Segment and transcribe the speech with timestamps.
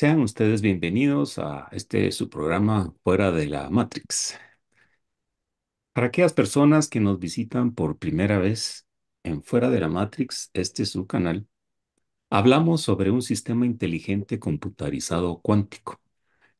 [0.00, 4.34] Sean ustedes bienvenidos a este su programa Fuera de la Matrix.
[5.92, 8.86] Para aquellas personas que nos visitan por primera vez
[9.24, 11.46] en Fuera de la Matrix, este es su canal,
[12.30, 16.00] hablamos sobre un sistema inteligente computarizado cuántico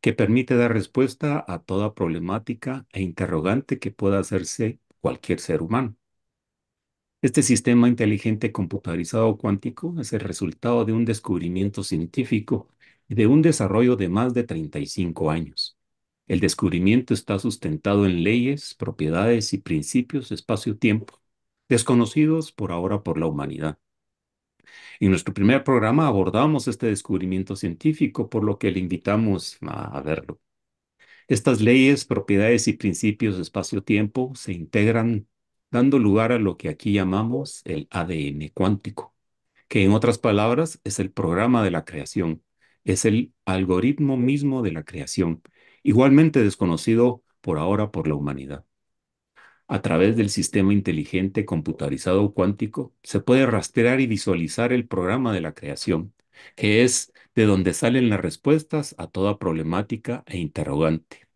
[0.02, 5.96] que permite dar respuesta a toda problemática e interrogante que pueda hacerse cualquier ser humano.
[7.22, 12.68] Este sistema inteligente computarizado cuántico es el resultado de un descubrimiento científico
[13.14, 15.76] de un desarrollo de más de 35 años.
[16.28, 21.20] El descubrimiento está sustentado en leyes, propiedades y principios espacio-tiempo,
[21.68, 23.78] desconocidos por ahora por la humanidad.
[25.00, 30.40] En nuestro primer programa abordamos este descubrimiento científico, por lo que le invitamos a verlo.
[31.28, 35.28] Estas leyes, propiedades y principios espacio-tiempo se integran
[35.70, 39.14] dando lugar a lo que aquí llamamos el ADN cuántico,
[39.68, 42.42] que en otras palabras es el programa de la creación,
[42.84, 45.42] es el algoritmo mismo de la creación,
[45.82, 48.64] igualmente desconocido por ahora por la humanidad.
[49.68, 55.40] A través del sistema inteligente computarizado cuántico se puede rastrear y visualizar el programa de
[55.40, 56.12] la creación,
[56.56, 61.28] que es de donde salen las respuestas a toda problemática e interrogante.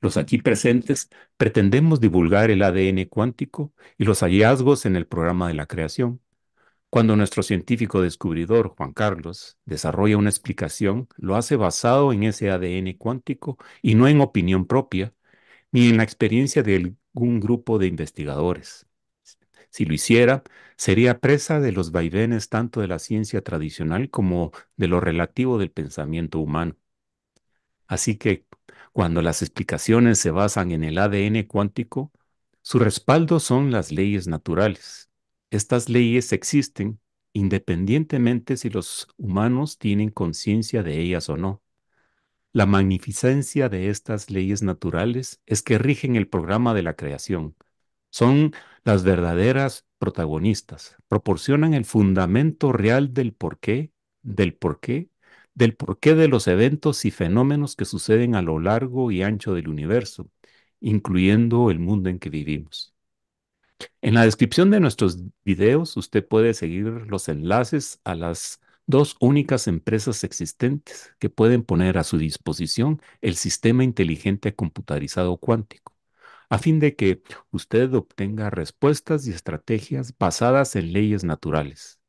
[0.00, 5.54] Los aquí presentes pretendemos divulgar el ADN cuántico y los hallazgos en el programa de
[5.54, 6.20] la creación.
[6.90, 12.96] Cuando nuestro científico descubridor, Juan Carlos, desarrolla una explicación, lo hace basado en ese ADN
[12.96, 15.12] cuántico y no en opinión propia,
[15.72, 16.76] ni en la experiencia de
[17.14, 18.86] algún grupo de investigadores.
[19.70, 20.44] Si lo hiciera,
[20.76, 25.70] sería presa de los vaivenes tanto de la ciencia tradicional como de lo relativo del
[25.72, 26.76] pensamiento humano.
[27.86, 28.46] Así que
[28.92, 32.12] cuando las explicaciones se basan en el ADN cuántico,
[32.62, 35.05] su respaldo son las leyes naturales.
[35.56, 37.00] Estas leyes existen
[37.32, 41.62] independientemente si los humanos tienen conciencia de ellas o no.
[42.52, 47.56] La magnificencia de estas leyes naturales es que rigen el programa de la creación.
[48.10, 48.52] Son
[48.84, 53.92] las verdaderas protagonistas, proporcionan el fundamento real del porqué,
[54.22, 55.08] del porqué
[55.54, 59.68] del porqué de los eventos y fenómenos que suceden a lo largo y ancho del
[59.68, 60.28] universo,
[60.80, 62.95] incluyendo el mundo en que vivimos.
[64.00, 69.66] En la descripción de nuestros videos usted puede seguir los enlaces a las dos únicas
[69.68, 75.94] empresas existentes que pueden poner a su disposición el sistema inteligente computarizado cuántico,
[76.48, 82.00] a fin de que usted obtenga respuestas y estrategias basadas en leyes naturales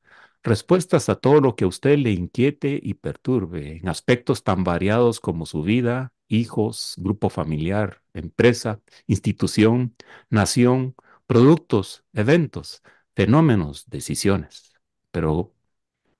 [0.47, 5.19] respuestas a todo lo que a usted le inquiete y perturbe en aspectos tan variados
[5.19, 9.95] como su vida, hijos, grupo familiar, empresa, institución,
[10.29, 10.95] nación,
[11.27, 12.81] productos, eventos,
[13.15, 14.73] fenómenos, decisiones.
[15.11, 15.53] Pero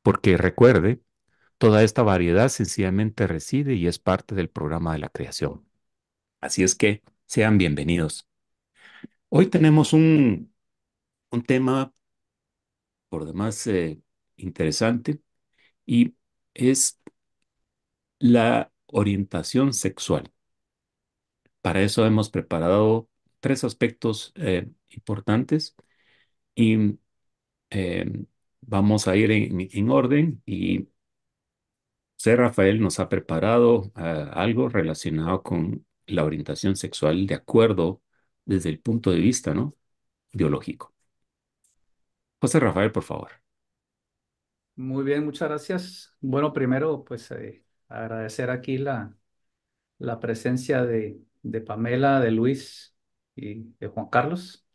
[0.03, 1.01] porque recuerde,
[1.57, 5.65] toda esta variedad sencillamente reside y es parte del programa de la creación.
[6.41, 8.27] Así es que sean bienvenidos.
[9.29, 10.53] Hoy tenemos un,
[11.31, 11.93] un tema
[13.09, 14.01] por demás eh,
[14.37, 15.19] interesante
[15.85, 16.15] y
[16.53, 16.99] es
[18.19, 20.31] la orientación sexual.
[21.61, 23.09] Para eso hemos preparado
[23.39, 25.75] tres aspectos eh, importantes
[26.55, 26.99] y
[27.71, 28.25] eh,
[28.61, 30.89] vamos a ir en, orden y
[32.17, 38.01] José Rafael nos ha preparado eh, algo relacionado con la orientación sexual de acuerdo
[38.45, 39.75] desde el punto de vista ¿no?
[40.33, 40.93] biológico.
[42.41, 43.31] José Rafael, por favor.
[44.75, 46.15] Muy bien, muchas gracias.
[46.21, 49.17] Bueno, primero, pues eh, agradecer aquí la,
[49.99, 52.95] la presencia de, de Pamela, de Luis
[53.35, 54.66] y de Juan Carlos.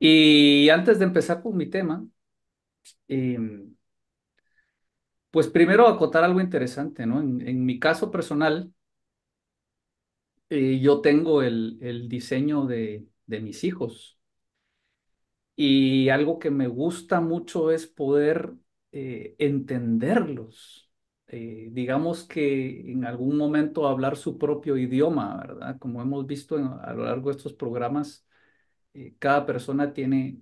[0.00, 2.04] Y antes de empezar con mi tema,
[3.08, 3.74] em,
[5.30, 7.20] pues primero acotar algo interesante, ¿no?
[7.20, 8.72] En, mi caso personal,
[10.48, 14.18] eh, yo tengo el, diseño de, de mis hijos.
[15.56, 18.54] Y algo que me gusta mucho es poder
[18.92, 20.90] eh, entenderlos.
[21.26, 25.78] Eh, digamos que en algún momento hablar su propio idioma, ¿verdad?
[25.78, 28.26] Como hemos visto a lo largo de estos programas,
[28.94, 30.40] eh, cada persona tiene,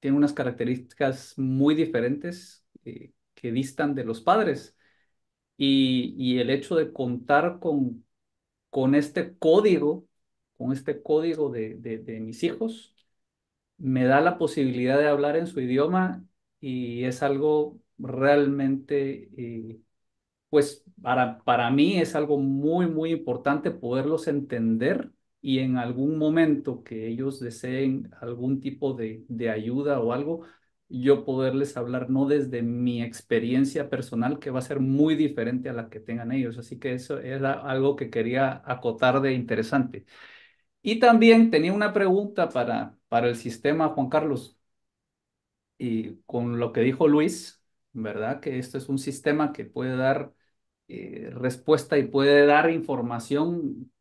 [0.00, 2.64] tiene unas características muy diferentes
[3.34, 4.76] que distan de los padres.
[5.56, 8.04] Y, el hecho de contar con,
[8.70, 10.06] con este código,
[10.56, 12.94] con este código de, de, de mis hijos,
[13.78, 16.24] me da la posibilidad de hablar en su idioma
[16.60, 19.80] y es algo realmente, eh,
[20.50, 25.12] pues para, para mí es algo muy, muy importante poderlos entender
[25.44, 30.42] y en algún momento que ellos deseen algún tipo de, de ayuda o algo,
[30.88, 35.74] yo poderles hablar no desde mi experiencia personal, que va a ser muy diferente a
[35.74, 36.56] la que tengan ellos.
[36.58, 40.06] Así que eso era algo que quería acotar de interesante.
[40.82, 44.58] Y también tenía una pregunta para, para el sistema, Juan Carlos,
[45.78, 47.62] y con lo que dijo Luis,
[47.92, 48.40] ¿verdad?
[48.40, 50.32] Que esto es un sistema que puede dar
[50.88, 53.92] eh, respuesta y puede dar información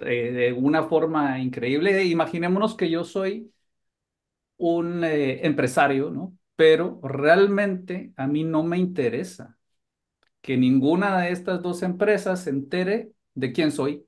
[0.00, 2.04] eh, de una forma increíble.
[2.04, 3.52] Imaginémonos que yo soy
[4.58, 6.36] un eh, empresario, ¿no?
[6.56, 9.58] Pero realmente a mí no me interesa
[10.42, 14.06] que ninguna de estas dos empresas se entere de quién soy.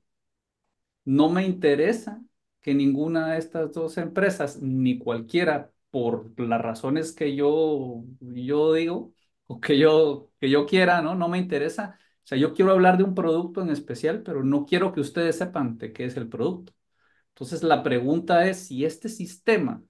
[1.05, 2.21] No me interesa
[2.61, 9.13] que ninguna de estas dos empresas, ni cualquiera, por las razones que yo, yo digo
[9.47, 11.15] o que yo, que yo quiera, ¿no?
[11.15, 11.98] No me interesa.
[12.29, 15.77] Sea, yo quiero hablar de un producto en especial, pero no quiero que ustedes sepan
[15.77, 16.73] de qué es el producto.
[17.29, 19.83] Entonces, la pregunta es si este sistema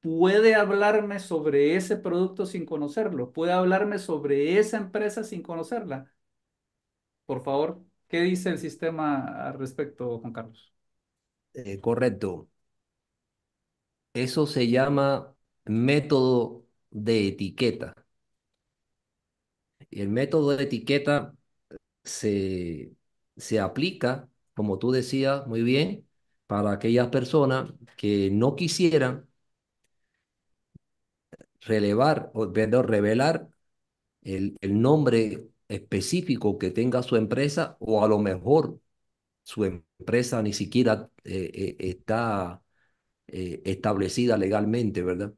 [0.00, 6.12] puede hablarme sobre ese producto sin conocerlo, puede hablarme sobre esa empresa sin conocerla.
[7.26, 10.74] Por favor, ¿qué dice el sistema al respecto, Juan Carlos?
[11.52, 12.48] Eh, correcto.
[14.14, 15.34] Eso se llama
[15.64, 17.94] método de etiqueta.
[19.90, 21.34] El método de etiqueta
[22.04, 22.92] se,
[23.36, 26.08] se aplica, como tú decías muy bien,
[26.46, 29.28] para aquellas personas que no quisieran
[31.60, 32.46] relevar o
[32.82, 33.48] revelar
[34.22, 38.80] el, el nombre específico que tenga su empresa o a lo mejor
[39.44, 42.62] su empresa ni siquiera eh, eh, está
[43.28, 45.34] eh, establecida legalmente, ¿verdad?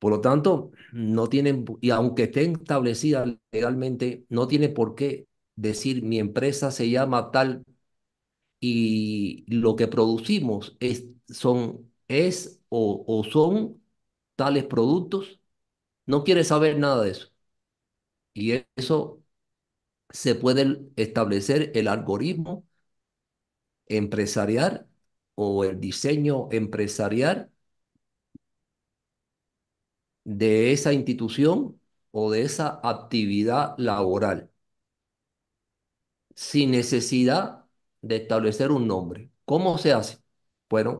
[0.00, 6.04] Por lo tanto, no tienen, y aunque estén establecidas legalmente, no tiene por qué decir
[6.04, 7.64] mi empresa se llama tal
[8.60, 13.82] y lo que producimos es, son, es o, o son
[14.36, 15.40] tales productos,
[16.06, 17.28] no quiere saber nada de eso.
[18.34, 19.22] Y eso
[20.10, 22.66] se puede establecer el algoritmo
[23.88, 24.86] empresarial
[25.34, 27.50] o el diseño empresarial
[30.24, 31.80] de esa institución
[32.12, 34.50] o de esa actividad laboral
[36.34, 37.64] sin necesidad
[38.02, 39.30] de establecer un nombre.
[39.44, 40.18] ¿Cómo se hace?
[40.68, 40.98] Bueno,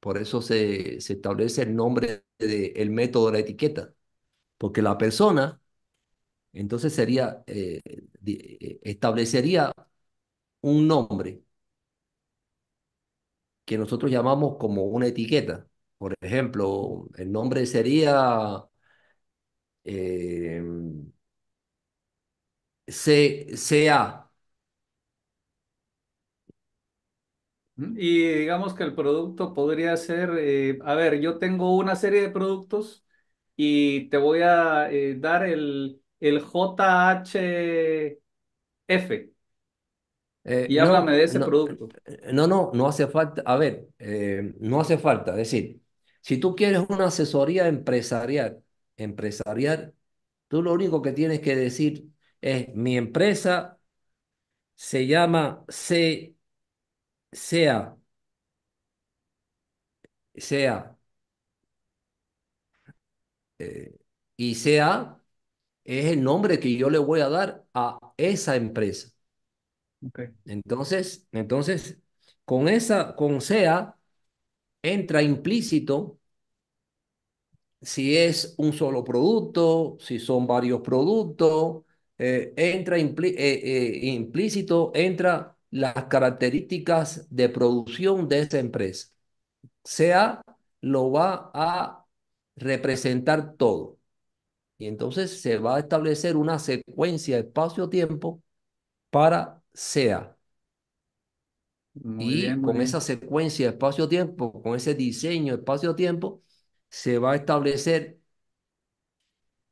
[0.00, 3.94] por eso se, se establece el nombre del método de la etiqueta,
[4.58, 5.60] porque la persona
[6.52, 7.80] entonces sería, eh,
[8.26, 9.72] eh, establecería
[10.62, 11.44] un nombre
[13.64, 15.66] que nosotros llamamos como una etiqueta.
[16.00, 18.64] Por ejemplo, el nombre sería
[19.84, 20.60] eh,
[22.88, 24.30] CA.
[27.76, 32.28] Y digamos que el producto podría ser, eh, a ver, yo tengo una serie de
[32.30, 33.04] productos
[33.56, 38.20] y te voy a eh, dar el, el JHF
[40.44, 41.92] Eh, y háblame no, de ese no, producto.
[42.06, 43.42] eh, no, no, no hace falta.
[43.44, 43.88] A ver,
[44.60, 45.32] no hace falta.
[45.32, 45.79] Es decir,
[46.20, 48.62] si tú quieres una asesoría empresarial,
[48.96, 49.94] empresarial,
[50.48, 53.78] tú lo único que tienes que decir es mi empresa
[54.76, 56.36] se llama C,
[57.32, 57.96] CA,
[60.36, 60.96] CA,
[63.58, 63.96] eh,
[64.36, 65.22] y CA
[65.84, 69.10] es el nombre que yo le voy a dar a esa empresa.
[70.06, 70.30] Okay.
[70.46, 72.00] Entonces, entonces,
[72.44, 73.96] con esa, con SEA,
[74.82, 76.18] entra implícito
[77.82, 81.84] si es un solo producto, si son varios productos,
[82.18, 83.04] eh, entra eh,
[83.36, 89.08] eh, implícito, entra las características de producción de esa empresa.
[89.84, 90.42] SEA
[90.82, 92.06] lo va a
[92.56, 93.98] representar todo.
[94.78, 98.42] Y entonces se va a establecer una secuencia espacio-tiempo
[99.10, 100.36] para SEA.
[101.94, 106.42] Muy Y bien, con esa secuencia espacio-tiempo, con ese diseño espacio-tiempo,
[106.88, 108.20] se va a establecer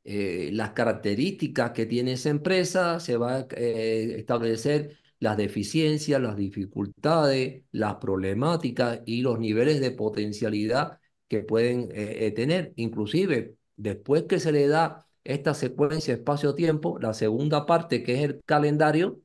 [0.03, 6.35] eh, las características que tiene esa empresa, se va a eh, establecer las deficiencias, las
[6.37, 12.73] dificultades, las problemáticas y los niveles de potencialidad que pueden eh, tener.
[12.77, 18.41] Inclusive, después que se le da esta secuencia espacio-tiempo, la segunda parte, que es el
[18.45, 19.19] calendario,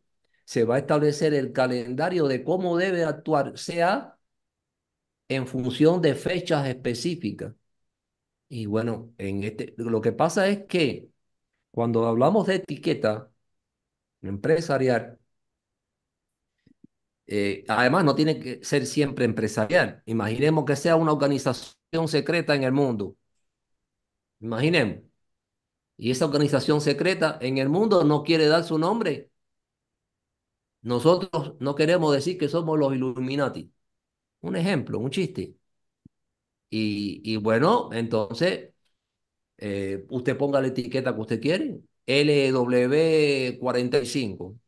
[0.45, 4.19] se va a establecer el calendario de cómo debe actuar, sea
[5.29, 7.55] en función de fechas específicas.
[8.49, 11.09] Y bueno, en este, lo que pasa es que
[11.71, 13.31] cuando hablamos de etiqueta
[14.23, 15.19] empresarial,
[17.27, 20.03] eh, además no tiene que ser siempre empresarial.
[20.07, 23.17] Imaginemos que sea una organización secreta en el mundo.
[24.41, 25.03] Imaginemos.
[25.97, 29.31] Y esa organización secreta en el mundo no quiere dar su nombre.
[30.85, 33.73] Nosotros no queremos decir que somos los Illuminati.
[34.43, 35.57] Un ejemplo, un chiste.
[36.71, 38.71] Y, y bueno, entonces
[39.59, 44.61] eh, usted ponga la etiqueta que usted quiere, LW45.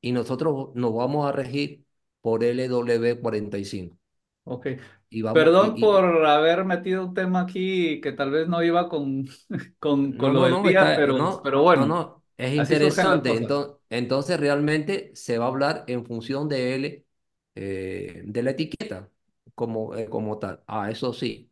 [0.00, 1.84] Y nosotros nos vamos a regir
[2.20, 3.98] por LW45.
[4.44, 4.66] Ok.
[5.10, 8.88] Y vamos, Perdón y- por haber metido un tema aquí que tal vez no iba
[8.88, 9.26] con,
[9.78, 12.24] con, No, con lo no, del no, día, está- pero, no, pero bueno, no, no,
[12.36, 13.36] es interesante.
[13.36, 17.06] Entonces, entonces realmente se va a hablar en función de él,
[17.54, 19.10] eh, de la etiqueta
[19.54, 20.62] como, eh, como tal.
[20.66, 21.50] Ah, eso sí,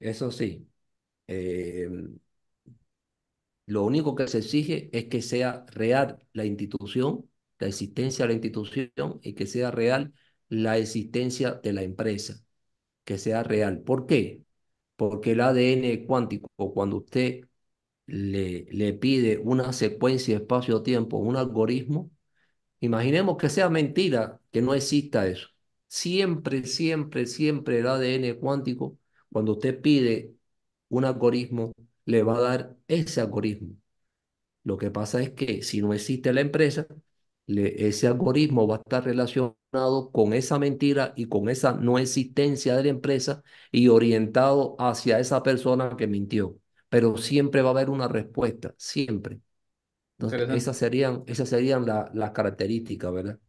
[0.00, 0.68] eso sí.
[1.28, 1.88] Eh,
[3.66, 8.34] lo único que se exige es que sea real la institución, la existencia de la
[8.34, 10.12] institución y que sea real
[10.48, 12.42] la existencia de la empresa,
[13.04, 13.80] que sea real.
[13.82, 14.44] ¿Por qué?
[14.96, 17.42] Porque el ADN cuántico, cuando usted
[18.06, 22.10] le, le pide una secuencia espacio-tiempo, un algoritmo,
[22.80, 25.48] imaginemos que sea mentira, que no exista eso.
[25.88, 28.98] Siempre, siempre, siempre el ADN cuántico,
[29.30, 30.34] cuando usted pide
[30.88, 31.72] un algoritmo,
[32.06, 33.76] le va a dar ese algoritmo.
[34.64, 36.86] Lo que pasa es que si no existe la empresa,
[37.46, 42.84] ese algoritmo va a estar relacionado con esa mentira y con esa no existencia de
[42.84, 43.42] la empresa
[43.72, 46.58] y orientado hacia esa persona que mintió.
[46.92, 49.40] Pero siempre va a haber una respuesta, siempre.
[50.18, 53.40] Entonces, esas serían, esas serían la- las características, ¿verdad?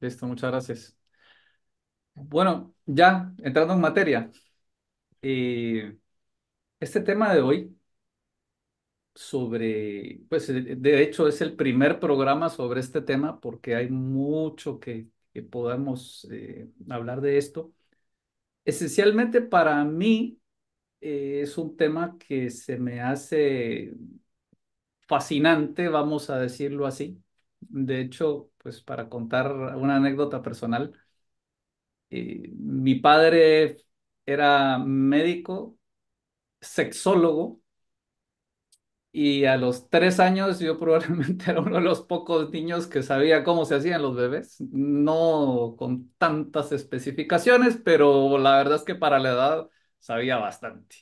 [0.00, 0.96] Listo, muchas gracias.
[2.14, 4.30] Bueno, ya entrando en materia,
[5.22, 5.98] eh,
[6.80, 7.76] este tema de hoy
[9.14, 14.78] sobre, pues de de hecho es el primer programa sobre este tema porque hay mucho
[14.80, 17.72] que, que podamos eh, hablar de esto.
[18.66, 20.39] Esencialmente para mí
[21.00, 23.92] eh, es un tema que se me hace
[25.08, 27.22] fascinante, vamos a decirlo así.
[27.60, 30.92] De hecho, pues para contar una anécdota personal,
[32.10, 33.78] eh, mi padre
[34.26, 35.78] era médico,
[36.60, 37.60] sexólogo,
[39.12, 43.42] y a los tres años yo probablemente era uno de los pocos niños que sabía
[43.44, 49.18] cómo se hacían los bebés, no con tantas especificaciones, pero la verdad es que para
[49.18, 50.96] la edad sabía bastante.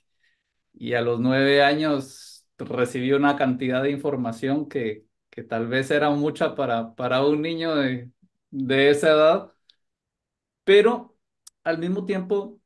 [0.74, 6.10] Y a los nueve años recibí una cantidad de información que, que tal vez era
[6.10, 8.10] mucha para, para un niño de,
[8.50, 9.52] de esa edad,
[10.64, 11.16] pero
[11.64, 12.60] al mismo tiempo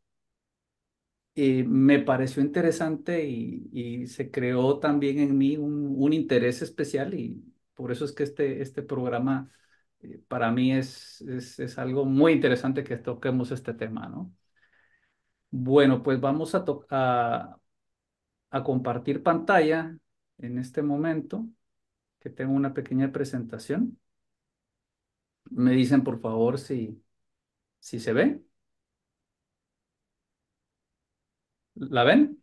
[1.34, 7.14] eh, me pareció interesante y, y se creó también en mí un, un interés especial
[7.14, 7.42] y
[7.74, 9.50] por eso es que este, este programa
[10.00, 14.32] eh, para mí es, es, es algo muy interesante que toquemos este tema, ¿no?
[15.52, 17.58] Bueno, pues vamos a, a,
[18.50, 19.98] a compartir pantalla
[20.38, 21.46] en este momento,
[22.20, 23.98] que tengo una pequeña presentación.
[25.50, 27.02] Me dicen por favor si,
[27.80, 28.42] si se ve.
[31.74, 32.38] ¿La ven?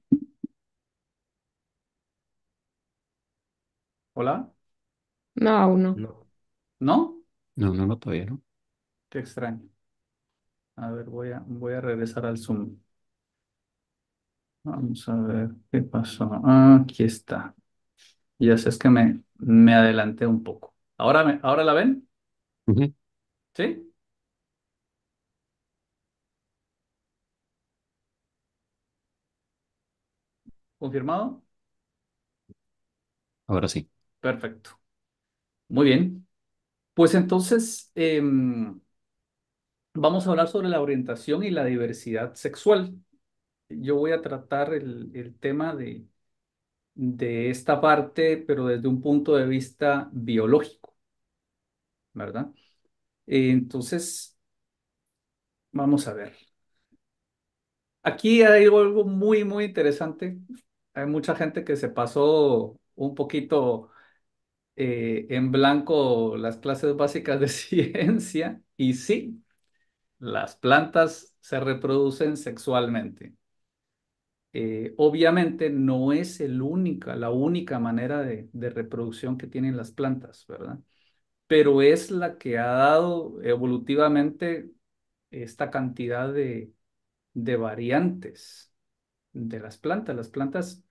[4.13, 4.51] ¿Hola?
[5.35, 6.03] No, aún no.
[6.03, 6.27] No.
[6.79, 7.23] ¿No?
[7.55, 8.41] No, no, no, todavía no.
[9.09, 9.69] Qué extraño.
[10.77, 12.77] A ver, voy a, voy a regresar al Zoom.
[14.63, 16.29] Vamos a ver qué pasó.
[16.43, 17.55] Ah, aquí está.
[18.39, 20.75] Ya sé, es que me, me adelanté un poco.
[20.97, 22.07] ¿Ahora, me, ¿Ahora la ven?
[23.55, 23.91] ¿Sí?
[30.77, 31.41] ¿Confirmado?
[33.47, 33.89] Ahora sí.
[34.19, 34.79] Perfecto.
[35.69, 36.27] Muy bien.
[36.93, 38.81] Pues entonces, em,
[39.93, 42.95] vamos a hablar sobre la orientación y la diversidad sexual.
[43.69, 46.05] Yo voy a tratar el, tema de,
[46.95, 50.95] de esta parte, pero desde un punto de vista biológico,
[52.13, 52.51] ¿verdad?
[53.27, 54.37] Entonces,
[55.71, 56.35] vamos a ver.
[58.03, 60.39] Aquí hay algo muy, muy interesante.
[60.93, 63.91] Hay mucha gente que se pasó un poquito
[64.77, 69.43] eh, en blanco las clases básicas de ciencia y sí,
[70.19, 73.35] las plantas se reproducen sexualmente.
[74.51, 80.79] Eh, obviamente no es única, la única manera de, reproducción que tienen las plantas, ¿verdad?
[81.47, 84.71] Pero es la que ha dado evolutivamente
[85.31, 86.73] esta cantidad de,
[87.33, 88.73] variantes
[89.33, 90.15] de las plantas.
[90.15, 90.83] Las plantas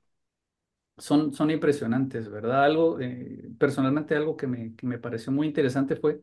[0.97, 2.65] son, son impresionantes, ¿verdad?
[2.65, 6.23] Algo, eh, personalmente algo que me, que me pareció muy interesante fue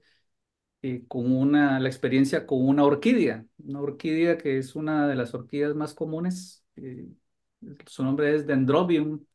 [0.81, 5.33] eh, con una, la experiencia con una orquídea, una orquídea que es una de las
[5.33, 6.65] orquídeas más comunes.
[7.87, 9.25] Su nombre es Dendrobium.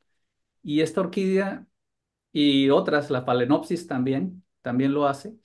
[0.62, 1.66] Y esta orquídea
[2.32, 5.36] y otras, la Phalaenopsis también, también lo hace,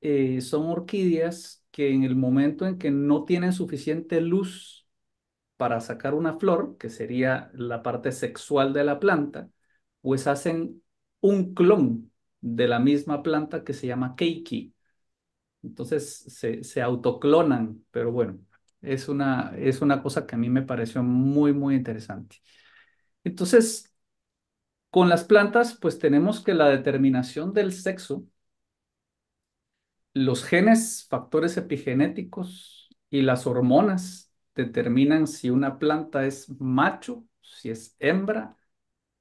[0.00, 4.88] eh, son orquídeas que en el momento en que no tienen suficiente luz
[5.56, 9.50] para sacar una flor, que sería la parte sexual de la planta,
[10.02, 10.82] pues hacen
[11.20, 14.74] un clon de la misma planta que se llama keiki.
[15.62, 18.38] Entonces se, se autoclonan, pero bueno,
[18.86, 22.36] es una, es una cosa que a mí me pareció muy, muy interesante.
[23.24, 23.94] Entonces,
[24.90, 28.26] con las plantas, pues tenemos que la determinación del sexo,
[30.14, 37.96] los genes, factores epigenéticos y las hormonas determinan si una planta es macho, si es
[37.98, 38.56] hembra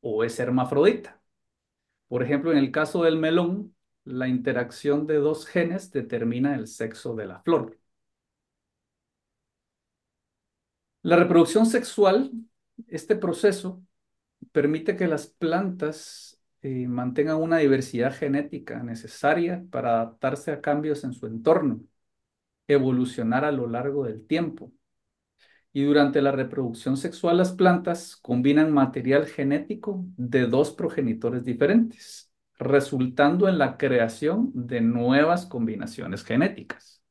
[0.01, 1.21] o es hermafrodita.
[2.07, 7.15] Por ejemplo, en el caso del melón, la interacción de dos genes determina el sexo
[7.15, 7.77] de la flor.
[11.05, 12.31] La reproducción sexual,
[12.87, 13.83] este proceso,
[14.51, 21.13] permite que las plantas eh, mantengan una diversidad genética necesaria para adaptarse a cambios en
[21.13, 21.81] su entorno,
[22.67, 24.71] evolucionar a lo largo del tiempo.
[25.71, 33.47] Y durante la reproducción sexual, las plantas combinan material genético de dos progenitores diferentes, resultando
[33.47, 37.03] en la creación de nuevas combinaciones genéticas.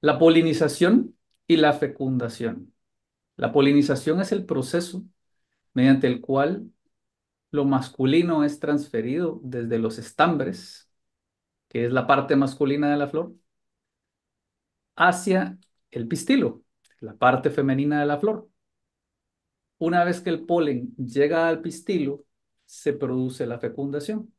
[0.00, 1.17] La polinización
[1.48, 2.74] y la fecundación.
[3.36, 5.04] La polinización es el proceso
[5.74, 6.70] mediante el cual
[7.50, 10.90] lo masculino es transferido desde los estambres,
[11.68, 13.34] que es la parte masculina de la flor,
[14.96, 15.58] hacia
[15.90, 16.62] el pistilo,
[17.00, 18.48] la parte femenina de la flor.
[19.78, 22.24] Una vez que el polen llega al pistilo,
[22.66, 24.34] se produce la fecundación,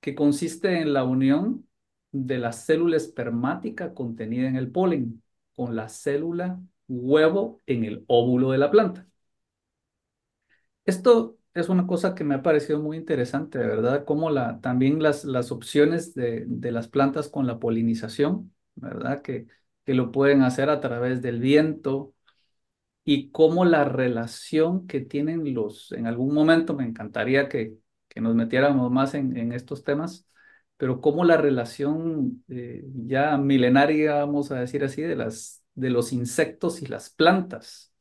[0.00, 1.68] que consiste en la unión
[2.12, 5.22] de la célula espermática contenida en el polen
[5.58, 9.08] con la célula huevo en el óvulo de la planta.
[10.84, 15.02] Esto es una cosa que me ha parecido muy interesante, de verdad, como la, también
[15.02, 19.22] las, las opciones de, de las plantas con la polinización, ¿verdad?
[19.22, 19.46] Que,
[19.84, 22.14] que lo pueden hacer a través del viento
[23.04, 27.74] y cómo la relación que tienen los, en algún momento me encantaría que,
[28.08, 30.26] que nos metiéramos más en, en estos temas,
[30.78, 36.12] pero cómo la relación eh, ya milenaria, vamos a decir así, de, las, de los
[36.14, 37.92] insectos y las plantas,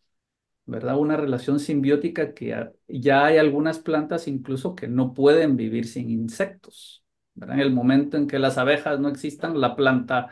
[0.65, 0.97] ¿verdad?
[0.97, 7.03] Una relación simbiótica que ya hay algunas plantas incluso que no pueden vivir sin insectos,
[7.35, 7.55] ¿verdad?
[7.57, 10.29] En el momento en que las abejas no existan, la planta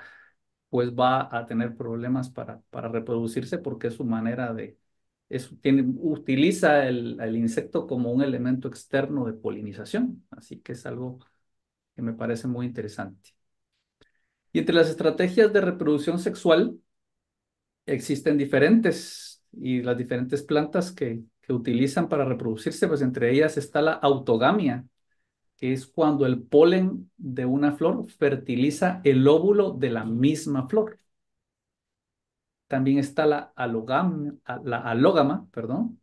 [0.69, 4.77] pues va a tener problemas para, para reproducirse porque es su manera de,
[5.29, 5.51] es,
[5.99, 11.19] utiliza el insecto como un elemento externo de polinización, así que es algo
[11.95, 13.31] que me parece muy interesante.
[14.51, 16.79] Y entre las estrategias de reproducción sexual
[17.86, 23.81] existen diferentes y las diferentes plantas que, que utilizan para reproducirse, pues entre ellas está
[23.81, 24.86] la autogamia,
[25.58, 30.99] que es cuando el polen de una flor fertiliza el óvulo de la misma flor.
[32.67, 36.01] También está la alógama, la alógama, perdón,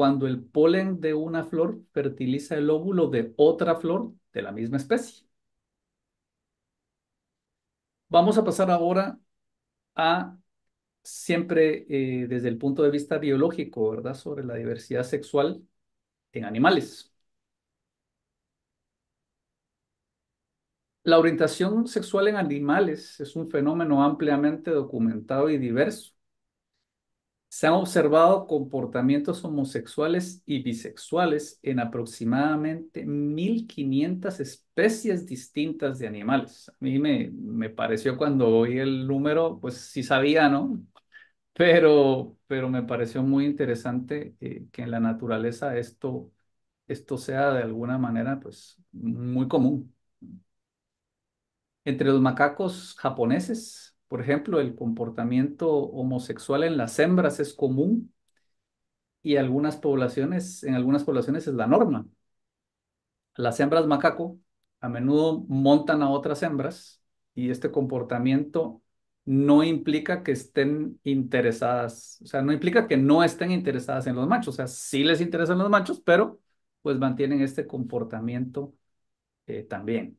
[0.00, 4.78] cuando el polen de una flor fertiliza el óvulo de otra flor de la misma
[4.78, 5.26] especie.
[8.08, 9.18] Vamos a pasar ahora
[9.96, 10.38] a
[11.04, 11.86] siempre
[12.22, 14.14] eh, desde el punto de vista biológico, ¿verdad?
[14.14, 15.62] Sobre la diversidad sexual
[16.32, 17.12] en animales.
[21.02, 26.12] La orientación sexual en animales es un fenómeno ampliamente documentado y diverso.
[27.50, 36.68] Se han observado comportamientos homosexuales y bisexuales en aproximadamente 1.500 especies distintas de animales.
[36.70, 40.80] A mí me, me pareció cuando oí el número, pues sí sabía, ¿no?
[41.54, 46.32] Pero, pero me pareció muy interesante eh, que en la naturaleza esto,
[46.88, 49.94] esto sea de alguna manera pues muy común.
[51.84, 58.12] Entre los macacos japoneses, por ejemplo, el comportamiento homosexual en las hembras es común
[59.22, 62.06] y algunas poblaciones, en algunas poblaciones es la norma.
[63.36, 64.38] Las hembras macaco
[64.80, 67.02] a menudo montan a otras hembras
[67.34, 68.82] y este comportamiento
[69.24, 74.26] no implica que estén interesadas, o sea, no implica que no estén interesadas en los
[74.26, 76.40] machos, o sea, sí les interesan los machos, pero
[76.82, 78.74] pues mantienen este comportamiento
[79.46, 80.18] eh, también,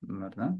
[0.00, 0.56] ¿verdad?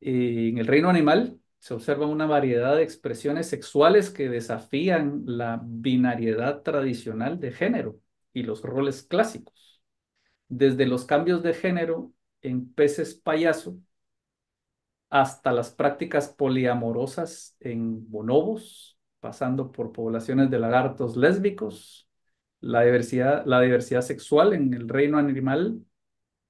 [0.00, 6.62] En el reino animal se observa una variedad de expresiones sexuales que desafían la binariedad
[6.62, 7.98] tradicional de género
[8.32, 9.82] y los roles clásicos.
[10.48, 13.78] Desde los cambios de género en peces payaso
[15.10, 22.08] hasta las prácticas poliamorosas en bonobos, pasando por poblaciones de lagartos lésbicos,
[22.60, 25.80] la diversidad, la diversidad sexual en el reino animal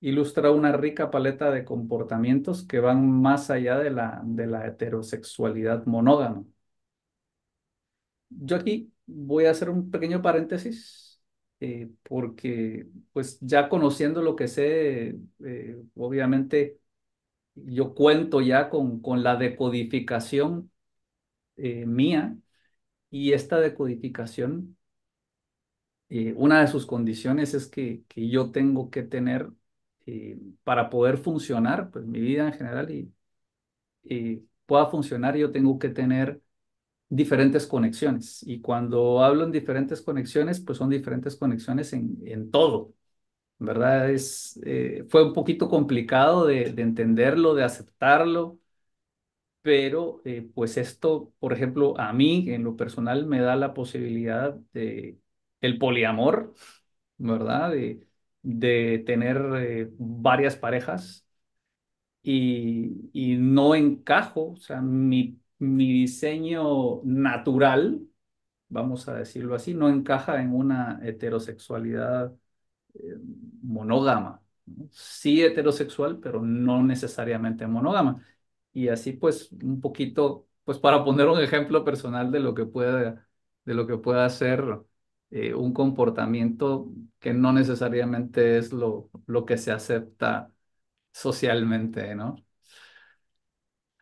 [0.01, 5.85] ilustra una rica paleta de comportamientos que van más allá de la, de la heterosexualidad
[5.87, 6.45] monógama.
[8.29, 11.21] Yo aquí voy a hacer un pequeño paréntesis
[11.61, 16.81] eh, porque pues ya conociendo lo que sé, eh, obviamente
[17.55, 20.73] yo cuento ya con, con la decodificación
[21.57, 22.37] eh, mía
[23.11, 24.77] y esta decodificación,
[26.37, 29.51] una de sus condiciones es que, que yo tengo que tener
[30.65, 33.13] para poder funcionar, pues mi vida en general y,
[34.05, 36.41] y pueda funcionar, yo tengo que tener
[37.09, 38.43] diferentes conexiones.
[38.47, 42.95] Y cuando hablo en diferentes conexiones, pues son diferentes conexiones en, en todo.
[43.59, 44.11] ¿Verdad?
[44.11, 48.59] Es, eh, fue un poquito complicado de, de, entenderlo, de aceptarlo,
[49.63, 54.55] pero eh, pues esto, por ejemplo, a mí en lo personal me da la posibilidad
[54.73, 55.19] de
[55.61, 56.55] el poliamor,
[57.19, 57.73] ¿verdad?
[57.73, 58.06] De,
[58.47, 61.27] de tener eh, varias parejas
[62.23, 68.03] y, y no encajo, o sea, mi mi diseño natural,
[68.69, 72.35] vamos a decirlo así, no encaja en una heterosexualidad
[72.95, 73.17] eh,
[73.63, 74.43] monógama.
[74.91, 78.27] Sí heterosexual, pero no necesariamente monógama.
[78.73, 83.17] Y así pues un poquito, pues para poner un ejemplo personal de lo que puede,
[83.65, 84.65] de lo que pueda ser
[85.31, 90.51] eh, un comportamiento que no necesariamente es lo, lo que se acepta
[91.13, 92.37] socialmente, ¿no?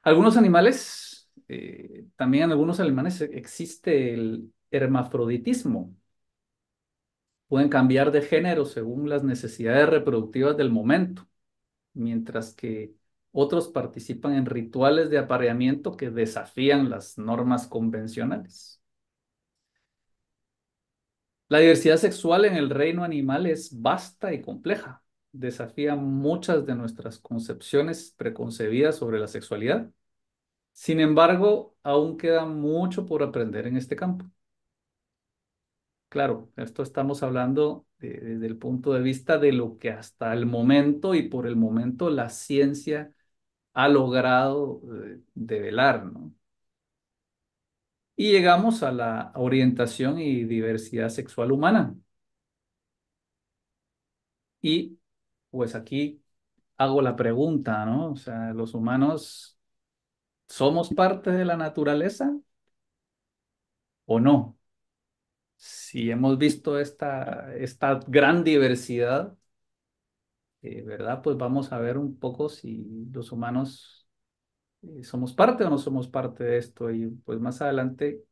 [0.03, 5.95] Algunos animales eh, también en algunos alemanes existe el hermafroditismo.
[7.49, 11.29] Pueden cambiar de género según las necesidades reproductivas del momento,
[11.95, 12.95] mientras que
[13.33, 18.83] otros participan en rituales de apareamiento que desafían las normas convencionales.
[21.55, 25.03] La diversidad sexual en el reino animal es vasta y compleja.
[25.33, 29.91] Desafía muchas de nuestras concepciones preconcebidas sobre la sexualidad
[30.75, 34.27] sin embargo, aún queda mucho por aprender en este campo.
[36.09, 41.15] Claro, esto estamos hablando desde el punto de vista de lo que hasta el momento
[41.15, 43.13] y por el momento la ciencia
[43.75, 46.35] ha logrado eh, develar, ¿no?
[48.17, 51.95] Y llegamos a la orientación y diversidad sexual humana.
[54.61, 54.99] Y
[55.51, 56.23] pues aquí
[56.77, 58.13] hago la pregunta, ¿no?
[58.13, 59.59] O sea, los humanos
[60.49, 62.33] ¿Somos parte de la naturaleza
[64.07, 64.59] o no?
[65.57, 69.37] Si hemos visto esta, esta gran diversidad,
[70.63, 71.23] eh, ¿verdad?
[71.23, 74.04] Pues vamos a ver un poco si los humanos
[75.03, 76.91] somos parte o no somos parte de esto.
[76.91, 78.23] Y pues más adelante,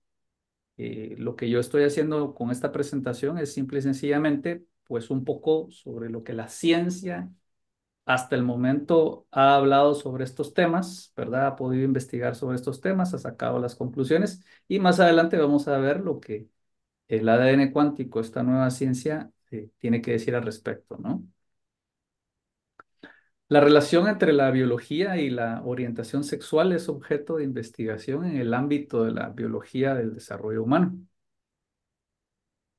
[0.79, 5.25] eh, lo que yo estoy haciendo con esta presentación es simple y sencillamente, pues un
[5.25, 7.31] poco sobre lo que la ciencia
[8.05, 11.47] hasta el momento ha hablado sobre estos temas, ¿verdad?
[11.47, 15.79] Ha podido investigar sobre estos temas, ha sacado las conclusiones y más adelante vamos a
[15.79, 16.49] ver lo que
[17.09, 21.25] el ADN cuántico, esta nueva ciencia, eh, tiene que decir al respecto, ¿no?
[23.53, 28.55] La relación entre la biología y la orientación sexual es objeto de investigación en el
[28.55, 30.99] ámbito de la biología del desarrollo humano.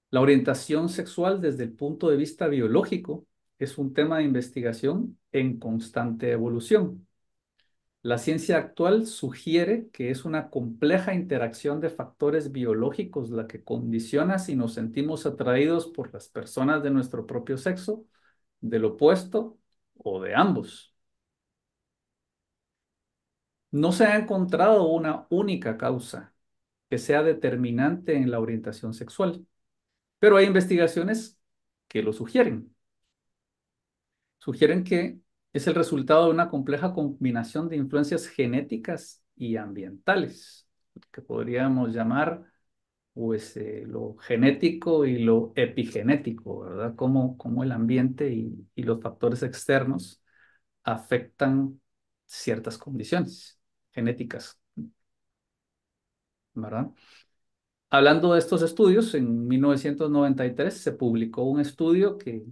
[0.10, 3.28] La orientación sexual desde el punto de vista biológico
[3.60, 7.08] es un tema de investigación en constante evolución.
[8.02, 14.40] La ciencia actual sugiere que es una compleja interacción de factores biológicos la que condiciona
[14.40, 18.06] si nos sentimos atraídos por las personas de nuestro propio sexo,
[18.60, 19.60] del opuesto
[20.04, 20.94] o de ambos.
[23.72, 26.34] No se ha encontrado una única causa
[26.90, 29.46] que sea determinante en la orientación sexual,
[30.20, 31.40] pero hay investigaciones
[31.88, 32.74] que lo sugieren
[34.44, 35.20] sugieren que
[35.54, 40.68] es el resultado de una compleja combinación de influencias genéticas y ambientales,
[41.12, 42.44] que podríamos llamar
[43.14, 46.96] pues eh, lo genético y lo epigenético, ¿verdad?
[46.96, 50.22] Cómo, el ambiente y, y los factores externos
[50.84, 51.80] afectan
[52.26, 53.60] ciertas condiciones
[53.92, 54.60] genéticas,
[56.54, 56.92] ¿verdad?
[57.90, 62.44] Hablando de estos estudios, en 1993 se publicó un estudio que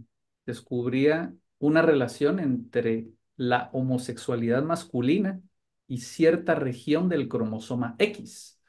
[0.46, 5.42] descubría una relación entre la homosexualidad masculina
[5.88, 8.61] y cierta región del cromosoma X,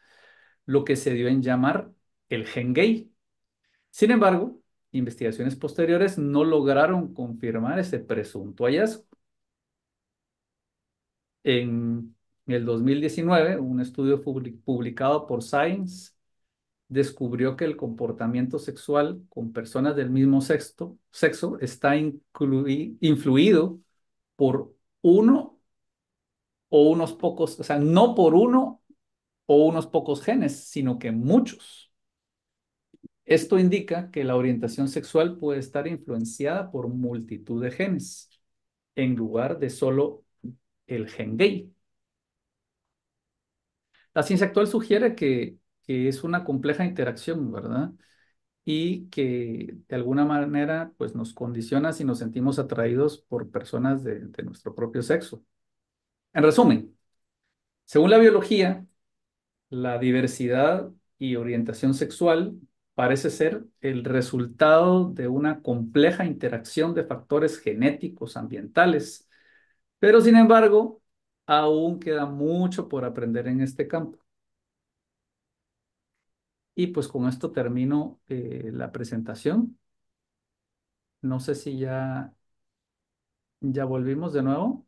[0.67, 1.93] lo que se dio en llamar
[2.29, 3.13] el gen gay.
[3.91, 4.61] Sin embargo,
[4.93, 9.05] investigaciones posteriores no lograron confirmar ese presunto hallazgo.
[11.45, 16.13] En el 2019, un estudio publicado por Science
[16.89, 23.81] descubrió que el comportamiento sexual con personas del mismo sexo, sexo está influido
[24.37, 25.59] por uno
[26.69, 28.82] o unos pocos, o sea, no por uno
[29.53, 31.93] o unos pocos genes, sino que muchos.
[33.25, 38.31] Esto indica que la orientación sexual puede estar influenciada por multitud de genes,
[38.97, 40.25] en lugar de solo
[40.87, 41.73] el gen gay.
[44.15, 47.93] La ciencia actual sugiere que, es una compleja interacción, ¿verdad?
[48.65, 54.43] Y que de alguna manera pues, nos condiciona si nos sentimos atraídos por personas de
[54.45, 55.45] nuestro propio sexo.
[56.35, 56.97] En resumen,
[57.85, 58.87] según la biología,
[59.73, 62.61] la diversidad y orientación sexual
[62.95, 69.29] parece ser el resultado de una compleja interacción de factores genéticos, ambientales,
[70.01, 71.03] pero sin embargo,
[71.47, 74.19] aún queda mucho por aprender en este campo.
[76.75, 79.79] Y pues con esto termino eh, la presentación.
[81.23, 82.35] No sé si ya,
[83.61, 84.87] ya volvimos de nuevo.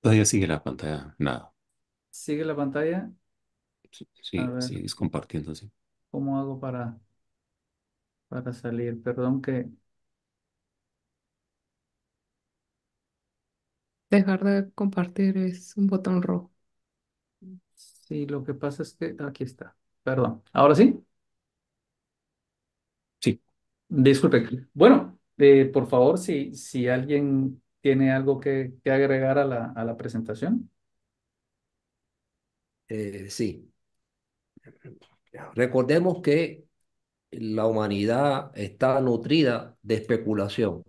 [0.00, 1.51] Todavía sigue la pantalla, nada.
[2.12, 3.10] ¿Sigue la pantalla?
[3.90, 5.70] Sí, sí, compartiendo, sí.
[6.10, 6.98] ¿Cómo hago para,
[8.28, 9.00] para salir?
[9.02, 9.68] Perdón que...
[14.10, 16.52] Dejar de compartir es un botón rojo.
[17.74, 19.76] Sí, lo que pasa es que aquí está.
[20.02, 20.42] Perdón.
[20.52, 21.02] ¿Ahora sí?
[23.20, 23.40] Sí.
[23.88, 24.68] Disculpe.
[24.74, 29.96] Bueno, eh, por favor, si, si alguien tiene algo que, agregar a la, a la
[29.96, 30.70] presentación.
[32.92, 33.72] Eh, sí.
[35.54, 36.64] Recordemos que
[37.32, 40.84] la humanidad está nutrida de especulación.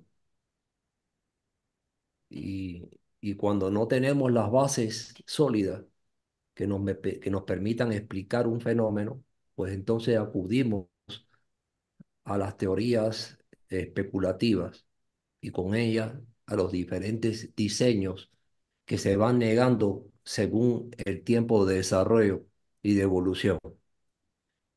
[2.29, 2.83] Y,
[3.21, 5.83] y cuando no tenemos las bases sólidas
[6.55, 6.81] que nos,
[7.21, 9.23] que nos permitan explicar un fenómeno,
[9.55, 10.87] pues entonces acudimos
[12.25, 13.37] a las teorías
[13.69, 14.85] especulativas
[15.41, 16.13] y con ellas
[16.47, 18.31] a los diferentes diseños
[18.85, 22.45] que se van negando según el tiempo de desarrollo
[22.81, 23.59] y de evolución.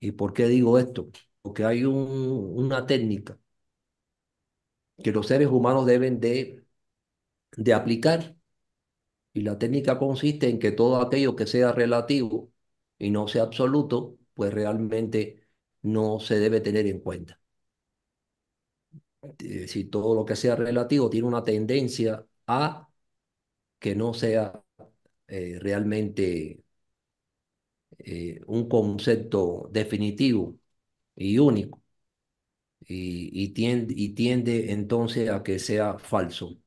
[0.01, 1.11] ¿Y por qué digo esto?
[1.43, 3.39] Porque hay una técnica
[5.03, 6.65] que los seres humanos deben de,
[7.57, 8.37] de aplicar
[9.33, 12.53] y la técnica consiste en que todo aquello que sea relativo
[12.99, 15.49] y no sea absoluto, pues realmente
[15.83, 17.41] no se debe tener en cuenta.
[19.39, 22.89] Eh, si todo lo que sea relativo tiene una tendencia a
[23.81, 24.63] que no sea
[25.29, 26.63] eh, realmente
[27.99, 30.59] eh, un concepto definitivo
[31.17, 31.83] y único,
[32.89, 36.59] y, y tiende entonces a que sea falso.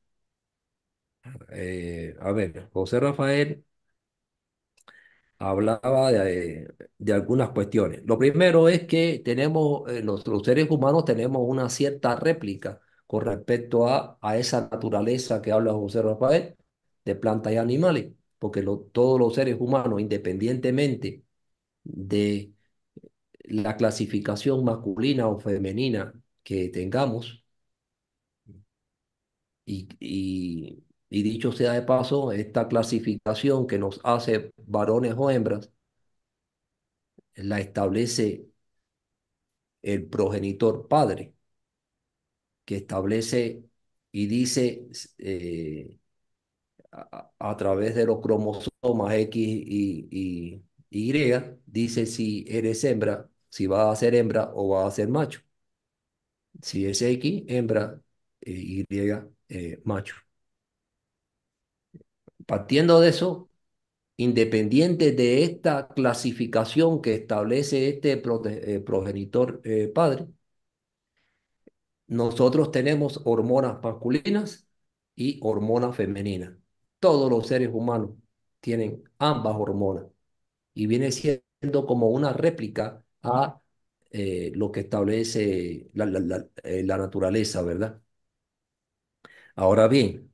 [2.20, 3.64] a ver, José Rafael
[5.38, 8.02] hablaba de, de, algunas cuestiones.
[8.04, 13.88] Lo primero es que tenemos, eh, los, seres humanos tenemos una cierta réplica con respecto
[13.88, 16.56] a, a esa naturaleza que habla José Rafael
[17.04, 21.24] de plantas y animales, porque todos los seres humanos, independientemente
[21.84, 22.54] de
[23.44, 27.44] la clasificación masculina o femenina que tengamos,
[29.64, 35.70] y, dicho sea de paso, esta clasificación que nos hace varones o hembras,
[37.36, 38.46] la establece
[39.82, 41.34] el progenitor padre,
[42.64, 43.64] que establece
[44.12, 45.99] y dice eh,
[46.92, 51.12] a, través de los cromosomas X y, y, Y,
[51.66, 55.40] dice si eres hembra, si va a ser hembra o va a ser macho.
[56.62, 58.00] Si es X, hembra,
[58.40, 58.86] eh, Y,
[59.48, 60.14] eh, macho.
[62.46, 63.48] Partiendo de eso,
[64.18, 70.28] independiente de esta clasificación que establece este eh, progenitor eh, padre,
[72.08, 74.66] nosotros tenemos hormonas masculinas
[75.16, 76.59] y hormonas femeninas.
[77.00, 78.10] Todos los seres humanos
[78.60, 80.06] tienen ambas hormonas
[80.74, 83.60] y viene siendo como una réplica a
[84.12, 88.00] eh, lo que establece la, la naturaleza, ¿verdad?
[89.56, 90.30] Ahora bien,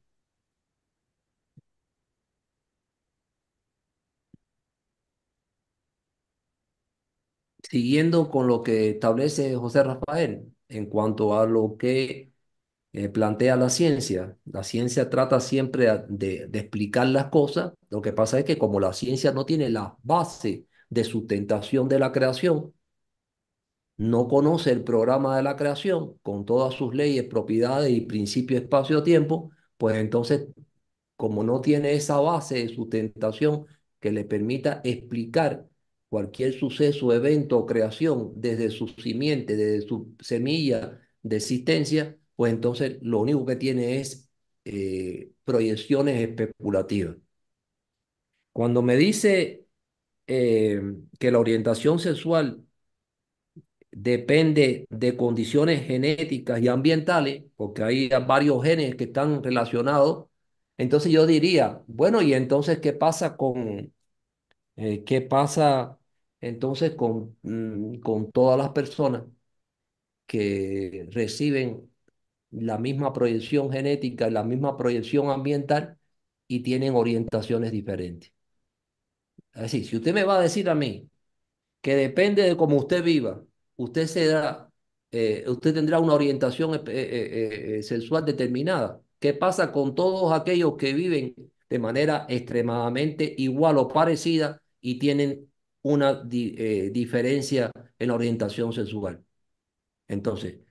[7.63, 12.33] siguiendo con lo que establece José Rafael en cuanto a lo que
[12.97, 14.39] eh, plantea la ciencia.
[14.47, 17.75] La ciencia trata siempre de, de, explicar las cosas.
[17.91, 21.99] Lo que pasa es que como la ciencia no tiene la base de sustentación de
[21.99, 22.73] la creación,
[23.99, 29.51] no conoce el programa de la creación con todas sus leyes, propiedades y principios espacio-tiempo,
[29.77, 30.47] pues entonces
[31.17, 33.67] como no tiene esa base de sustentación
[34.01, 35.67] que le permita explicar
[36.09, 42.99] cualquier suceso, evento o creación desde su simiente, desde su semilla de existencia, pues entonces
[43.03, 44.31] lo único que tiene es
[44.64, 47.16] eh, proyecciones especulativas.
[48.53, 49.66] Cuando me dice
[50.29, 50.83] eh,
[51.20, 52.64] que la orientación sexual
[53.90, 60.27] depende de condiciones genéticas y ambientales, porque hay varios genes que están relacionados,
[60.77, 63.92] entonces yo diría, bueno, ¿y entonces qué pasa con,
[64.77, 65.99] eh, qué pasa
[66.40, 69.25] entonces con, mm, con todas las personas
[70.27, 71.90] que reciben
[72.51, 75.99] la misma proyección genética, la misma proyección ambiental
[76.49, 78.33] y tienen orientaciones diferentes?
[79.55, 81.09] Es decir, si usted me va a decir a mí
[81.81, 83.45] que depende de cómo usted viva,
[83.77, 84.07] usted
[85.13, 86.83] eh, usted tendrá una orientación eh,
[87.79, 89.01] eh, sexual determinada.
[89.19, 91.35] ¿Qué pasa con todos aquellos que viven
[91.71, 95.51] de manera extremadamente igual o parecida y tienen
[95.83, 99.25] una diferencia en la orientación sexual?
[100.09, 100.66] Entonces,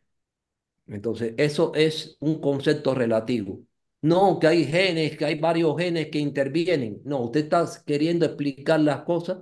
[0.88, 3.62] entonces, eso es un concepto relativo.
[4.02, 7.02] No, que hay genes, que hay varios genes que intervienen.
[7.06, 9.40] No, usted está queriendo explicar las cosas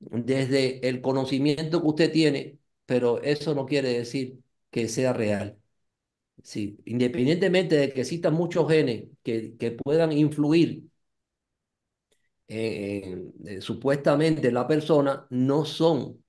[0.00, 4.40] desde el conocimiento que usted tiene, pero eso no quiere decir
[4.70, 5.58] que sea real.
[6.42, 10.84] Sí, independientemente de que existan muchos genes que, que puedan influir
[12.46, 16.24] en, supuestamente la persona, no son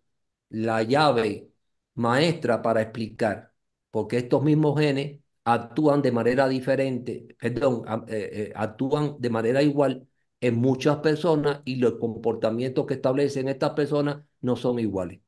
[0.50, 1.50] la llave
[1.96, 3.49] maestra para explicar,
[3.92, 10.08] porque estos mismos genes actúan de manera diferente, perdón, eh, eh, actúan de manera igual
[10.42, 15.20] en muchas personas y los comportamientos que establecen estas personas no son iguales.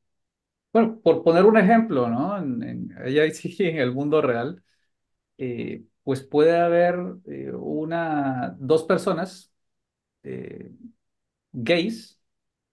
[0.72, 2.38] Bueno, por poner un ejemplo, ¿no?
[2.38, 4.62] En, en, allá sí, en el mundo real,
[5.38, 6.96] eh, pues puede haber
[7.54, 9.52] una, dos personas
[11.52, 12.20] gays,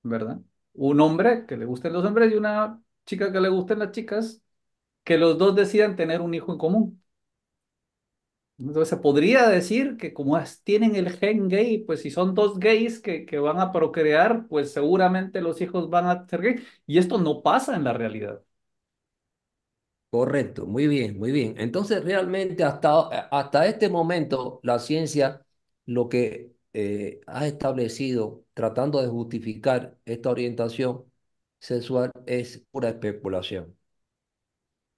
[0.03, 0.39] ¿verdad?
[0.73, 4.41] Un hombre que le gusten los hombres y una chica que le gusten las chicas,
[5.09, 7.03] que los dos decidan tener un hijo en común.
[8.57, 12.99] Entonces se podría decir que como tienen el gen gay, pues si son dos gays
[12.99, 16.61] que, que van a procrear, pues seguramente los hijos van a ser gays.
[16.85, 18.41] Y esto no pasa en la realidad.
[20.11, 21.53] Correcto, muy bien, muy bien.
[21.59, 25.45] Entonces realmente hasta, hasta este momento la ciencia
[25.85, 31.05] lo que eh, ha establecido tratando de justificar esta orientación
[31.59, 33.78] sexual es pura especulación.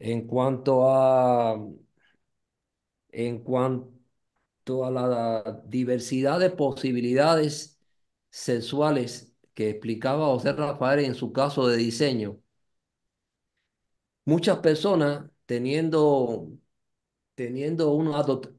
[0.02, 1.56] En cuanto a
[3.12, 7.80] en cuanto a la diversidad de posibilidades
[8.30, 12.40] sexuales que explicaba José Rafael en su caso de diseño.
[14.26, 16.50] Muchas personas teniendo,
[17.36, 18.10] teniendo un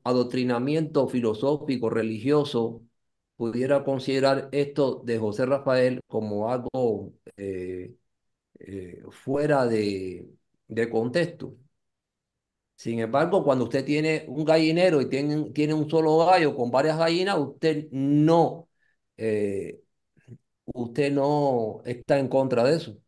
[0.04, 2.82] adoctrinamiento filosófico, religioso,
[3.36, 7.94] pudiera considerar esto de José Rafael como algo eh,
[8.60, 10.28] eh, fuera de,
[10.74, 11.56] de contexto.
[12.76, 16.98] Sin embargo, cuando usted tiene un gallinero y tiene, tiene un solo gallo con varias
[16.98, 18.68] gallinas, usted no,
[19.16, 19.80] eh,
[20.66, 22.98] usted no está en contra de eso.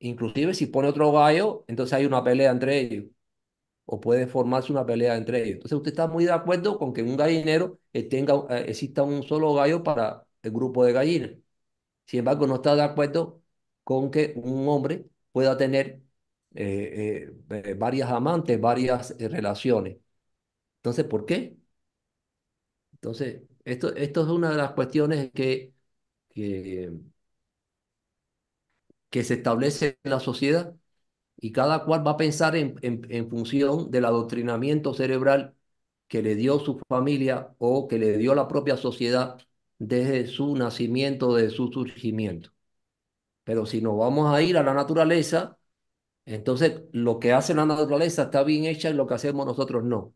[0.00, 3.06] Inclusive si pone otro gallo, entonces hay una pelea entre ellos.
[3.86, 5.54] O puede formarse una pelea entre ellos.
[5.56, 9.54] Entonces usted está muy de acuerdo con que un gallinero tenga, eh, exista un solo
[9.54, 11.32] gallo para el grupo de gallinas.
[12.06, 13.43] Sin embargo, no está de acuerdo
[13.84, 16.02] con que un hombre pueda tener
[16.54, 19.98] eh, eh, varias amantes, varias eh, relaciones.
[20.78, 21.56] Entonces, ¿por qué?
[22.92, 25.72] Entonces, esto, esto es una de las cuestiones que,
[26.34, 26.90] que,
[29.24, 30.74] se establece en la sociedad
[31.38, 35.56] y cada cual va a pensar en, en, en función del adoctrinamiento cerebral
[36.08, 39.38] que le dio su familia o que le dio la propia sociedad
[39.80, 42.53] desde su nacimiento, desde su surgimiento.
[43.44, 45.58] Pero si nos vamos a ir a la naturaleza,
[46.26, 50.14] entonces, lo que hace la naturaleza está bien hecha y lo que hacemos nosotros no.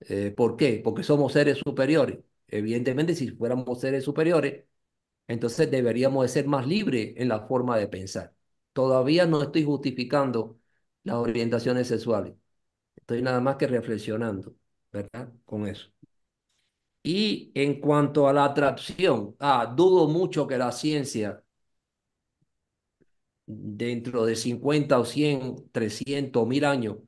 [0.00, 0.80] Eh, ¿por qué?
[0.82, 2.18] Porque somos seres superiores.
[2.48, 4.64] Evidentemente, si fuéramos seres superiores,
[5.28, 8.34] entonces deberíamos de ser más libres en la forma de pensar.
[8.72, 10.60] Todavía no estoy justificando
[11.04, 12.34] las orientaciones sexuales.
[12.96, 14.54] Estoy nada más que reflexionando,
[14.92, 15.32] ¿verdad?
[15.46, 15.90] Con eso.
[17.02, 21.42] Y en cuanto a la atracción, ah, dudo mucho que la ciencia
[23.58, 26.98] dentro de 50 o 100, 300 mil años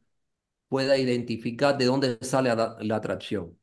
[0.68, 3.59] pueda identificar de dónde sale la, atracción.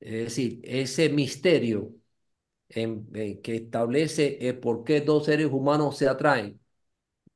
[0.00, 1.94] Es decir, ese misterio
[2.68, 3.06] en
[3.42, 6.60] que establece el por qué dos seres humanos se atraen,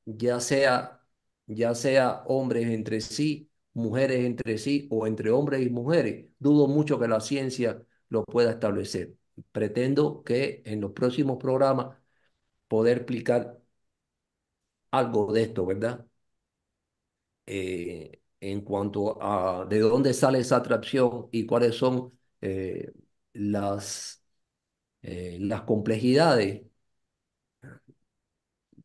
[0.06, 1.02] ya sea,
[1.46, 6.26] ya sea hombres entre sí, mujeres entre sí o entre hombres y mujeres.
[6.38, 9.14] Dudo mucho que la ciencia lo pueda establecer.
[9.52, 11.96] Pretendo que en los próximos programas
[12.68, 13.58] poder explicar
[14.90, 16.06] algo de esto, ¿verdad?
[17.46, 22.92] Eh, en cuanto a de dónde sale esa atracción y cuáles son eh,
[23.32, 24.22] las,
[25.02, 26.62] eh, las complejidades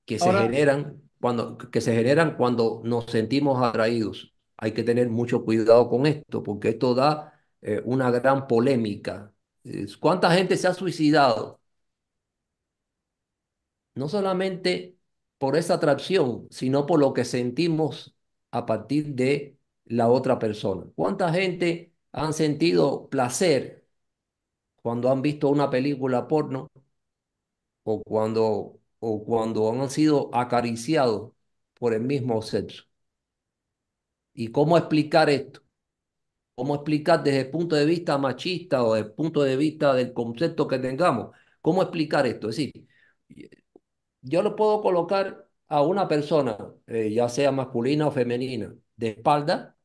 [0.05, 4.35] que se generan cuando, que se generan cuando nos sentimos atraídos.
[4.57, 7.33] Hay que tener mucho cuidado con esto, porque esto da
[7.85, 9.33] una gran polémica.
[9.99, 11.61] ¿Cuánta gente se ha suicidado?
[13.95, 14.97] No solamente
[15.37, 18.15] por esa atracción, sino por lo que sentimos
[18.51, 20.85] a partir de la otra persona.
[20.95, 23.85] ¿Cuánta gente han sentido placer
[24.83, 26.69] cuando han visto una película porno
[27.83, 31.31] o cuando, o cuando han sido acariciados
[31.75, 32.83] por el mismo sexo?
[34.33, 35.61] ¿Y cómo explicar esto?
[36.55, 40.13] ¿Cómo explicar desde el punto de vista machista o desde el punto de vista del
[40.13, 41.35] concepto que tengamos?
[41.61, 42.49] ¿Cómo explicar esto?
[42.49, 42.87] Es decir,
[44.23, 46.57] yo lo puedo colocar a una persona,
[46.87, 49.77] eh, ya sea masculina o femenina, de espalda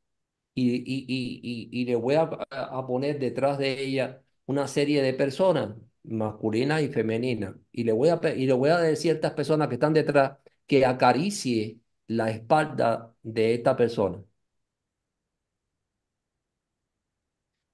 [0.55, 5.15] y, y, y, y, le voy a, a poner detrás de ella una serie de
[5.15, 9.33] personas, masculinas y femeninas, y le voy a, y le voy a decir a ciertas
[9.35, 14.23] personas que están detrás que acaricie la espalda de esta persona.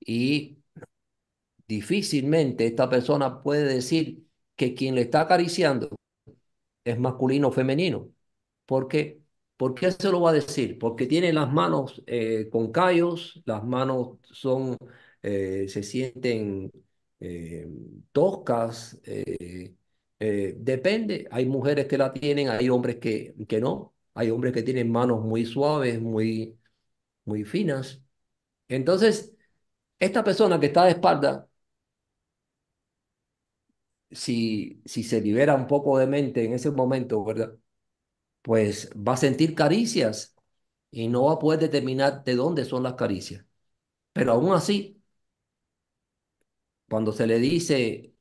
[0.07, 0.57] Y
[1.69, 5.91] difícilmente esta persona puede decir que quien le está acariciando
[6.85, 8.11] es masculino o femenino.
[8.67, 9.21] ¿Por qué?
[9.57, 10.79] ¿Por qué se lo va a decir?
[10.79, 14.77] Porque tiene las manos eh, con callos, las manos son,
[15.23, 16.71] eh, se sienten
[17.21, 17.67] eh,
[18.13, 19.01] toscas,
[20.19, 21.29] depende.
[21.31, 23.95] Hay mujeres que la tienen, hay hombres que, que no.
[24.15, 26.57] Hay hombres que tienen manos muy suaves, muy,
[27.25, 28.03] muy finas.
[28.69, 29.35] Entonces,
[29.99, 31.49] esta persona que está de espalda,
[34.15, 37.57] si, si se libera un poco de mente en ese momento, ¿verdad?
[38.43, 40.37] Pues va a sentir caricias
[40.91, 43.45] y no va a poder determinar de dónde son las caricias.
[44.13, 45.03] Pero aún así,
[46.89, 48.15] cuando se le dice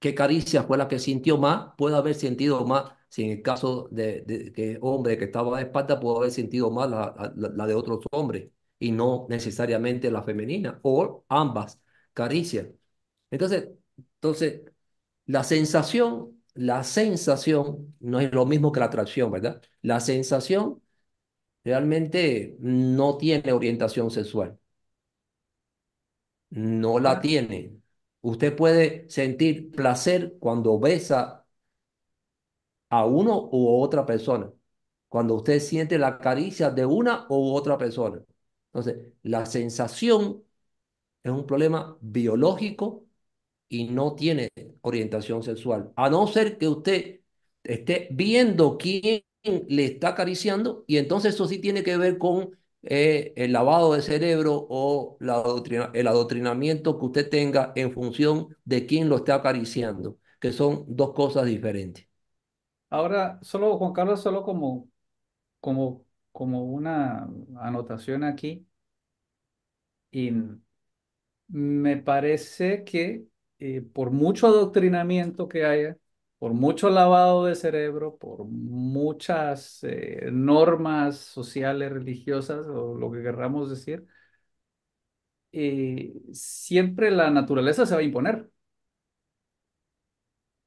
[0.00, 3.88] qué caricia fue la que sintió más, puede haber sentido más, si en el caso
[3.92, 7.66] de, de que hombre que estaba de espalda, pudo haber sentido más la, la, la
[7.66, 8.50] de otros hombres
[8.80, 11.80] y no necesariamente la femenina, o ambas
[12.14, 12.68] caricias.
[13.30, 13.70] Entonces,
[14.16, 14.62] entonces,
[15.26, 19.62] la sensación, la sensación no es lo mismo que la atracción, ¿verdad?
[19.82, 20.82] La sensación
[21.64, 24.58] realmente no tiene orientación sexual,
[26.50, 27.80] no la tiene.
[28.20, 31.46] Usted puede sentir placer cuando besa
[32.90, 34.52] a uno u otra persona,
[35.08, 38.22] cuando usted siente la caricia de una u otra persona.
[38.72, 40.42] Entonces, la sensación
[41.22, 43.06] es un problema biológico
[43.72, 44.50] y no tiene
[44.82, 47.20] orientación sexual, a no ser que usted
[47.64, 49.22] esté viendo quién
[49.68, 52.50] le está acariciando y entonces eso sí tiene que ver con
[52.82, 58.56] eh, el lavado de cerebro o la adoctrina- el adoctrinamiento que usted tenga en función
[58.64, 62.06] de quién lo está acariciando, que son dos cosas diferentes.
[62.90, 64.88] ahora, solo, Juan Carlos, solo como,
[65.60, 67.28] como, como una
[67.60, 68.66] anotación aquí,
[70.12, 70.30] y
[71.48, 73.26] me parece que
[73.62, 75.96] eh, por mucho adoctrinamiento que haya,
[76.38, 83.70] por mucho lavado de cerebro, por muchas eh, normas sociales, religiosas o lo que querramos
[83.70, 84.06] decir,
[85.52, 88.50] eh, siempre la naturaleza se va a imponer.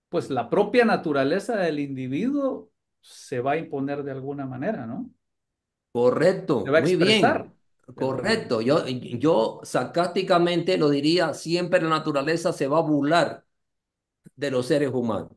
[0.09, 2.71] Pues la propia naturaleza del individuo
[3.01, 5.11] se va a imponer de alguna manera, ¿no?
[6.63, 7.54] Se Correcto, va a muy expresar, bien,
[7.93, 8.61] correcto.
[8.61, 13.45] Yo, yo sarcásticamente lo diría, siempre la naturaleza se va a burlar
[14.35, 15.31] de los seres humanos.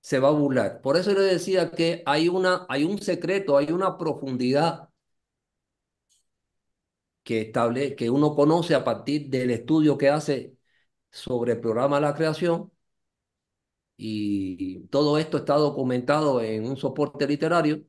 [0.00, 0.80] se va a burlar.
[0.82, 4.90] Por eso le decía que hay una, hay un secreto, hay una profundidad
[7.22, 10.56] que estable, que uno conoce a partir del estudio que hace
[11.10, 12.72] sobre el programa de la creación
[13.96, 17.84] y todo esto está documentado en un soporte literario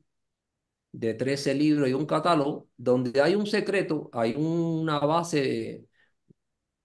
[0.92, 5.86] de 13 libros y un catálogo donde hay un secreto, hay una base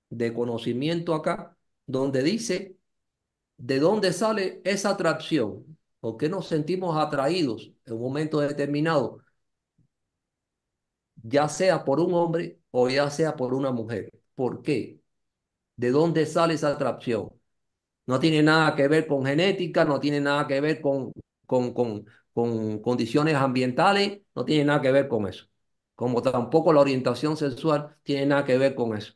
[0.09, 2.77] de conocimiento acá donde dice
[3.57, 9.21] de dónde sale esa atracción, por qué nos sentimos atraídos en un momento determinado
[11.23, 14.11] ya sea por un hombre o ya sea por una mujer.
[14.35, 15.01] ¿Por qué?
[15.75, 17.29] ¿De dónde sale esa atracción?
[18.07, 21.13] No tiene nada que ver con genética, no tiene nada que ver con,
[21.45, 25.47] con, con, con condiciones ambientales, no tiene nada que ver con eso.
[25.95, 29.13] como tampoco la orientación sexual tiene nada que ver con eso.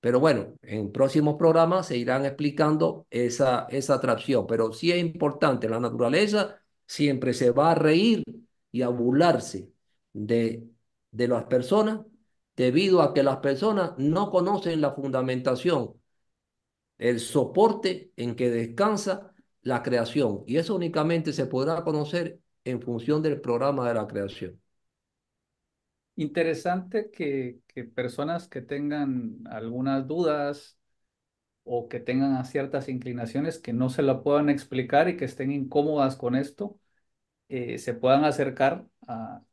[0.00, 4.46] Pero bueno, en próximos programas se irán explicando esa, esa atracción.
[4.46, 8.22] Pero sí es importante, la naturaleza siempre se va a reír
[8.70, 9.72] y a burlarse
[10.12, 10.68] de,
[11.10, 12.00] de las personas
[12.56, 15.94] debido a que las personas no conocen la fundamentación,
[16.98, 19.33] el soporte en que descansa
[19.64, 20.44] la creación.
[20.46, 24.60] Y eso únicamente se podrá conocer en función del programa de la creación.
[26.16, 27.58] Interesante que,
[27.94, 30.78] personas que tengan algunas dudas
[31.64, 36.16] o que tengan ciertas inclinaciones que no se la puedan explicar y que estén incómodas
[36.16, 36.78] con esto,
[37.48, 39.44] eh, se puedan acercar a,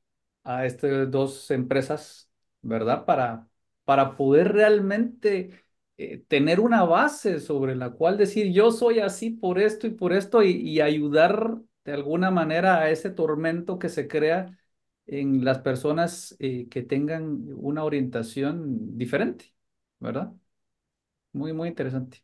[0.44, 2.32] a estas dos empresas,
[2.62, 3.06] ¿verdad?
[3.06, 3.48] Para,
[3.86, 5.52] para poder realmente
[5.98, 10.14] eh, tener una base sobre la cual decir yo soy así por esto y por
[10.14, 14.58] esto y, ayudar de alguna manera a ese tormento que se crea
[15.08, 19.54] en las personas eh, que tengan una orientación diferente,
[20.00, 20.34] ¿verdad?
[21.34, 22.24] Muy, muy interesante.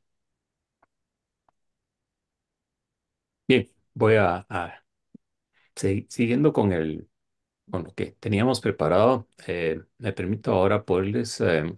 [3.48, 4.84] Bien, voy a, a
[5.76, 7.10] segui- siguiendo con el,
[7.72, 9.28] con lo que teníamos preparado.
[9.48, 11.74] eh, me permito ahora poderles eh,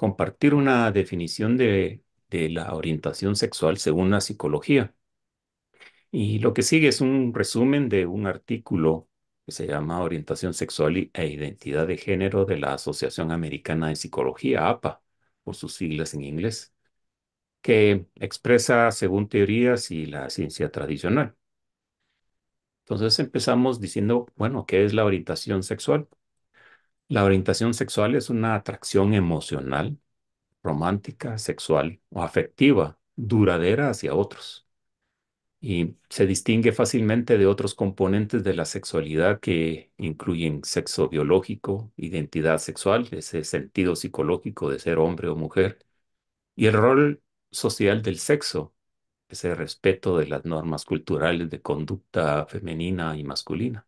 [0.00, 4.94] compartir una definición de, de la orientación sexual según la psicología.
[6.10, 9.08] Y lo que sigue es un resumen de un artículo
[9.46, 14.68] que se llama Orientación Sexual e Identidad de Género de la Asociación Americana de Psicología,
[14.68, 15.02] APA,
[15.44, 16.74] por sus siglas en inglés,
[17.62, 21.36] que expresa según teorías y la ciencia tradicional.
[22.84, 26.08] Entonces empezamos diciendo, bueno, ¿qué es la orientación sexual?
[27.10, 29.98] La orientación sexual es una atracción emocional,
[30.62, 34.66] romántica, sexual o afectiva, duradera hacia otros.
[35.60, 42.58] y se distingue fácilmente de otros componentes de la sexualidad que incluyen sexo biológico, identidad
[42.58, 45.78] sexual, ese sentido psicológico de ser hombre o mujer,
[46.56, 48.74] y el rol social del sexo,
[49.28, 53.86] ese respeto de las normas culturales de conducta femenina y masculina.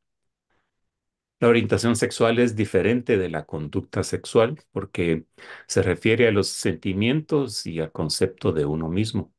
[1.43, 5.27] La orientación sexual es diferente de la conducta sexual porque
[5.67, 9.35] se refiere a los sentimientos y al concepto de uno mismo.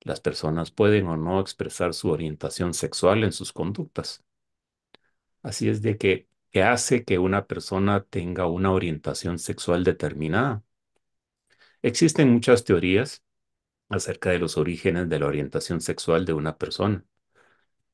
[0.00, 4.24] Las personas pueden o no expresar su orientación sexual en sus conductas.
[5.42, 10.64] Así es de que, ¿qué hace que una persona tenga una orientación sexual determinada?
[11.82, 13.22] Existen muchas teorías
[13.88, 17.04] acerca de los orígenes de la orientación sexual de una persona.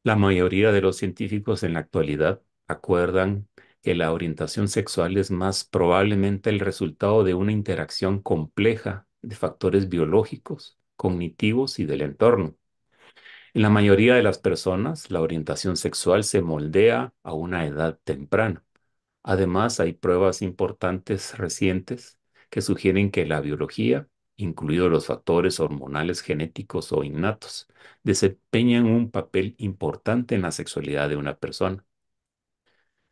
[0.02, 3.48] La mayoría de los científicos en la actualidad acuerdan
[3.82, 9.88] que la orientación sexual es más probablemente el resultado de una interacción compleja de factores
[9.88, 12.56] biológicos, cognitivos y del entorno.
[13.54, 18.64] En la mayoría de las personas, la orientación sexual se moldea a una edad temprana.
[19.24, 26.92] Además, hay pruebas importantes recientes que sugieren que la biología, incluidos los factores hormonales genéticos
[26.92, 27.68] o innatos,
[28.04, 31.86] desempeñan un papel importante en la sexualidad de una persona.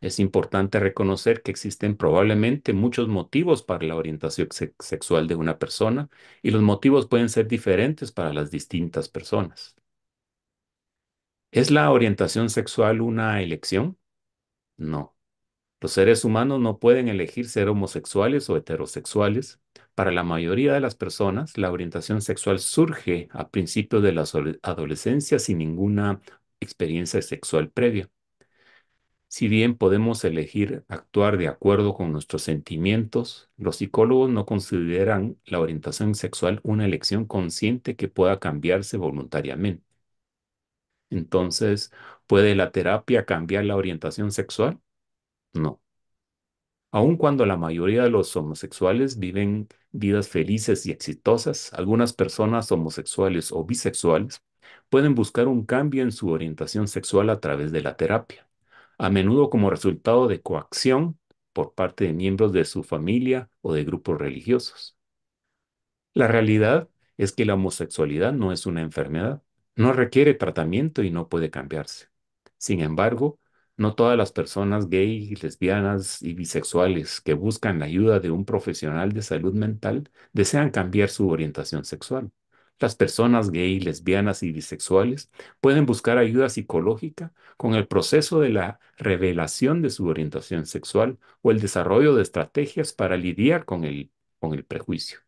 [0.01, 5.59] Es importante reconocer que existen probablemente muchos motivos para la orientación se- sexual de una
[5.59, 6.09] persona
[6.43, 9.77] y los motivos pueden ser diferentes para las distintas personas.
[11.51, 13.99] ¿Es la orientación sexual una elección?
[14.77, 15.17] No.
[15.81, 19.61] Los seres humanos no pueden elegir ser homosexuales o heterosexuales.
[19.95, 24.25] Para la mayoría de las personas, la orientación sexual surge a principios de la
[24.63, 26.21] adolescencia sin ninguna
[26.61, 28.11] experiencia sexual previa.
[29.29, 35.61] Si bien podemos elegir actuar de acuerdo con nuestros sentimientos, los psicólogos no consideran la
[35.61, 39.85] orientación sexual una elección consciente que pueda cambiarse voluntariamente.
[41.11, 41.93] Entonces,
[42.27, 44.81] ¿puede la terapia cambiar la orientación sexual?
[45.55, 45.83] No.
[46.93, 53.53] Aun cuando la mayoría de los homosexuales viven vidas felices y exitosas, algunas personas homosexuales
[53.53, 54.43] o bisexuales
[54.89, 58.46] pueden buscar un cambio en su orientación sexual a través de la terapia,
[58.99, 61.19] a menudo como resultado de coacción
[61.53, 64.97] por parte de miembros de su familia o de grupos religiosos.
[66.15, 69.43] La realidad es que la homosexualidad no es una enfermedad,
[69.77, 72.09] no requiere tratamiento y no puede cambiarse.
[72.59, 73.39] Sin embargo,
[73.77, 79.13] no todas las personas gay, lesbianas y bisexuales que buscan la ayuda de un profesional
[79.13, 82.31] de salud mental desean cambiar su orientación sexual.
[82.79, 88.81] Las personas gay, lesbianas y bisexuales pueden buscar ayuda psicológica con el proceso de la
[88.99, 94.11] revelación de su orientación sexual o el desarrollo de estrategias para lidiar con el,
[94.41, 95.21] con el prejuicio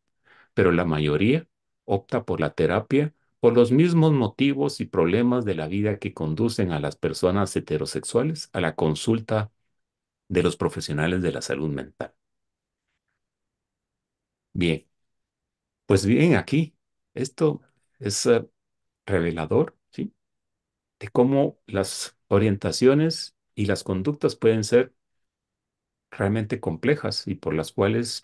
[0.54, 1.46] pero la mayoría
[1.84, 6.72] opta por la terapia por los mismos motivos y problemas de la vida que conducen
[6.72, 9.52] a las personas heterosexuales a la consulta
[10.28, 12.14] de los profesionales de la salud mental.
[14.52, 14.86] Bien,
[15.86, 16.76] pues bien, aquí
[17.22, 17.62] esto
[17.98, 18.46] es eh,
[19.06, 20.14] revelador, ¿sí?
[21.00, 24.94] De cómo las orientaciones y las conductas pueden ser
[26.10, 28.20] realmente complejas y por las cuales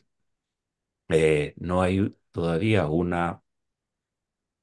[1.09, 3.42] eh, no hay todavía una,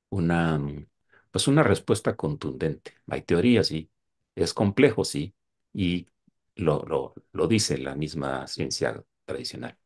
[0.10, 0.88] una, mm,
[1.32, 2.94] pues una respuesta contundente.
[3.08, 3.90] Hay teorías, sí,
[4.36, 5.34] es complejo, sí,
[5.74, 6.08] y
[6.56, 9.78] lo, lo, lo dice la misma ciencia tradicional.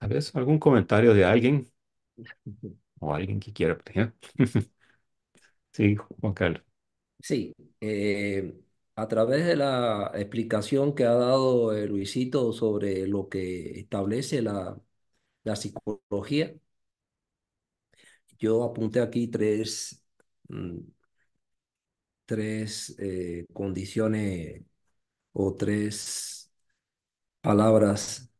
[0.00, 0.34] ¿Sabes?
[0.34, 1.70] ¿Algún comentario de alguien
[3.00, 3.78] o alguien que quiera?
[5.72, 6.62] Sí, Juan Carlos.
[7.20, 8.54] Sí, eh,
[8.94, 14.80] a través de la explicación que ha dado eh, Luisito sobre lo que establece la,
[15.44, 16.54] la psicología,
[18.38, 20.04] yo apunté aquí tres,
[20.48, 20.78] mm,
[22.24, 24.62] tres eh, condiciones
[25.32, 26.52] o tres
[27.40, 28.30] palabras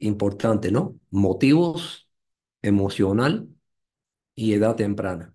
[0.00, 0.98] importantes, ¿no?
[1.10, 2.10] Motivos,
[2.62, 3.48] emocional
[4.34, 5.34] y edad temprana.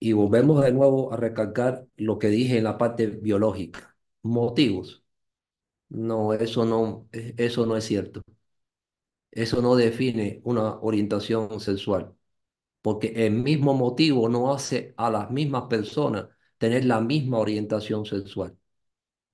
[0.00, 3.96] Y volvemos de nuevo a recalcar lo que dije en la parte biológica.
[4.22, 5.04] Motivos.
[5.90, 8.22] No, eso no, eh, eso no es cierto.
[9.30, 12.14] Eso no define una orientación sexual,
[12.82, 16.28] porque el mismo motivo no hace a las mismas personas
[16.58, 18.56] tener la misma orientación sexual.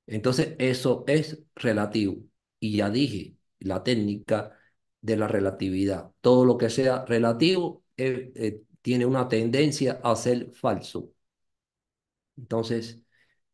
[0.06, 2.16] Entonces, eso es relativo.
[2.64, 4.58] Y ya dije, la técnica
[5.02, 6.12] de la relatividad.
[6.22, 11.12] Todo lo que sea relativo eh, eh, tiene una tendencia a ser falso.
[12.36, 13.00] Entonces,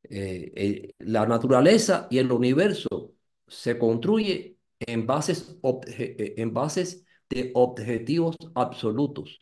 [0.04, 3.14] eh, la naturaleza y el universo
[3.48, 9.40] se construye en bases, en bases de objetivos absolutos.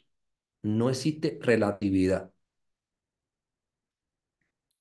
[0.63, 2.33] No existe relatividad.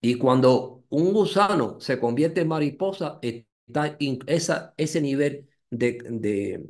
[0.01, 3.19] Y cuando un gusano se convierte en mariposa,
[3.67, 3.97] está
[4.27, 6.65] esa, ese nivel de, de,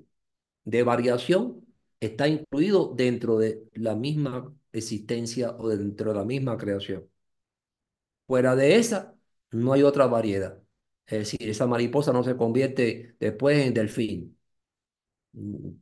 [0.66, 1.66] de variación
[2.00, 7.10] está incluido dentro de la misma existencia o dentro de la misma creación.
[8.28, 9.16] Fuera de esa,
[9.52, 10.62] no hay otra variedad.
[11.06, 14.38] Es decir, esa mariposa no se convierte después en delfín.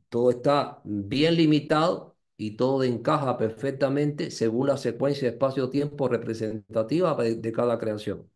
[0.08, 7.52] Todo está bien limitado y todo encaja perfectamente según la secuencia espacio-tiempo representativa de, de
[7.52, 8.30] cada creación.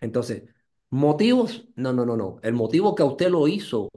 [0.00, 0.44] Entonces,
[0.90, 2.38] motivos, no, no, no, no.
[2.42, 3.88] El motivo que usted lo hizo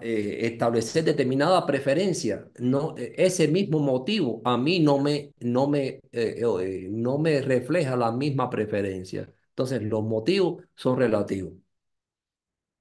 [0.00, 5.86] eh, establecer determinada preferencia, no, e, ese mismo motivo a mí no me, no me,
[6.12, 9.32] eh, eh, no me refleja la misma preferencia.
[9.50, 11.52] Entonces, los motivos son relativos.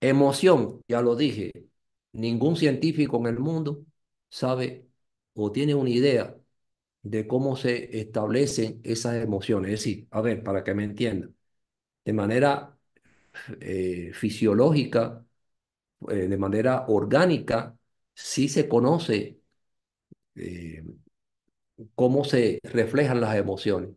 [0.02, 1.52] Emoción, ya lo dije,
[2.12, 3.86] ningún científico en el mundo
[4.30, 4.88] sabe
[5.34, 6.38] o tiene una idea
[7.04, 9.72] de cómo se establecen esas emociones.
[9.74, 11.35] Es decir, a ver, para que me entiendan,
[12.06, 12.78] de manera
[14.14, 15.26] fisiológica,
[16.10, 17.78] eh, de manera orgánica,
[18.14, 19.40] sí se conoce
[20.36, 20.84] eh,
[21.96, 23.90] cómo se reflejan las emociones.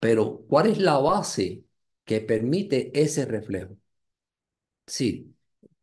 [0.00, 1.64] Pero, ¿cuál es la base
[2.04, 3.76] que permite ese reflejo?
[4.86, 5.34] Sí,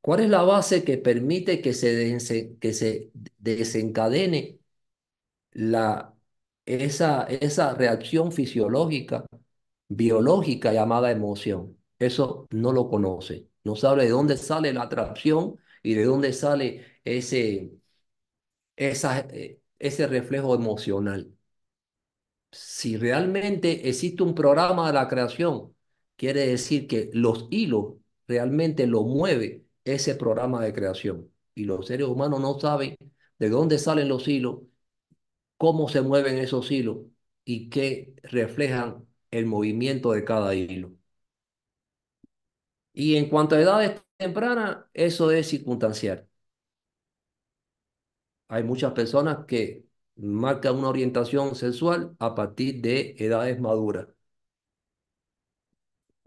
[0.01, 4.59] ¿cuál es la base que permite que se, que se desencadene
[5.53, 6.15] la,
[6.69, 9.25] esa, esa reacción fisiológica,
[9.89, 11.77] biológica llamada emoción?
[11.99, 13.47] Eso no lo conoce.
[13.63, 17.71] No sabe de dónde sale la atracción y de dónde sale ese,
[18.77, 21.31] eh, ese reflejo emocional.
[22.51, 25.75] Si realmente existe un programa de la creación,
[26.15, 27.95] quiere decir que los hilos
[28.27, 31.31] realmente lo mueve ese programa de creación.
[31.53, 32.97] Y los seres humanos no saben
[33.37, 34.61] de dónde salen los hilos,
[35.59, 36.99] cómo se mueven esos hilos
[37.45, 40.93] y qué reflejan el movimiento de cada hilo.
[42.93, 46.27] Y en cuanto a edades tempranas, eso es circunstancial.
[48.49, 49.85] Hay muchas personas que
[50.15, 54.07] marcan una orientación sexual a partir de edades maduras.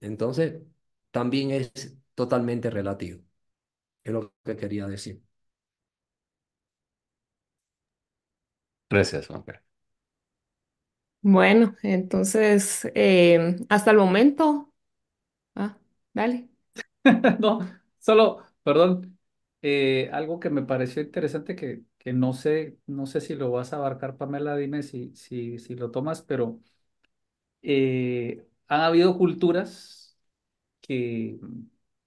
[0.00, 0.62] Entonces,
[1.10, 3.22] también es totalmente relativo.
[4.04, 5.22] Es lo que quería decir.
[8.92, 9.42] Gracias, Juan
[11.24, 14.72] Bueno, entonces, eh, hasta el momento,
[15.56, 15.78] ah,
[16.14, 16.50] dale.
[17.40, 17.60] No,
[18.00, 19.18] solo, perdón,
[19.62, 23.72] eh, algo que me pareció interesante que, que no sé, no sé si lo vas
[23.72, 26.60] a abarcar, Pamela, dime si, si, si lo tomas, pero
[27.62, 30.18] eh, han habido culturas
[30.80, 31.38] que,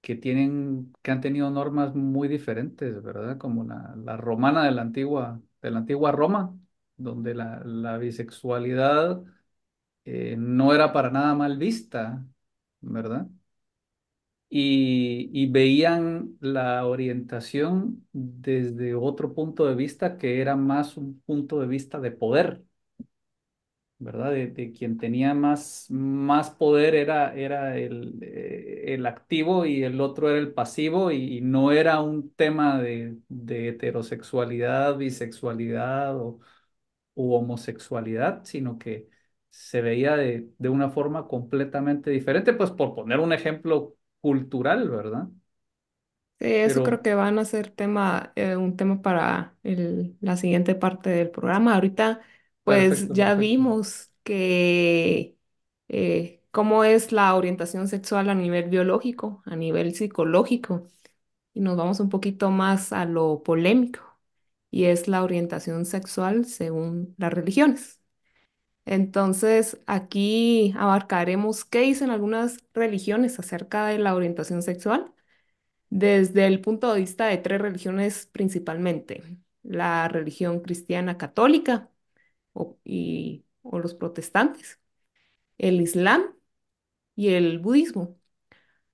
[0.02, 3.38] que tienen, que han tenido normas muy diferentes, ¿verdad?
[3.38, 6.58] Como la, la romana de la antigua, de la antigua Roma,
[6.98, 9.24] donde la, la bisexualidad
[10.06, 12.26] eh, no era para nada mal vista,
[12.82, 13.28] ¿verdad?
[14.50, 21.60] Y, y veían la orientación desde otro punto de vista que era más un punto
[21.60, 22.64] de vista de poder.
[23.98, 24.32] ¿verdad?
[24.32, 30.30] De, quien tenía más, más poder era, era el, eh, el activo y el otro
[30.30, 36.40] era el pasivo y, no era un tema de, de heterosexualidad, bisexualidad o
[37.16, 39.10] u homosexualidad, sino que
[39.50, 45.28] se veía de, de una forma completamente diferente, pues por poner un ejemplo cultural, ¿verdad?
[46.40, 50.76] Sí, eso creo que van a ser tema, eh, un tema para el- la siguiente
[50.76, 51.76] parte del programa.
[51.76, 52.20] Ahorita,
[52.64, 53.36] pues perfecto, ya perfecto.
[53.36, 55.38] vimos que
[55.88, 60.88] eh, cómo es la orientación sexual a nivel biológico, a nivel psicológico,
[61.54, 64.02] y nos vamos un poquito más a lo polémico,
[64.76, 68.02] y es la orientación sexual según las religiones.
[68.86, 75.14] Entonces, aquí abarcaremos qué dicen algunas religiones acerca de la orientación sexual
[75.90, 79.24] desde el punto de vista de tres religiones principalmente,
[79.64, 81.92] la religión cristiana católica
[82.54, 84.80] o, y, o los protestantes,
[85.58, 86.24] el islam
[87.16, 88.20] y el budismo,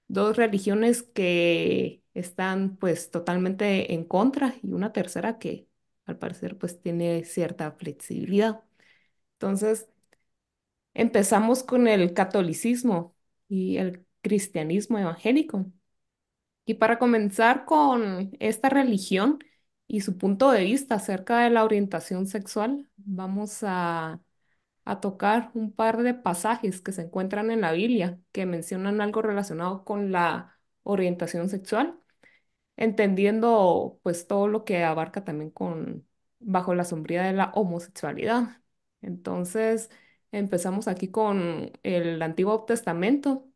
[0.07, 5.67] dos religiones que están pues totalmente en contra y una tercera que
[6.11, 8.63] al parecer pues tiene cierta flexibilidad.
[9.35, 9.89] Entonces,
[10.93, 13.15] empezamos con el catolicismo
[13.47, 15.65] y el cristianismo evangélico.
[16.65, 19.39] Y para comenzar con esta religión
[19.87, 24.21] y su punto de vista acerca de la orientación sexual, vamos a,
[24.85, 29.23] a tocar un par de pasajes que se encuentran en la Biblia que mencionan algo
[29.23, 31.99] relacionado con la orientación sexual,
[32.77, 36.07] entendiendo pues todo lo que abarca también con
[36.39, 38.61] bajo la sombría de la homosexualidad.
[39.01, 39.89] Entonces,
[40.31, 43.47] empezamos aquí con el Antiguo Testamento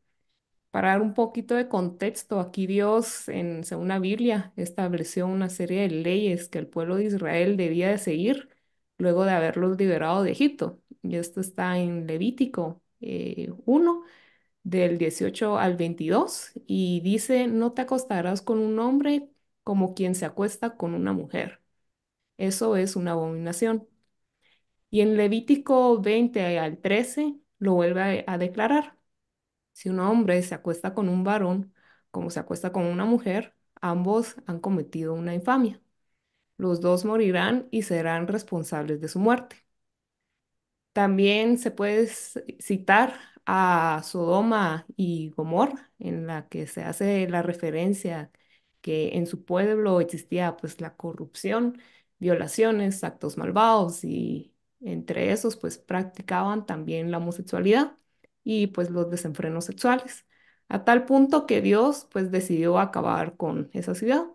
[0.71, 5.81] para dar un poquito de contexto, aquí Dios, en, según la Biblia, estableció una serie
[5.83, 8.49] de leyes que el pueblo de Israel debía de seguir
[8.97, 10.81] luego de haberlos liberado de Egipto.
[11.01, 14.03] Y esto está en Levítico eh, 1,
[14.65, 19.29] del 18 al 22, y dice, no te acostarás con un hombre
[19.63, 21.61] como quien se acuesta con una mujer.
[22.37, 23.87] Eso es una abominación.
[24.89, 28.97] Y en Levítico 20 al 13 lo vuelve a a declarar.
[29.73, 31.73] Si un hombre se acuesta con un varón,
[32.11, 35.81] como se acuesta con una mujer, ambos han cometido una infamia.
[36.57, 39.65] Los dos morirán y serán responsables de su muerte.
[40.93, 42.07] También se puede
[42.59, 48.31] citar a Sodoma y Gomorra, en la que se hace la referencia
[48.81, 51.79] que en su pueblo existía pues la corrupción,
[52.19, 57.97] violaciones, actos malvados y entre esos pues practicaban también la homosexualidad
[58.43, 60.25] y pues los desenfrenos sexuales,
[60.69, 64.25] a tal punto que Dios pues decidió acabar con esa ciudad.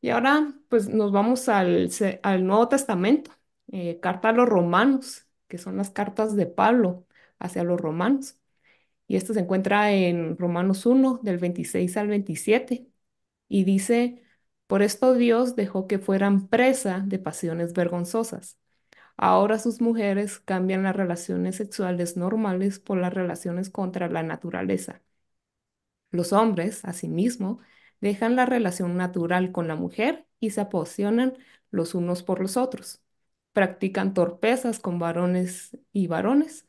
[0.00, 1.90] Y ahora pues nos vamos al,
[2.22, 3.30] al Nuevo Testamento,
[3.72, 7.06] eh, carta a los romanos, que son las cartas de Pablo
[7.40, 8.38] hacia los romanos.
[9.06, 12.88] Y esto se encuentra en Romanos uno del 26 al 27,
[13.48, 14.22] y dice,
[14.68, 18.58] por esto Dios dejó que fueran presa de pasiones vergonzosas.
[19.16, 25.02] Ahora sus mujeres cambian las relaciones sexuales normales por las relaciones contra la naturaleza.
[26.10, 27.60] Los hombres, asimismo,
[28.00, 31.36] dejan la relación natural con la mujer y se apasionan
[31.70, 33.00] los unos por los otros.
[33.52, 36.66] Practican torpezas con varones y varones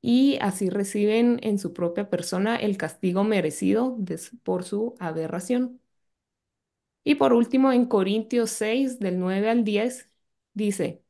[0.00, 3.96] y así reciben en su propia persona el castigo merecido
[4.44, 5.80] por su aberración.
[7.04, 10.10] Y por último, en Corintios 6, del 9 al 10,
[10.54, 11.02] dice,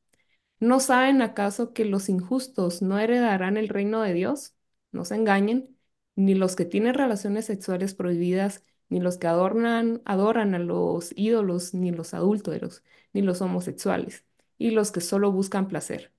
[0.61, 4.55] ¿no saben acaso que los injustos no heredarán el reino de Dios?
[4.93, 5.77] No se engañen,
[6.17, 11.75] ni los que tienen relaciones sexuales prohibidas, ni los que adornan, adoran a los ídolos,
[11.75, 14.25] ni los adúlteros, ni los homosexuales,
[14.59, 16.13] y los que solo buscan placer,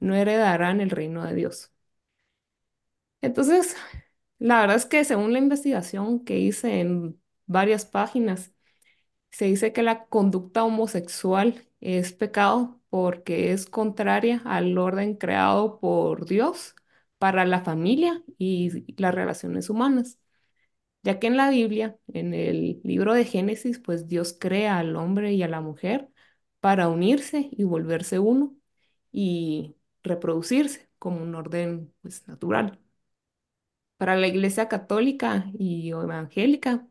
[0.00, 1.72] no heredarán el reino de Dios.
[3.20, 3.76] Entonces,
[4.38, 8.52] la verdad es que según la investigación que hice en varias páginas,
[9.30, 16.26] se dice que la conducta homosexual es pecado porque es contraria al orden creado por
[16.26, 16.74] Dios
[17.18, 20.18] para la familia y las relaciones humanas,
[21.02, 25.32] ya que en la Biblia, en el libro de Génesis, pues Dios crea al hombre
[25.34, 26.10] y a la mujer
[26.60, 28.56] para unirse y volverse uno
[29.12, 32.80] y reproducirse como un orden pues, natural.
[33.98, 36.86] Para la Iglesia católica y evangélica,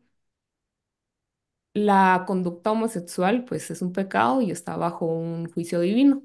[1.74, 6.22] la conducta homosexual pues es un pecado y está bajo un juicio divino,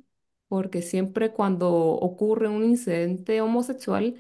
[0.47, 4.15] porque siempre cuando ocurre un incidente homosexual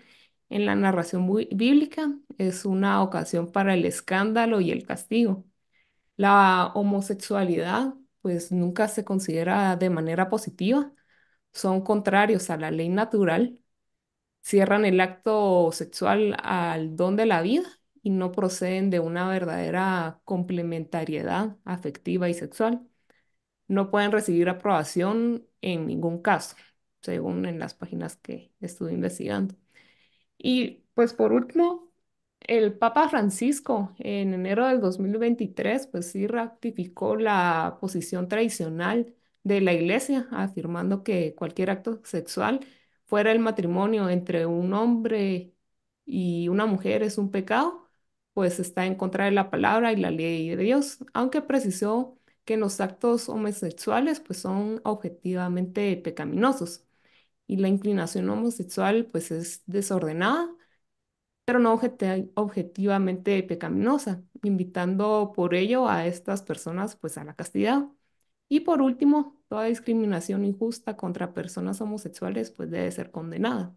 [0.49, 5.45] en la narración bíblica es una ocasión para el escándalo y el castigo.
[6.17, 10.93] La homosexualidad pues nunca se considera de manera positiva,
[11.53, 13.59] son contrarios a la ley natural,
[14.43, 17.63] cierran el acto sexual al don de la vida
[18.03, 22.87] y no proceden de una verdadera complementariedad afectiva y sexual.
[23.67, 26.55] No pueden recibir aprobación en ningún caso,
[27.01, 29.55] según en las páginas que estuve investigando.
[30.37, 31.91] Y pues por último,
[32.41, 39.73] el Papa Francisco en enero del 2023 pues sí ratificó la posición tradicional de la
[39.73, 42.61] Iglesia, afirmando que cualquier acto sexual
[43.05, 45.53] fuera el matrimonio entre un hombre
[46.05, 47.89] y una mujer es un pecado,
[48.33, 52.57] pues está en contra de la palabra y la ley de Dios, aunque precisó que
[52.57, 56.85] los actos homosexuales pues son objetivamente pecaminosos
[57.47, 60.49] y la inclinación homosexual pues es desordenada,
[61.45, 61.73] pero no
[62.35, 67.87] objetivamente pecaminosa, invitando por ello a estas personas pues a la castidad.
[68.53, 73.75] Y por último, toda discriminación injusta contra personas homosexuales pues debe ser condenada.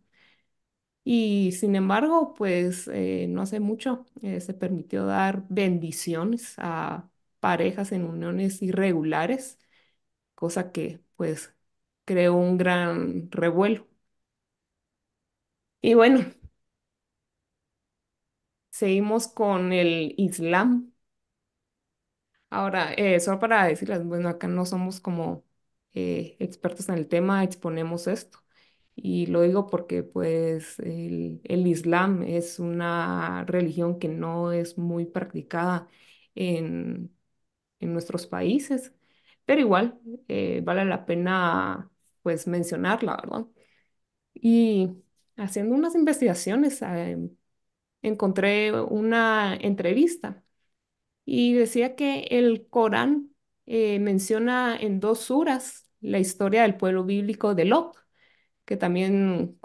[1.04, 7.08] Y sin embargo, pues eh, no hace mucho eh, se permitió dar bendiciones a
[7.40, 9.58] parejas en uniones irregulares,
[10.34, 11.54] cosa que pues
[12.06, 13.88] creó un gran revuelo.
[15.82, 16.26] Y bueno,
[18.70, 20.92] seguimos con el Islam.
[22.50, 25.44] Ahora, eh, solo para decirles, bueno, acá no somos como
[25.94, 28.38] eh, expertos en el tema, exponemos esto.
[28.94, 35.04] Y lo digo porque pues el, el Islam es una religión que no es muy
[35.06, 35.88] practicada
[36.34, 37.14] en,
[37.80, 38.94] en nuestros países,
[39.46, 41.90] pero igual eh, vale la pena
[42.22, 43.46] pues mencionarla, ¿verdad?
[44.34, 44.90] Y
[45.36, 46.82] haciendo unas investigaciones,
[48.02, 50.42] encontré una entrevista
[51.26, 53.32] y decía que el Corán
[53.66, 57.96] eh, menciona en dos suras la historia del pueblo bíblico de Lot,
[58.64, 59.58] que también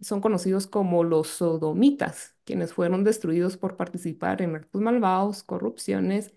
[0.00, 6.34] son conocidos como los sodomitas, quienes fueron destruidos por participar en actos malvados, corrupciones,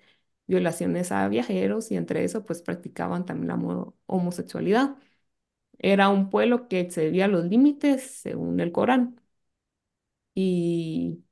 [0.47, 4.97] violaciones a viajeros y entre eso pues practicaban también la mo- homosexualidad.
[5.79, 9.21] Era un pueblo que excedía los límites según el Corán.
[10.33, 11.23] Y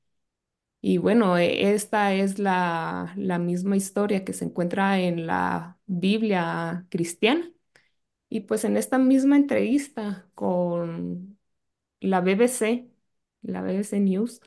[0.84, 6.88] y bueno, e- esta es la, la misma historia que se encuentra en la Biblia
[6.92, 7.52] cristiana.
[8.30, 11.40] Y pues en esta misma entrevista con
[12.02, 12.90] la BBC,
[13.44, 14.42] la BBC News,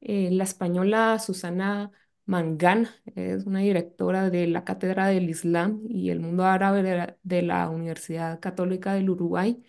[0.00, 1.92] eh, la española Susana
[2.26, 7.18] Mangana, es una directora de la Cátedra del Islam y el Mundo Árabe de la,
[7.24, 9.62] de la Universidad Católica del Uruguay,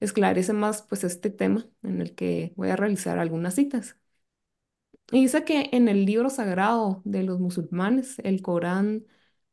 [0.00, 3.98] esclarece más pues este tema en el que voy a realizar algunas citas.
[5.12, 9.06] Y dice que en el libro sagrado de los musulmanes, el Corán,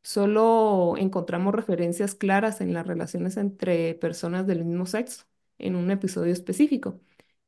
[0.03, 5.25] solo encontramos referencias claras en las relaciones entre personas del mismo sexo
[5.57, 7.01] en un episodio específico.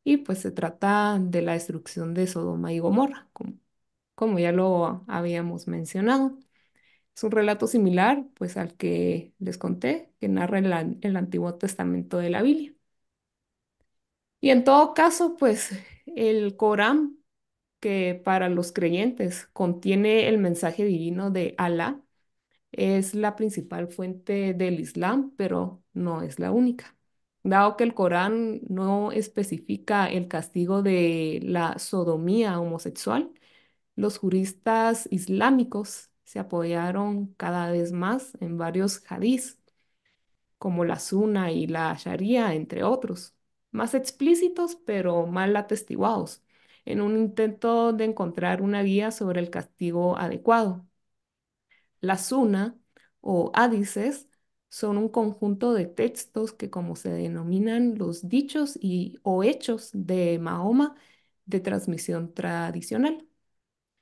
[0.03, 3.29] Y pues se trata de la destrucción de Sodoma y Gomorra,
[4.15, 6.37] como, ya lo habíamos mencionado.
[7.15, 12.29] Es un relato similar pues al que les conté, que narra el Antiguo Testamento de
[12.31, 12.73] la Biblia.
[14.39, 15.71] Y en todo caso, pues
[16.05, 17.20] el Corán
[17.81, 22.01] que para los creyentes contiene el mensaje divino de Alá,
[22.71, 26.95] es la principal fuente del Islam, pero no es la única.
[27.43, 33.31] Dado que el Corán no especifica el castigo de la sodomía homosexual,
[33.95, 39.59] los juristas islámicos se apoyaron cada vez más en varios hadís
[40.57, 43.35] como la Sunna y la Sharia, entre otros,
[43.71, 46.43] más explícitos pero mal atestiguados,
[46.85, 50.87] en un intento de encontrar una guía sobre el castigo adecuado.
[52.01, 52.77] La Sunna
[53.21, 54.27] o hadices
[54.69, 60.39] son un conjunto de textos que, como se denominan los dichos y, o hechos de
[60.39, 60.95] Mahoma
[61.45, 63.27] de transmisión tradicional.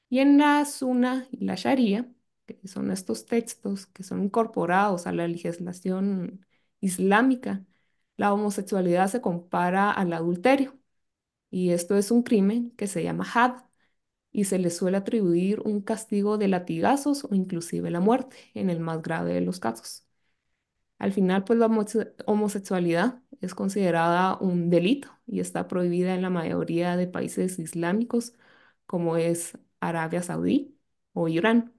[0.09, 2.11] Y en la Sunna y la Sharia,
[2.47, 6.45] que son estos textos que son incorporados a la legislación
[6.81, 7.65] islámica,
[8.17, 10.78] la homosexualidad se compara al adulterio.
[11.51, 13.63] Y esto es un crimen que se llama had
[14.31, 18.79] y se le suele atribuir un castigo de latigazos o inclusive la muerte en el
[18.81, 20.05] más grave de los casos.
[20.97, 26.29] Al final, pues la homose- homosexualidad es considerada un delito y está prohibida en la
[26.29, 28.33] mayoría de países islámicos,
[28.85, 30.77] como es Arabia Saudí
[31.13, 31.73] o Irán.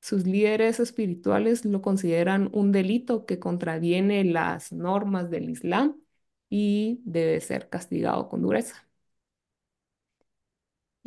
[0.00, 6.00] Sus líderes espirituales lo consideran un delito que contraviene las normas del Islam
[6.50, 8.87] y debe ser castigado con dureza.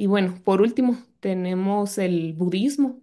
[0.01, 3.01] Y bueno, por último, tenemos el budismo.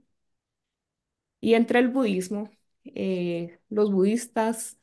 [1.41, 2.51] Y entre el budismo,
[2.85, 4.79] eh, los budistas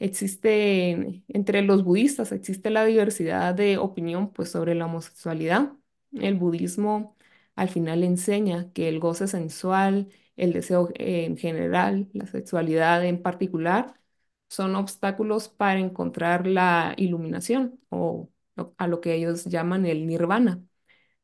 [0.00, 5.72] existen, entre los budistas existe la diversidad de opinión pues, sobre la homosexualidad.
[6.12, 7.16] El budismo
[7.56, 14.00] al final enseña que el goce sensual, el deseo en general, la sexualidad en particular,
[14.48, 18.30] son obstáculos para encontrar la iluminación o
[18.78, 20.62] a lo que ellos llaman el nirvana.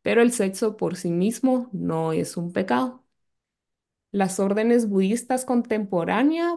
[0.05, 3.05] Pero el sexo por sí mismo no es un pecado.
[4.12, 6.55] Las órdenes budistas contemporáneas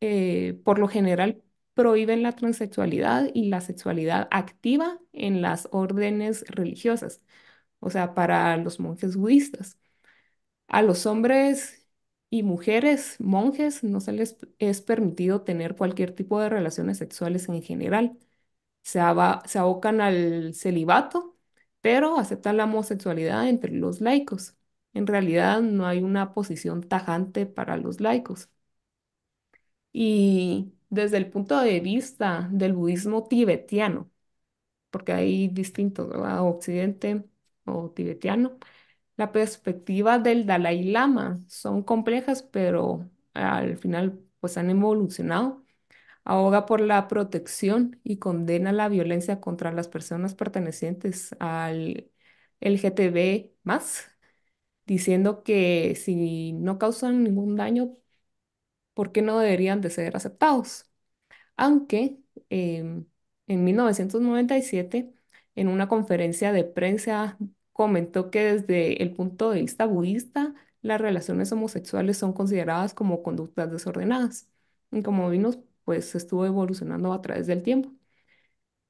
[0.00, 1.42] eh, por lo general
[1.74, 7.22] prohíben la transexualidad y la sexualidad activa en las órdenes religiosas,
[7.80, 9.78] o sea, para los monjes budistas.
[10.68, 11.88] A los hombres
[12.30, 17.62] y mujeres monjes no se les es permitido tener cualquier tipo de relaciones sexuales en
[17.62, 18.18] general.
[18.82, 19.00] Se,
[19.46, 21.35] se abocan al celibato,
[21.86, 24.56] pero aceptan la homosexualidad entre los laicos.
[24.92, 28.50] En realidad no hay una posición tajante para los laicos.
[29.92, 34.10] Y desde el punto de vista del budismo tibetiano,
[34.90, 36.42] porque hay distintos, ¿verdad?
[36.48, 37.24] Occidente
[37.66, 38.58] o tibetiano,
[39.18, 45.65] la perspectiva del Dalai Lama son complejas, pero al final pues han evolucionado.
[46.26, 52.10] Ahoga por la protección y condena la violencia contra las personas pertenecientes al
[52.60, 54.10] LGTB más,
[54.86, 57.96] diciendo que si no causan ningún daño,
[58.94, 60.90] ¿por qué no deberían de ser aceptados?
[61.56, 62.18] Aunque
[62.50, 63.06] em,
[63.46, 65.12] en 1997,
[65.54, 67.38] en una conferencia de prensa,
[67.72, 73.70] comentó que desde el punto de vista budista, las relaciones homosexuales son consideradas como conductas
[73.72, 74.48] desordenadas.
[74.92, 77.92] Y como vimos, pues estuvo evolucionando a través del tiempo.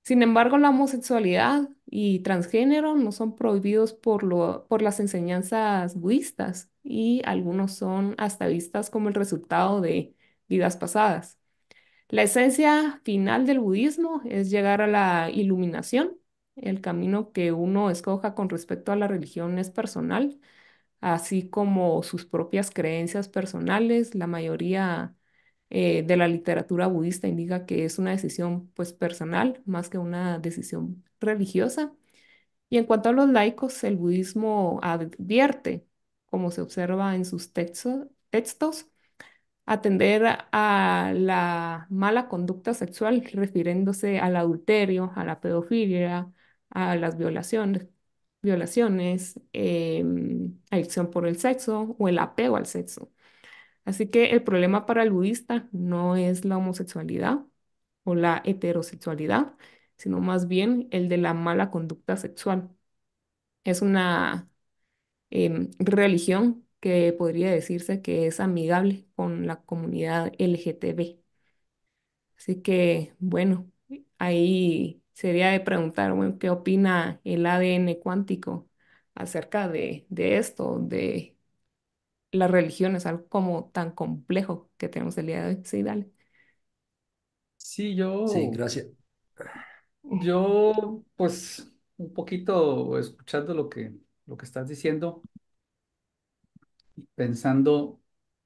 [0.05, 6.70] Sin embargo, la homosexualidad y transgénero no son prohibidos por, lo, por las enseñanzas budistas
[6.84, 10.14] y algunos son hasta vistas como el resultado de
[10.49, 11.38] vidas pasadas.
[12.09, 16.18] La esencia final del budismo es llegar a la iluminación.
[16.57, 20.40] El camino que uno escoja con respecto a la religión es personal,
[21.01, 24.14] así como sus propias creencias personales.
[24.14, 25.16] La mayoría
[25.71, 30.39] eh, de la literatura budista indica que es una decisión pues personal más que una
[30.39, 31.93] decisión religiosa.
[32.69, 35.87] Y en cuanto a los laicos, el budismo advierte,
[36.27, 38.87] como se observa en sus textos,
[39.67, 46.33] atender a la mala conducta sexual, refiriéndose al adulterio, a la pedofilia,
[46.71, 47.89] a las violaciones,
[48.43, 53.11] violaciones, em, adicción por el sexo o el apego al sexo.
[53.87, 57.47] Así que el problema para el budista no es la homosexualidad
[58.05, 59.57] o la heterosexualidad,
[59.99, 62.70] sino más bien el de la mala conducta sexual.
[63.64, 64.51] Es una
[65.30, 71.20] em, religión que podría decirse que es amigable con la comunidad LGTB.
[72.39, 73.70] Así que, bueno,
[74.18, 78.68] ahí sería de preguntar, bueno, ¿qué opina el ADN cuántico
[79.14, 81.36] acerca de, de esto, de
[82.37, 85.62] las religiones, algo como tan complejo que tenemos el día de hoy?
[85.64, 86.11] Sí, dale.
[87.59, 88.87] Sí, yo, Sí, gracias.
[90.03, 93.95] yo, pues, un poquito escuchando lo que,
[94.26, 95.26] lo que estás diciendo,
[97.14, 98.01] pensando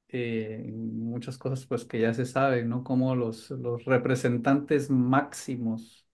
[0.08, 2.84] eh, en muchas cosas pues que ya se saben, ¿no?
[2.84, 6.06] Como los, los representantes máximos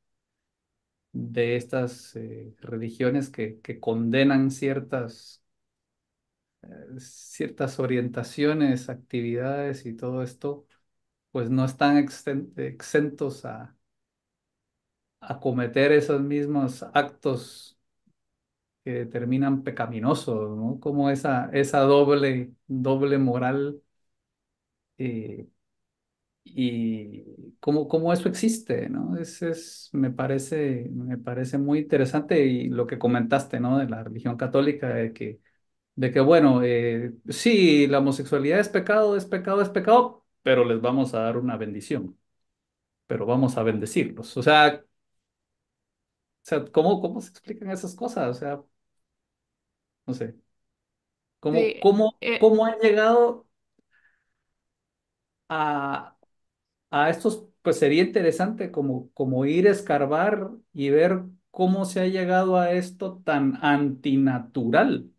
[1.12, 5.42] de estas eh, religiones que, que condenan ciertas,
[6.98, 10.66] ciertas orientaciones, actividades y todo esto,
[11.32, 13.76] pues no están exen- exentos a,
[15.20, 17.76] a cometer esos mismos actos
[18.84, 20.78] que terminan pecaminosos, ¿no?
[20.80, 23.82] Como esa, esa doble, doble moral
[24.98, 25.46] eh,
[26.44, 27.24] y
[27.60, 29.16] cómo, cómo eso existe, ¿no?
[29.18, 33.78] Es, es, me parece, me parece muy interesante y lo que comentaste, ¿no?
[33.78, 35.40] De la religión católica, de que,
[35.96, 40.80] de que bueno, eh, sí, la homosexualidad es pecado, es pecado, es pecado, pero les
[40.80, 42.18] vamos a dar una bendición,
[43.06, 44.36] pero vamos a bendecirlos.
[44.38, 44.86] O sea, o
[46.42, 48.28] sea, ¿cómo, cómo se explican esas cosas?
[48.36, 48.62] O sea,
[50.06, 50.36] no sé,
[51.40, 53.46] ¿cómo, Sí, cómo, eh, cómo han llegado
[55.48, 56.12] a
[56.92, 62.06] a estos, pues sería interesante como, como ir a escarbar y ver cómo se ha
[62.08, 65.12] llegado a esto tan antinatural,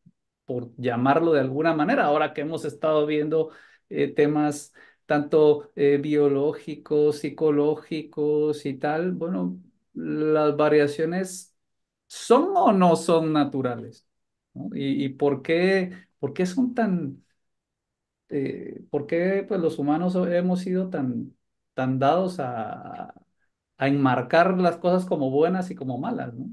[0.47, 3.51] por llamarlo de alguna manera, ahora que hemos estado viendo
[3.89, 4.73] eh, temas
[5.07, 9.59] tanto eh, biológicos, psicológicos y tal, bueno,
[9.95, 11.55] las variaciones
[12.07, 14.07] son o no son naturales,
[14.55, 14.69] ¿no?
[14.75, 17.23] ¿Y, y por qué, por qué son tan,
[18.29, 21.35] eh, por qué pues, los humanos hemos sido tan,
[21.73, 23.13] tan dados a,
[23.77, 26.47] a enmarcar las cosas como buenas y como malas, ¿no?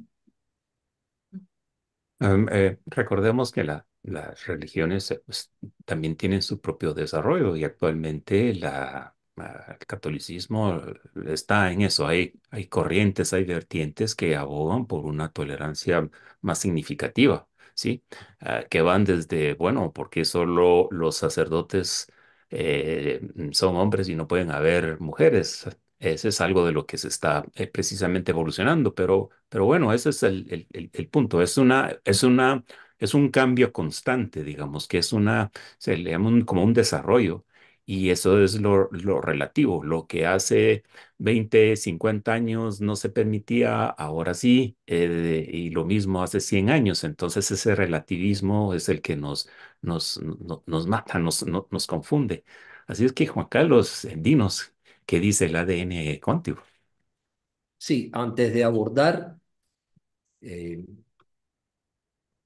[2.20, 5.52] Um, eh, recordemos que la- las religiones eh, pues,
[5.84, 10.80] también tienen su propio desarrollo y actualmente la, ah, el catolicismo
[11.26, 12.06] está en eso.
[12.06, 16.08] Hay, hay corrientes, hay vertientes que abogan por una tolerancia
[16.40, 18.04] más significativa, ¿sí?
[18.40, 22.06] Ah, que van desde, bueno, porque solo los sacerdotes
[22.50, 23.20] eh,
[23.52, 25.66] son hombres y no pueden haber mujeres.
[26.12, 30.10] Ese es algo de lo que se está eh, precisamente evolucionando, pero, pero bueno, ese
[30.10, 31.40] es el, el- el- punto.
[31.42, 32.64] Es una, es una,
[32.98, 37.44] es un cambio constante, digamos, que es una, se le llama un- como un desarrollo.
[37.86, 39.84] Y eso es lo, lo relativo.
[39.84, 40.84] Lo que hace
[41.18, 47.04] 20 50 años no se permitía, ahora sí, eh, y lo mismo hace 100 años.
[47.04, 49.48] Entonces ese relativismo es el que nos,
[49.82, 52.44] nos, no- nos mata, nos, no- nos confunde.
[52.86, 54.73] Así es que, Juan Carlos, dinos.
[55.06, 56.62] ¿Qué dice el ADN cuántico?
[57.78, 59.38] Sí, antes de abordar
[60.40, 60.84] eh,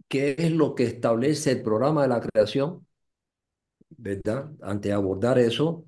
[0.08, 2.86] qué es lo que establece el programa de la creación,
[3.96, 4.50] ¿verdad?
[4.62, 5.84] Antes de abordar eso,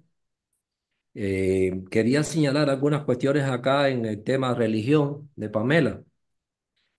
[1.15, 6.03] eh, quería señalar algunas cuestiones acá en el tema religión de Pamela.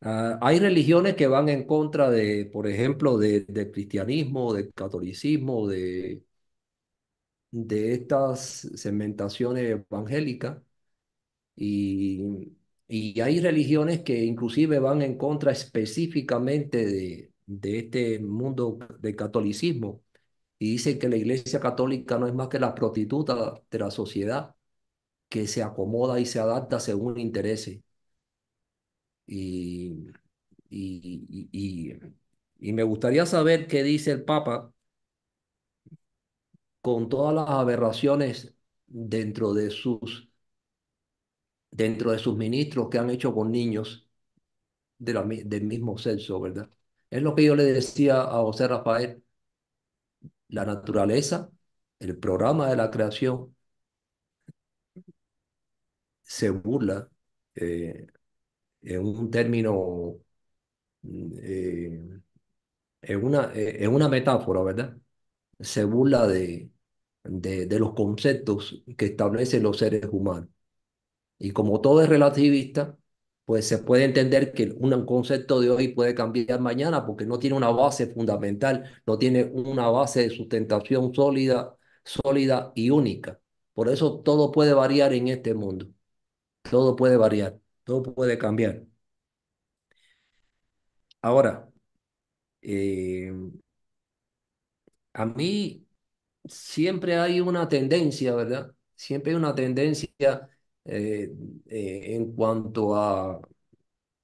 [0.01, 5.67] Ah, hay religiones que van en contra de, por ejemplo, de- del cristianismo, del catolicismo,
[5.67, 6.24] de,
[7.52, 8.41] de estas
[8.76, 10.60] segmentaciones evangélicas.
[11.56, 12.54] Y,
[12.88, 20.04] y hay religiones que inclusive van en contra específicamente de, de este mundo del catolicismo
[20.60, 24.56] y dicen que la Iglesia Católica no es más que la prostituta de la sociedad
[25.30, 27.82] que se acomoda y se adapta según intereses.
[29.28, 30.08] Y,
[30.70, 34.74] y, y, y, y me gustaría saber qué dice el Papa
[36.82, 38.53] con todas las aberraciones
[38.88, 40.29] dentro de sus,
[41.71, 44.07] dentro de sus ministros que han hecho con niños
[44.99, 46.69] de la del mismo sexo, ¿verdad?
[47.09, 49.23] Es lo que yo le decía a José Rafael,
[50.49, 51.49] la naturaleza,
[51.99, 53.55] el programa de la creación
[56.23, 57.09] se burla
[57.55, 58.07] eh,
[58.84, 60.17] en un término,
[61.03, 62.21] mm, eh,
[63.01, 64.97] en una, eh, en una metáfora, ¿verdad?
[65.61, 66.70] Se burla de,
[67.24, 70.49] de, de los conceptos que establecen los seres humanos.
[71.39, 72.97] Y como todo es relativista,
[73.45, 77.55] pues se puede entender que un concepto de hoy puede cambiar mañana porque no tiene
[77.57, 83.39] una base fundamental, no tiene una base de sustentación sólida, sólida y única.
[83.74, 85.88] Por eso todo puede variar en este mundo.
[86.63, 88.84] Todo puede variar, todo puede cambiar.
[91.22, 91.69] Ahora,
[92.61, 93.32] eh,
[95.13, 95.86] a mí
[96.46, 98.74] siempre hay una tendencia, ¿verdad?
[98.96, 100.50] Siempre hay una tendencia
[100.86, 101.32] eh,
[101.68, 103.39] eh, en cuanto a,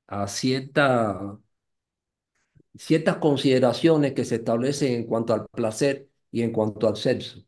[0.08, 1.40] a cierta
[2.78, 7.44] ciertas consideraciones que se establecen en cuanto al placer y en cuanto al sexo.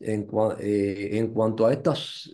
[0.00, 2.30] En, cua- eh, en cuanto a estas,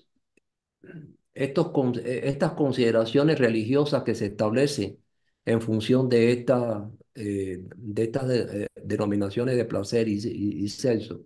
[1.35, 1.71] estos,
[2.05, 4.99] estas consideraciones religiosas que se establecen
[5.45, 10.15] en función de, esta, eh, de estas de- eh, denominaciones de placer y,
[10.65, 11.25] y- sexo,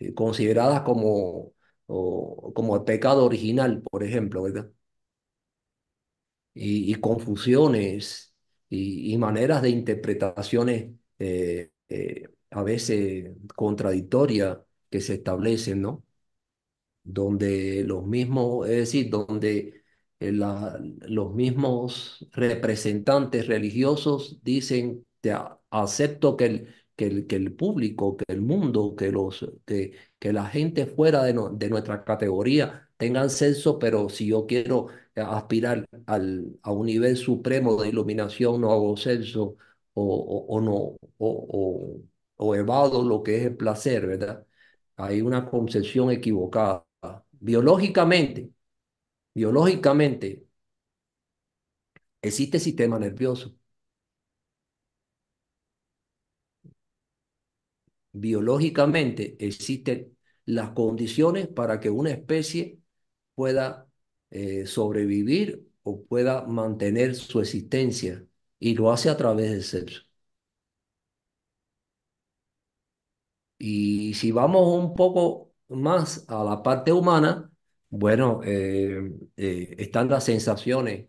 [0.00, 1.52] eh, consideradas como,
[1.86, 4.70] o- como el pecado original, por ejemplo, ¿verdad?
[6.54, 8.34] y, confusiones
[8.68, 14.58] y, maneras de interpretaciones eh, eh, a veces contradictorias
[14.90, 16.04] que se establecen, ¿no?
[17.04, 19.84] donde los mismos, es decir, donde
[20.20, 27.52] eh, los mismos representantes religiosos dicen, te a- acepto que el, que el, que el
[27.54, 32.88] público, que el mundo, que, los, que, que la gente fuera de, de nuestra categoría
[32.96, 38.60] tengan sexo, pero si yo quiero eh, aspirar al, a un nivel supremo de iluminación,
[38.60, 39.56] no hago sexo
[39.94, 42.00] o, o, no, o,
[42.36, 44.46] o evado lo que es el placer, ¿verdad?
[44.96, 46.84] Hay una concepción equivocada.
[47.32, 48.50] Biológicamente,
[49.34, 50.46] biológicamente
[52.22, 53.55] existe sistema nervioso.
[58.20, 62.80] biológicamente existen las condiciones para que una especie
[63.34, 63.88] pueda
[64.30, 68.26] eh, sobrevivir o pueda mantener su existencia
[68.58, 70.02] y lo hace a través del sexo.
[73.58, 77.50] Y si vamos un poco más a la parte humana,
[77.88, 81.08] bueno, eh, eh, están las sensaciones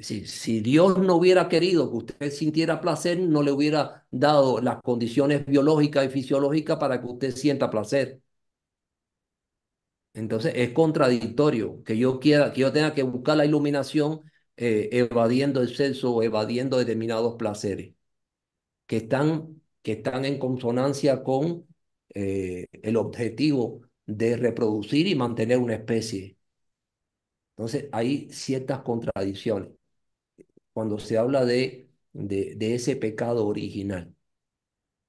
[0.00, 5.44] si, Dios no hubiera querido que usted sintiera placer, no le hubiera dado las condiciones
[5.46, 8.22] biológicas y fisiológicas para que usted sienta placer.
[10.14, 14.20] Entonces es contradictorio que yo quiera, que yo tenga que buscar la iluminación
[14.56, 17.94] eh, evadiendo el sexo o evadiendo determinados placeres
[18.86, 21.66] que están, que están en consonancia con
[22.14, 26.36] eh, el objetivo de reproducir y mantener una especie.
[27.56, 29.70] Entonces hay ciertas contradicciones
[30.72, 34.14] cuando se habla de, de, ese pecado original,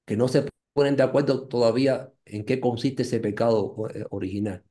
[0.04, 4.64] que no se ponen de acuerdo todavía en qué consiste ese pecado eh, original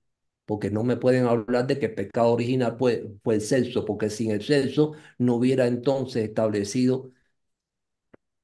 [0.45, 4.09] porque no me pueden hablar de que el pecado original fue, fue el sexo, porque
[4.11, 7.11] sin el sexo no hubiera entonces establecido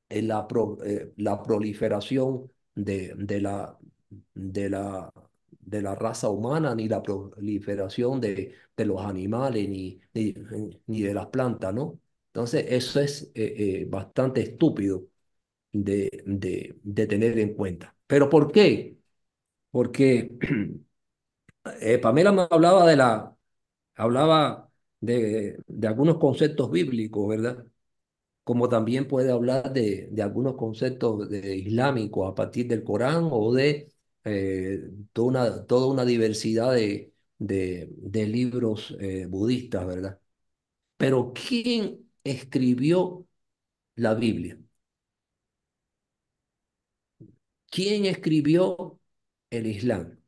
[0.09, 0.47] eh, la,
[0.85, 3.77] eh, la proliferación de, de, la,
[4.33, 5.11] de, la,
[5.59, 9.99] de la raza humana, ni la proliferación de, de los animales, ni,
[10.87, 11.99] ni, de las plantas, ¿no?
[12.39, 15.05] Entonces, eso es eh, bastante estúpido
[15.73, 17.95] de, de, de tener en cuenta.
[18.07, 18.97] ¿Pero por qué?
[19.71, 20.31] Porque
[21.81, 23.35] eh, Pamela me hablaba de la,
[23.95, 24.71] hablaba
[25.01, 27.65] de, de algunos conceptos bíblicos, ¿verdad?
[28.43, 33.89] Como también puede hablar de, de algunos conceptos islámicos a partir del Corán o de
[34.25, 40.19] eh, toda, una, toda una diversidad de, de, de libros eh, budistas, ¿verdad?
[40.97, 43.25] Pero ¿quién escribió
[43.95, 44.59] la Biblia?
[47.71, 48.99] ¿Quién escribió
[49.49, 50.19] el Islam?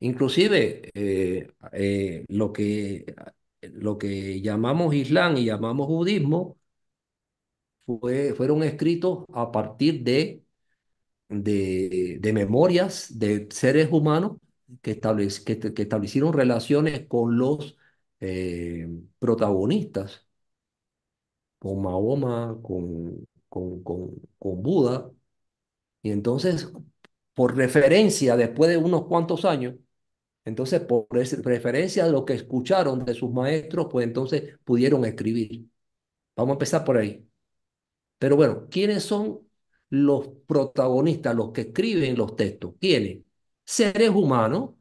[0.00, 3.04] Inclusive eh, eh, lo que,
[3.62, 6.58] lo que llamamos Islam y llamamos budismo
[7.86, 10.42] fue, fueron escritos a partir de,
[11.28, 14.38] de, memorias de seres humanos
[14.82, 17.78] que, que, que establecieron relaciones con los
[18.20, 18.88] eh,
[19.18, 20.26] protagonistas,
[21.60, 25.12] con Mahoma, con, con, con, con Buda.
[26.02, 26.72] Y entonces,
[27.34, 29.74] por referencia, después de unos cuantos años,
[30.44, 35.66] entonces, por referencia a lo que escucharon de sus maestros, pues entonces pudieron escribir.
[36.36, 37.26] Vamos a empezar por ahí.
[38.18, 39.40] Pero bueno, ¿quiénes son
[39.90, 42.74] los protagonistas, los que escriben los textos?
[42.80, 43.24] ¿Quiénes?
[43.64, 44.72] Seres humanos,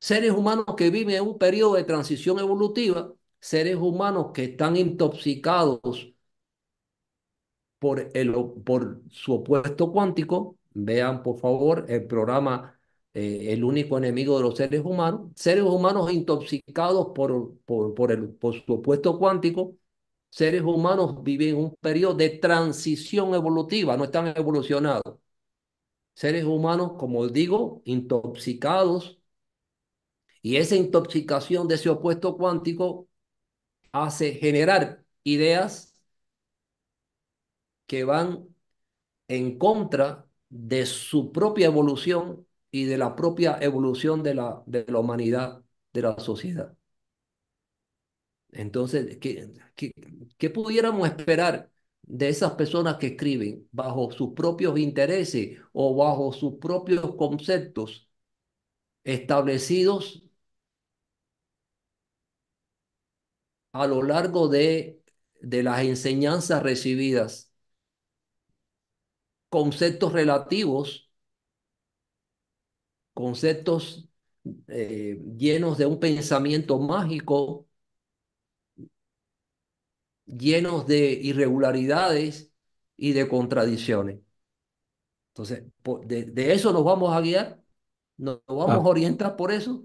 [0.00, 6.12] seres humanos que viven en un periodo de transición evolutiva, seres humanos que están intoxicados
[7.78, 8.32] por, el,
[8.64, 10.56] por su opuesto cuántico.
[10.74, 12.78] Vean, por favor, el programa
[13.14, 18.28] eh, el único enemigo de los seres humanos, seres humanos intoxicados por, por, por, el,
[18.30, 19.76] por su opuesto cuántico,
[20.30, 25.18] seres humanos viven un periodo de transición evolutiva, no están evolucionados.
[26.14, 29.18] Seres humanos, como digo, intoxicados,
[30.42, 33.07] y esa intoxicación de ese opuesto cuántico
[33.92, 35.94] hace generar ideas
[37.86, 38.48] que van
[39.28, 45.00] en contra de su propia evolución y de la propia evolución de la, de la
[45.00, 46.76] humanidad, de la sociedad.
[48.52, 49.92] Entonces, ¿qué, qué,
[50.38, 51.70] qué pudiéramos esperar
[52.02, 58.08] de esas personas que escriben bajo sus propios intereses o bajo sus propios conceptos
[59.04, 60.24] establecidos
[63.72, 65.02] a lo largo de,
[65.40, 67.52] de las enseñanzas recibidas?
[69.50, 71.08] Conceptos relativos
[73.18, 74.08] conceptos
[74.68, 77.66] eh, llenos de un pensamiento mágico,
[80.24, 82.52] llenos de irregularidades
[82.96, 84.20] y de contradicciones.
[85.32, 85.64] Entonces,
[86.06, 87.60] de, eso nos vamos a guiar,
[88.18, 88.86] nos vamos a ah.
[88.86, 89.84] orientar por eso.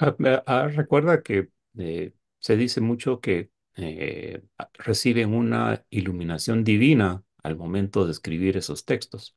[0.00, 4.42] Ah, ah, recuerda que eh, se dice mucho que eh,
[4.74, 9.36] reciben una iluminación divina al momento de escribir esos textos.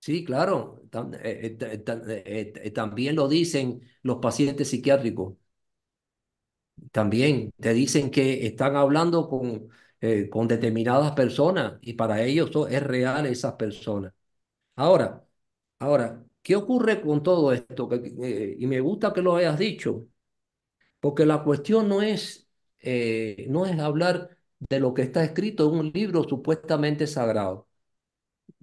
[0.00, 0.82] Sí, claro.
[1.22, 5.34] Eh, eh, también lo dicen los pacientes psiquiátricos.
[6.92, 9.68] También te dicen que están hablando con,
[10.30, 14.12] con determinadas personas y para ellos es real esas personas.
[14.76, 15.24] Ahora,
[15.80, 17.88] ahora, ¿qué ocurre con todo esto?
[18.58, 20.06] y me gusta que lo hayas dicho,
[21.04, 22.48] porque la cuestión no es,
[23.48, 24.38] no es hablar
[24.70, 27.68] de lo que está escrito en un libro supuestamente sagrado.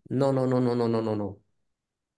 [0.09, 1.39] No, no, no, no, no, no, no, no.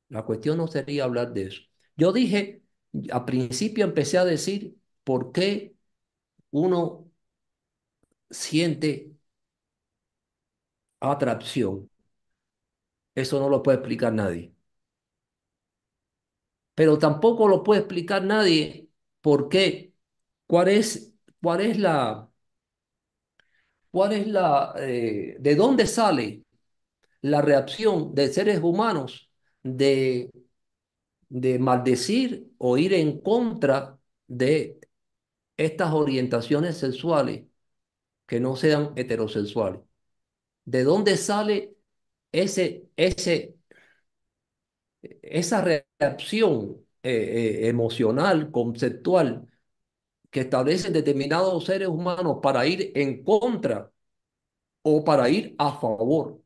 [0.10, 1.64] La cuestión no sería hablar de eso.
[1.98, 2.64] Yo dije,
[3.12, 5.76] al principio empecé a decir por qué
[6.52, 7.12] uno
[8.30, 9.14] siente
[11.02, 11.88] atracción.
[13.16, 14.54] Eso no lo puede explicar nadie.
[16.76, 18.90] Pero tampoco lo puede explicar nadie
[19.22, 19.93] por qué,
[20.54, 21.12] cuál es,
[21.42, 22.30] cuál es la,
[23.92, 26.44] cuál es la, eh, de dónde sale
[27.22, 29.32] la reacción de seres humanos
[29.64, 30.32] de,
[31.30, 34.80] de maldecir o ir en contra de
[35.58, 37.46] estas orientaciones sexuales
[38.28, 39.82] que no sean heterosexuales.
[40.66, 41.76] ¿De dónde sale
[42.32, 43.56] ese, ese,
[45.22, 47.12] esa reacción eh,
[47.66, 49.48] eh, emocional, conceptual,
[50.34, 53.92] que establecen determinados seres humanos para ir en contra
[54.84, 56.42] o para ir a favor?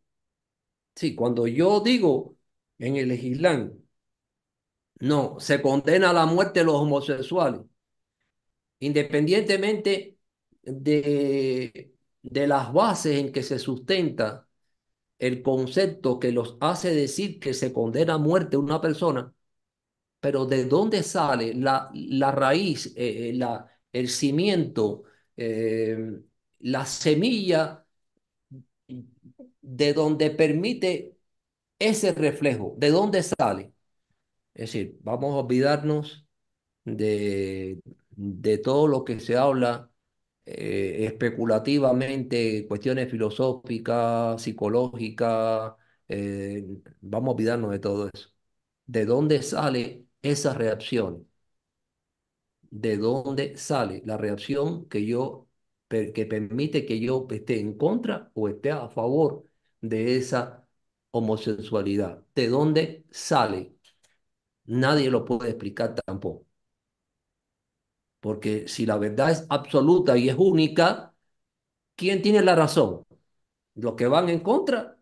[0.96, 2.36] Sí, cuando yo digo
[2.80, 3.74] en el Islam,
[5.00, 7.62] no, se condena a la muerte de los homosexuales,
[8.80, 10.18] independientemente
[10.62, 14.48] de, de las bases en que se sustenta
[15.20, 19.34] el concepto que los hace decir que se condena a muerte una persona,
[20.22, 23.68] pero ¿de dónde sale la, la raíz, eh, eh, la,
[24.00, 25.04] el cimiento,
[25.38, 25.98] eh,
[26.60, 27.86] la semilla
[29.62, 31.18] de donde permite
[31.80, 32.76] ese reflejo?
[32.78, 33.74] ¿De dónde sale?
[34.54, 36.26] Es decir, vamos a olvidarnos
[36.86, 39.92] de, de todo lo que se habla
[40.46, 45.74] eh, especulativamente, cuestiones filosóficas, psicológicas,
[46.10, 46.66] eh,
[47.02, 48.30] vamos a olvidarnos de todo eso.
[48.88, 51.28] ¿De dónde sale esa reacción?
[52.70, 55.48] ¿De dónde sale la reacción que yo,
[55.90, 59.46] que permite que yo esté en contra o esté a favor
[59.82, 60.68] de esa
[61.12, 62.24] homosexualidad?
[62.36, 63.76] ¿De dónde sale?
[64.66, 66.46] Nadie lo puede explicar tampoco.
[68.20, 71.14] Porque si la verdad es absoluta y es única,
[71.96, 73.06] ¿quién tiene la razón?
[73.76, 75.00] ¿Los que van en contra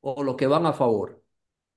[0.00, 1.22] o los que van a favor?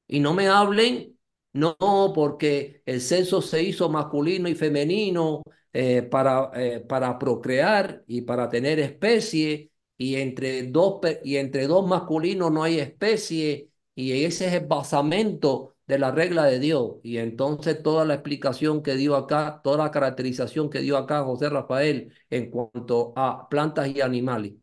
[0.07, 1.19] Y no me hablen,
[1.53, 1.75] no,
[2.15, 8.49] porque el sexo se hizo masculino y femenino eh, para, eh, para procrear y para
[8.49, 14.53] tener especie, y entre, dos, y entre dos masculinos no hay especie, y ese es
[14.53, 16.95] el basamento de la regla de Dios.
[17.03, 21.49] Y entonces toda la explicación que dio acá, toda la caracterización que dio acá José
[21.49, 24.53] Rafael en cuanto a plantas y animales.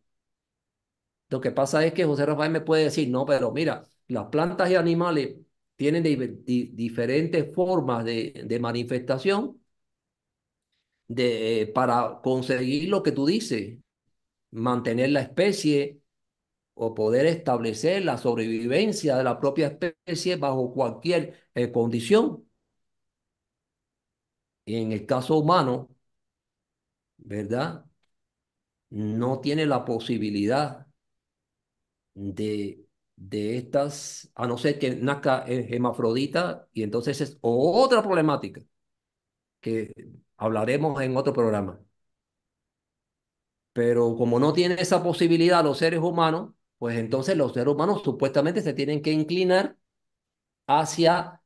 [1.30, 4.70] Lo que pasa es que José Rafael me puede decir, no, pero mira, las plantas
[4.70, 5.36] y animales
[5.78, 9.60] tienen diferentes formas de, manifestación
[11.08, 13.78] de, para conseguir lo que tú dices,
[14.50, 16.00] mantener la especie,
[16.80, 22.48] o poder establecer la sobrevivencia de la propia especie bajo cualquier eh, condición.
[24.64, 25.88] Y en el caso humano,
[27.18, 27.84] ¿verdad?
[28.90, 30.86] No tiene la posibilidad
[32.14, 32.87] de,
[33.18, 38.62] de estas, a no ser que nazca hemafrodita, y entonces es otra problemática
[39.60, 39.92] que
[40.36, 41.80] hablaremos en otro programa.
[43.72, 48.62] Pero como no tiene esa posibilidad los seres humanos, pues entonces los seres humanos supuestamente
[48.62, 49.76] se tienen que inclinar
[50.68, 51.42] hacia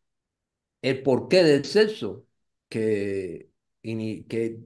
[0.83, 2.27] el porqué del sexo,
[2.71, 3.51] que,
[3.83, 4.61] que,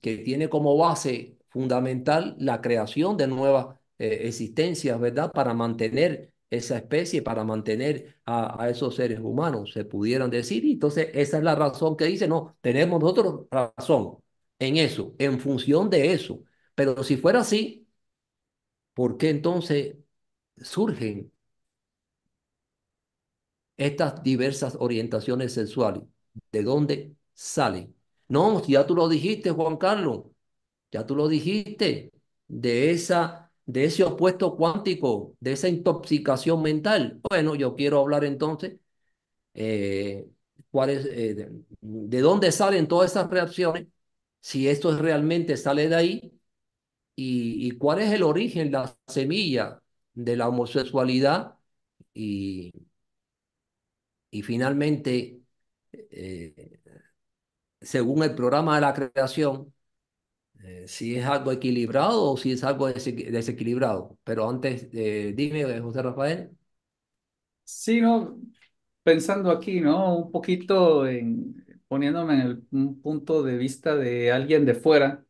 [0.00, 5.32] que tiene como base fundamental la creación de nuevas eh, existencias, ¿verdad?
[5.32, 10.64] Para mantener esa especie, para mantener a, esos seres humanos, se pudieran decir.
[10.64, 14.18] Y entonces esa es la razón que dice, no, tenemos nosotros razón
[14.58, 16.42] en eso, en función de eso.
[16.74, 17.86] Pero si fuera así,
[18.94, 19.96] ¿por qué entonces
[20.58, 21.32] surgen
[23.76, 26.02] estas diversas orientaciones sexuales?
[26.52, 27.94] ¿De dónde salen?
[28.28, 30.24] No, ya tú lo dijiste, Juan Carlos,
[30.92, 32.12] ya tú lo dijiste,
[32.48, 37.20] de, esa, de ese opuesto cuántico, de esa intoxicación mental.
[37.28, 38.78] Bueno, yo quiero hablar entonces,
[39.54, 40.26] eh,
[40.88, 43.86] es, eh, de, de dónde salen todas esas reacciones,
[44.40, 46.40] si esto realmente sale de ahí
[47.16, 49.82] y, cuál es el origen, la semilla
[50.14, 51.56] de la homosexualidad
[52.14, 52.72] y,
[54.30, 55.40] y finalmente,
[55.92, 56.80] eh,
[57.80, 59.72] según el programa de la creación,
[60.64, 64.18] eh, si es algo equilibrado o si es algo desequilibrado.
[64.24, 66.50] Pero antes, eh, dime, José Rafael.
[67.64, 68.38] Sí, no,
[69.02, 70.16] pensando aquí, ¿no?
[70.18, 71.54] Un poquito en,
[71.88, 75.24] poniéndome en un punto de vista de alguien de fuera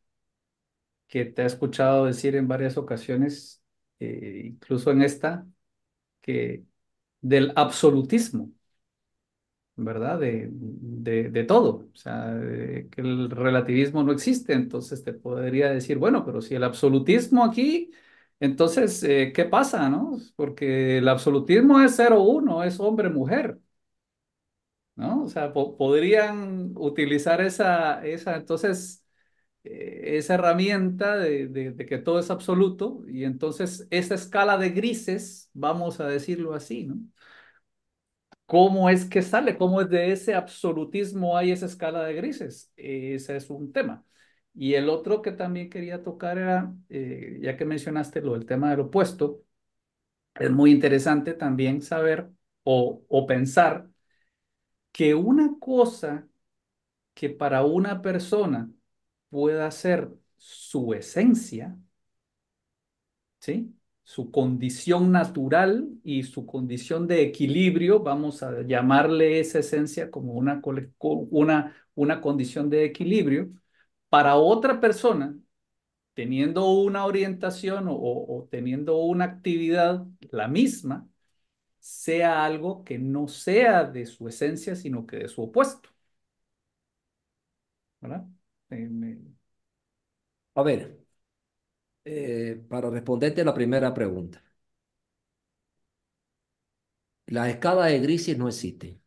[1.09, 3.63] que te ha escuchado decir en varias ocasiones,
[4.01, 5.47] eh, incluso en esta,
[6.23, 6.65] que
[7.21, 8.53] del absolutismo,
[9.77, 10.19] ¿verdad?
[10.21, 12.35] De, de, de todo, o sea,
[12.91, 17.91] que el relativismo no existe, entonces te podría decir, bueno, pero si el absolutismo aquí
[18.41, 20.19] Entonces, eh, ¿qué pasa, no?
[20.37, 23.59] Porque el absolutismo es 0-1, es hombre-mujer,
[24.97, 25.25] ¿no?
[25.25, 29.05] O sea, po- podrían utilizar esa, esa, entonces,
[29.65, 34.71] eh, esa herramienta de, de, de que todo es absoluto y entonces esa escala de
[34.71, 36.97] grises, vamos a decirlo así, ¿no?
[38.47, 39.57] ¿Cómo es que sale?
[39.57, 42.73] ¿Cómo es de ese absolutismo hay esa escala de grises?
[42.77, 44.05] Ese es un tema.
[44.55, 48.71] Y el otro que también quería tocar era, eh, ya que mencionaste lo del tema
[48.71, 49.43] del opuesto,
[50.37, 52.31] es muy interesante también saber
[52.65, 53.89] o, o pensar
[54.93, 56.29] que una cosa
[57.15, 58.71] que para una persona
[59.31, 61.79] pueda ser su esencia,
[63.41, 63.75] ¿sí?
[64.05, 70.61] Su condición natural y su condición de equilibrio, vamos a llamarle esa esencia como una,
[71.01, 73.51] una, una condición de equilibrio,
[74.11, 75.37] para otra persona,
[76.15, 81.09] teniendo una orientación o, teniendo una actividad la misma,
[81.81, 85.91] sea algo que no sea de su esencia, sino que de su opuesto,
[88.01, 88.27] ¿verdad?
[90.57, 91.04] A ver,
[92.05, 94.43] eh, para responderte la primera pregunta,
[97.27, 98.99] las escalas de grises no existen.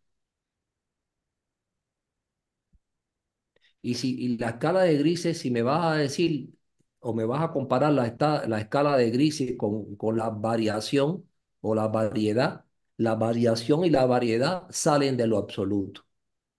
[3.82, 6.54] Y si y la escala de grises, si me vas a decir
[7.00, 11.30] o me vas a comparar la, esta- la escala de grises con, con la variación
[11.62, 12.66] o la variedad,
[12.98, 16.06] la variación y la variedad salen de lo absoluto.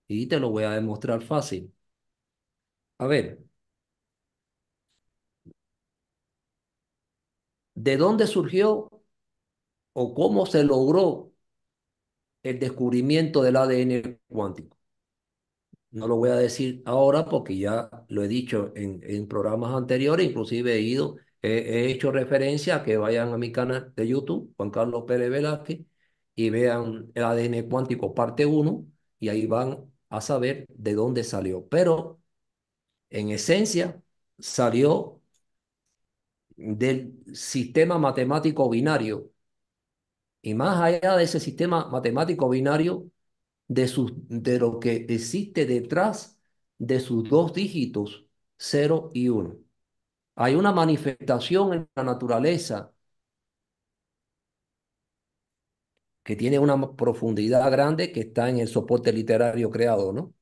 [0.07, 1.73] Y te lo voy a demostrar fácil.
[2.99, 3.39] A ver,
[7.83, 8.89] ¿de dónde surgió
[9.93, 11.31] o cómo se logró
[12.43, 14.77] el descubrimiento del ADN cuántico?
[15.91, 20.27] No lo voy a decir ahora porque ya lo he dicho en, en programas anteriores,
[20.27, 24.53] inclusive he ido, he, he hecho referencia a que vayan a mi canal de YouTube,
[24.55, 25.79] Juan Carlos Pérez Velázquez,
[26.35, 28.85] y vean el ADN cuántico parte uno
[29.19, 31.67] y ahí van a saber de dónde salió.
[31.67, 32.21] Pero
[33.09, 34.01] en esencia
[34.39, 35.18] salió
[36.59, 39.31] del sistema matemático binario
[40.41, 43.09] y más allá de ese sistema matemático binario,
[43.67, 46.39] de, sus, de lo que existe detrás
[46.79, 48.27] de sus dos dígitos,
[48.57, 49.57] cero y uno.
[50.35, 52.93] Hay una manifestación en la naturaleza
[56.23, 60.33] que tiene una profundidad grande que está en el soporte literario creado, ¿no?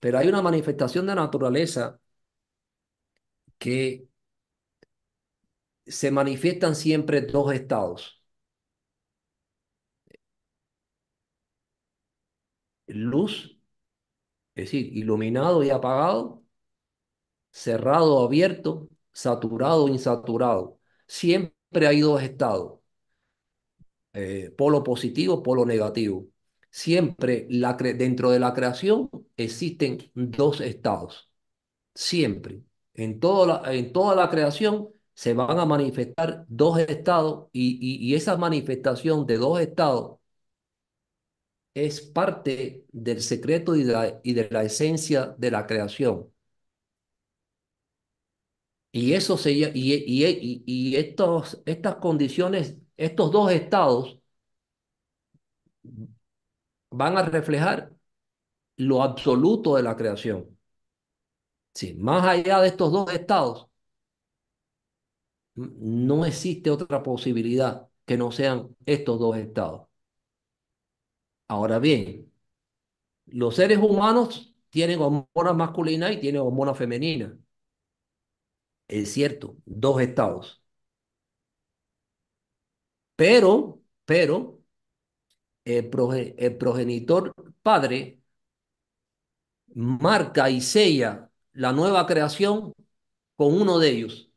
[0.00, 2.00] Pero hay una manifestación de la naturaleza
[3.58, 4.08] que
[5.86, 8.22] se manifiestan siempre dos estados,
[12.86, 13.58] luz,
[14.54, 16.44] es decir, iluminado y apagado,
[17.50, 20.80] cerrado abierto, saturado insaturado.
[21.06, 22.80] Siempre hay dos estados,
[24.12, 26.26] eh, polo positivo, polo negativo.
[26.70, 31.30] Siempre la dentro de la creación existen dos estados.
[31.94, 32.62] Siempre.
[32.94, 34.88] En, todo la, en toda la creación
[35.22, 40.18] se van a manifestar dos estados y, y, y esa manifestación de dos estados
[41.74, 46.28] es parte del secreto y de la, y de la esencia de la creación.
[48.94, 54.18] Y eso se, y, y, y, estos, estas condiciones, estos dos estados
[56.90, 57.92] van a reflejar
[58.78, 60.58] lo absoluto de la creación.
[61.74, 63.68] Sí, más allá de estos dos estados,
[65.54, 69.82] no existe otra posibilidad que no sean estos dos estados.
[71.48, 72.32] Ahora bien,
[73.26, 77.32] los seres humanos tienen hormonas masculinas y tienen hormonas femeninas.
[78.88, 80.62] Es cierto, dos estados.
[83.16, 84.36] Pero, pero,
[85.64, 85.90] el,
[86.38, 88.20] el progenitor padre
[89.74, 92.72] marca y sella la nueva creación
[93.36, 94.31] con uno de ellos.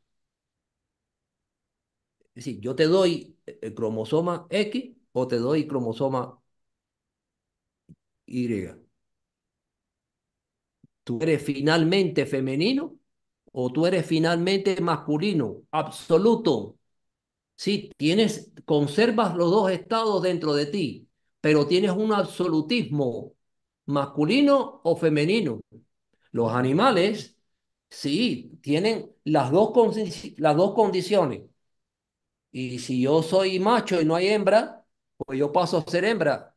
[2.36, 6.40] Es decir, yo te doy el cromosoma X o te doy cromosoma
[8.26, 8.68] Y.
[11.04, 12.96] ¿Tú eres finalmente femenino
[13.52, 15.62] o tú eres finalmente masculino?
[15.70, 16.76] Absoluto.
[17.56, 21.08] Sí, tienes, conservas los dos estados dentro de ti,
[21.40, 23.34] pero tienes un absolutismo
[23.86, 25.60] masculino o femenino.
[26.32, 27.38] Los animales,
[27.90, 29.72] sí, tienen las dos,
[30.38, 31.42] las dos condiciones.
[32.56, 34.84] Y si yo soy macho y no hay hembra,
[35.18, 36.56] pues yo paso a ser hembra.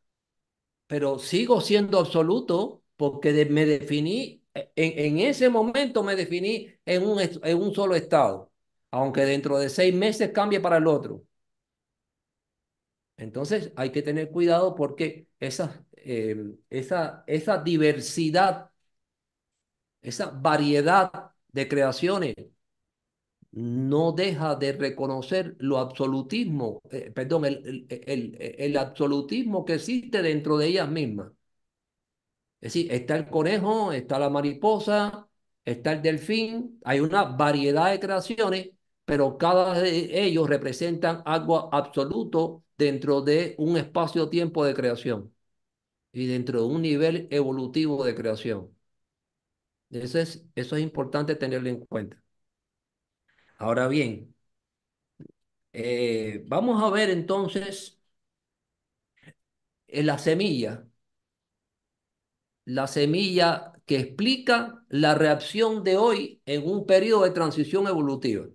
[0.88, 7.20] Pero sigo siendo absoluto porque me definí, en, en ese momento me definí en un,
[7.22, 8.52] en un solo estado.
[8.92, 11.24] aunque dentro de seis meses cambie para el otro.
[13.18, 16.36] Entonces hay que tener cuidado porque esa, eh,
[16.70, 18.72] esa, esa diversidad,
[20.02, 21.12] esa variedad
[21.52, 22.36] de creaciones
[23.52, 30.58] no deja de reconocer lo absolutismo, eh, perdón, el, el, el, absolutismo que existe dentro
[30.58, 31.32] de ellas mismas.
[32.62, 35.28] Es decir, está el conejo, está la mariposa,
[35.66, 38.72] está el delfín, hay una variedad de creaciones,
[39.06, 45.34] pero cada de ellos representan algo absoluto dentro de un espacio-tiempo de creación
[46.14, 48.76] y dentro de un nivel evolutivo de creación.
[49.92, 52.22] Eso es, eso es importante tenerlo en cuenta.
[53.60, 54.34] Ahora bien,
[55.74, 58.00] eh, vamos a ver entonces
[59.88, 60.88] en la semilla,
[62.66, 68.46] la semilla que explica la reacción de hoy en un periodo de transición evolutiva.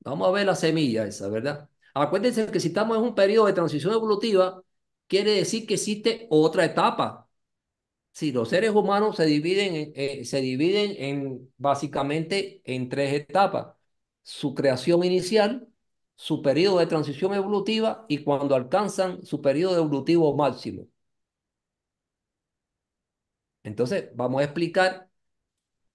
[0.00, 1.68] Vamos a ver la semilla esa, ¿verdad?
[1.94, 4.62] Acuérdense que si estamos en un periodo de transición evolutiva,
[5.06, 7.21] quiere decir que existe otra etapa.
[8.12, 13.74] Si los seres humanos se dividen, en, eh, se dividen en básicamente en tres etapas.
[14.22, 15.68] Su creación inicial,
[16.14, 20.88] su periodo de transición evolutiva y cuando alcanzan su periodo evolutivo máximo.
[23.62, 25.08] Entonces, vamos a explicar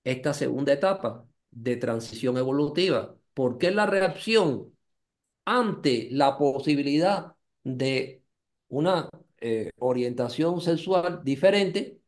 [0.04, 3.16] esta segunda etapa de transición evolutiva.
[3.34, 4.78] ¿Por qué la reacción
[5.46, 8.24] ante la posibilidad de
[8.70, 12.00] una eh, orientación sexual diferente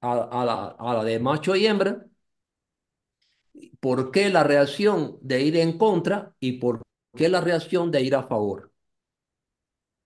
[0.00, 2.06] a, la, a la de macho y hembra,
[3.80, 6.82] por qué la reacción de ir en contra y por
[7.16, 8.72] qué la reacción de ir a favor.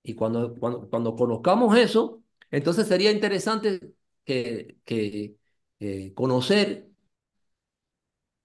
[0.02, 3.92] Y cuando, cuando, cuando conozcamos eso, entonces sería interesante
[4.24, 5.36] que, que
[5.80, 6.88] eh, conocer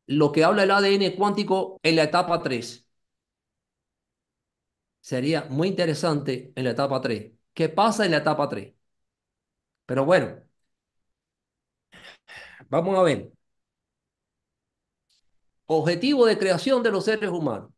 [0.07, 2.87] lo que habla el ADN cuántico en la etapa 3
[5.01, 7.31] sería muy interesante en la etapa 3.
[7.53, 8.73] ¿Qué pasa en la etapa 3?
[9.85, 10.41] Pero bueno,
[12.69, 13.31] vamos a ver.
[15.67, 17.69] Objetivo de creación de los seres humanos.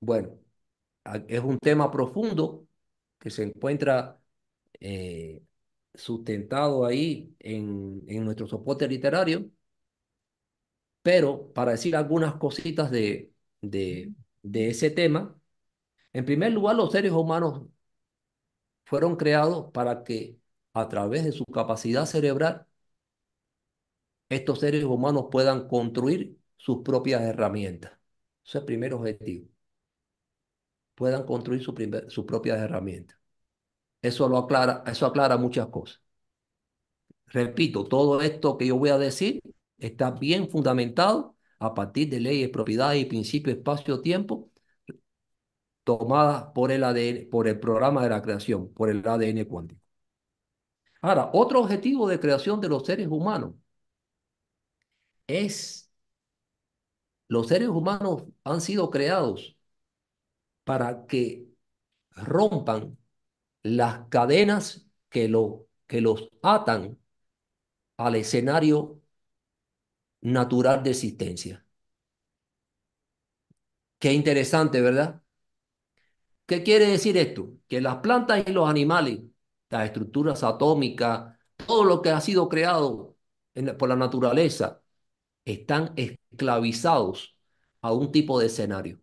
[0.00, 0.38] Bueno,
[1.28, 2.66] es un tema profundo
[3.18, 4.20] que se encuentra
[4.80, 5.42] eh,
[5.94, 9.50] sustentado ahí en, en nuestro soporte literario,
[11.02, 14.12] pero para decir algunas cositas de, de,
[14.42, 15.38] de ese tema,
[16.14, 17.64] en primer lugar, los seres humanos
[18.84, 20.38] fueron creados para que
[20.80, 22.66] a través de su capacidad cerebral,
[24.30, 27.92] estos seres humanos puedan construir sus propias herramientas.
[28.44, 29.48] Ese es el primer objetivo.
[30.94, 33.18] Puedan construir sus propias herramientas.
[34.02, 36.02] Eso, lo aclara, eso aclara muchas cosas.
[37.26, 39.40] Repito, todo esto que yo voy a decir
[39.78, 44.50] está bien fundamentado a partir de leyes, propiedades y principios espacio-tiempo
[45.84, 49.80] tomadas por el ADN, por el programa de la creación, por el ADN cuántico.
[51.00, 53.54] Ahora, otro objetivo de creación de los seres humanos
[55.26, 55.88] es,
[57.28, 59.56] los seres humanos han sido creados
[60.64, 61.48] para que
[62.12, 62.98] rompan
[63.64, 66.98] las cadenas que, lo, que los atan
[67.98, 69.00] al escenario
[70.22, 71.64] natural de existencia.
[74.00, 75.22] Qué interesante, ¿verdad?
[76.46, 77.52] ¿Qué quiere decir esto?
[77.68, 79.20] Que las plantas y los animales,
[79.70, 81.36] las estructuras atómicas,
[81.66, 83.16] todo lo que ha sido creado
[83.78, 84.82] por la naturaleza,
[85.44, 87.36] están esclavizados
[87.82, 89.00] a un tipo de escenario.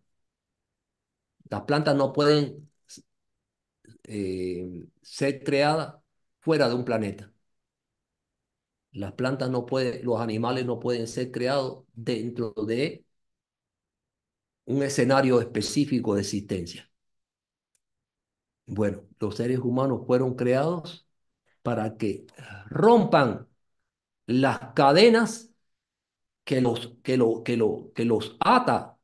[1.50, 2.68] Las plantas no pueden
[4.04, 5.96] eh, ser creadas
[6.40, 7.32] fuera de un planeta.
[8.92, 13.04] Las plantas no pueden, los animales no pueden ser creados dentro de
[14.66, 16.88] un escenario específico de existencia.
[18.66, 21.06] Bueno, los seres humanos fueron creados
[21.62, 22.26] para que
[22.68, 23.48] rompan
[24.26, 25.52] las cadenas
[26.44, 28.98] que los, que lo, que lo, que los ata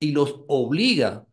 [0.00, 1.26] y los obliga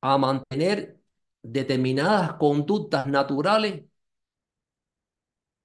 [0.00, 0.98] a mantener
[1.42, 3.84] determinadas conductas naturales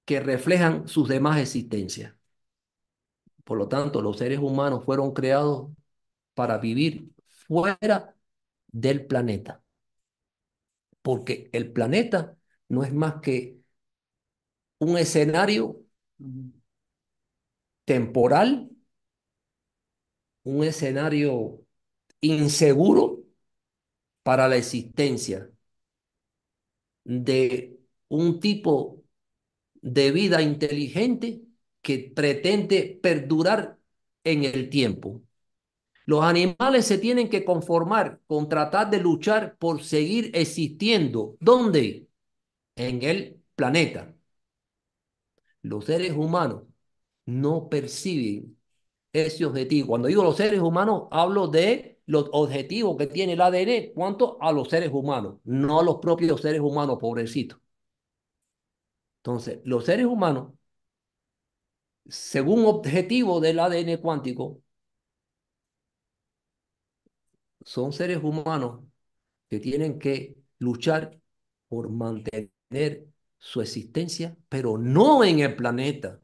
[0.06, 2.14] que reflejan sus demás existencias.
[3.44, 5.70] Por lo tanto, los seres humanos fueron creados
[6.34, 7.10] para vivir
[7.46, 8.14] fuera
[8.68, 9.62] del planeta.
[11.02, 12.36] Porque el planeta
[12.68, 13.60] no es más que
[14.78, 15.80] un escenario
[17.86, 18.68] temporal,
[20.44, 21.60] un escenario
[22.20, 23.24] inseguro
[24.22, 25.50] para la existencia
[27.04, 29.02] de un tipo
[29.82, 31.42] de vida inteligente
[31.82, 33.78] que pretende perdurar
[34.24, 35.22] en el tiempo.
[36.06, 41.36] Los animales se tienen que conformar con tratar de luchar por seguir existiendo.
[41.40, 42.08] ¿Dónde?
[42.76, 44.14] En el planeta.
[45.62, 46.64] Los seres humanos
[47.26, 48.58] no perciben
[49.12, 49.88] ese objetivo.
[49.88, 54.52] Cuando digo los seres humanos, hablo de los objetivos que tiene el ADN cuanto a
[54.52, 57.60] los seres humanos, no a los propios seres humanos, pobrecitos.
[59.18, 60.52] Entonces, los seres humanos,
[62.08, 64.62] según objetivo del ADN cuántico,
[67.64, 68.82] son seres humanos
[69.50, 71.20] que tienen que luchar
[71.68, 73.08] por mantener
[73.38, 76.20] su existencia, pero no en el planeta.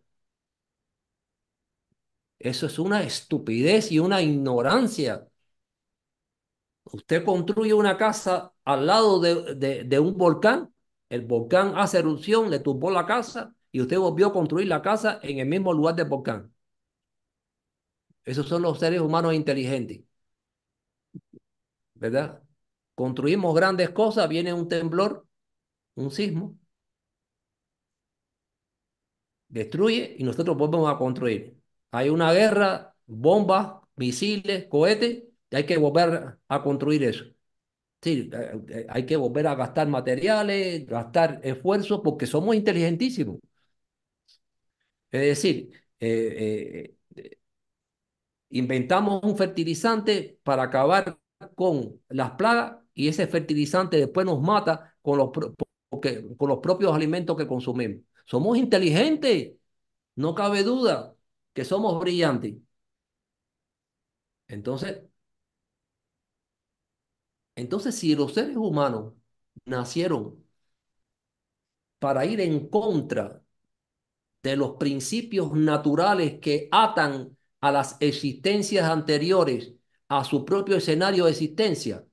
[2.41, 5.29] Eso es una estupidez y una ignorancia.
[6.85, 10.75] Usted construye una casa al lado de, de, un volcán,
[11.09, 15.21] el volcán hace erupción, le tumbó la casa y usted volvió a construir la casa
[15.23, 16.53] en el mismo lugar del volcán.
[18.25, 20.01] Esos son los seres humanos inteligentes.
[22.01, 22.43] ¿Verdad?
[22.97, 25.27] Construimos grandes cosas, viene un temblor,
[25.97, 26.59] un sismo,
[29.49, 31.57] destruye y nosotros volvemos a construir.
[31.93, 37.25] Hay una guerra, bombas, misiles, cohetes, y hay que volver a construir eso.
[38.03, 43.39] Sí, eh, eh, hay que volver a gastar materiales, gastar esfuerzos, porque somos inteligentísimos.
[45.11, 46.95] Es decir, eh,
[48.51, 51.19] inventamos un fertilizante para acabar
[51.55, 57.37] con las plagas y ese fertilizante después nos mata con los, con los propios alimentos
[57.37, 58.03] que consumimos.
[58.27, 59.53] Somos inteligentes,
[60.17, 61.17] no cabe duda
[61.53, 62.55] que somos brillantes.
[64.49, 65.01] Entonces,
[67.57, 69.15] entonces si los seres humanos
[69.65, 70.45] nacieron
[71.99, 73.43] para ir en contra
[74.43, 79.75] de los principios naturales que atan a las existencias anteriores
[80.11, 82.05] a su propio escenario de existencia,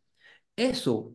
[0.55, 1.13] eso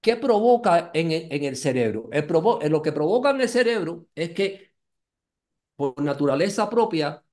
[0.00, 2.10] ¿Qué provoca en el, en el cerebro?
[2.28, 4.74] Provo lo que provoca en el cerebro es que
[5.76, 7.24] por naturaleza propia,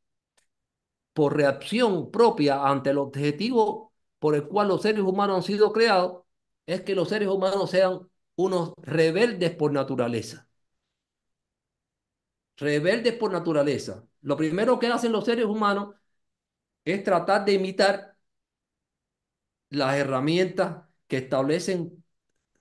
[1.14, 6.24] por reacción propia ante el objetivo por el cual los seres humanos han sido creados,
[6.66, 10.48] es que los seres humanos sean unos rebeldes por naturaleza.
[12.58, 14.08] Rebeldes por naturaleza.
[14.22, 15.96] Lo primero que hacen los seres humanos
[16.86, 18.11] es tratar de imitar
[19.72, 22.06] las herramientas que establecen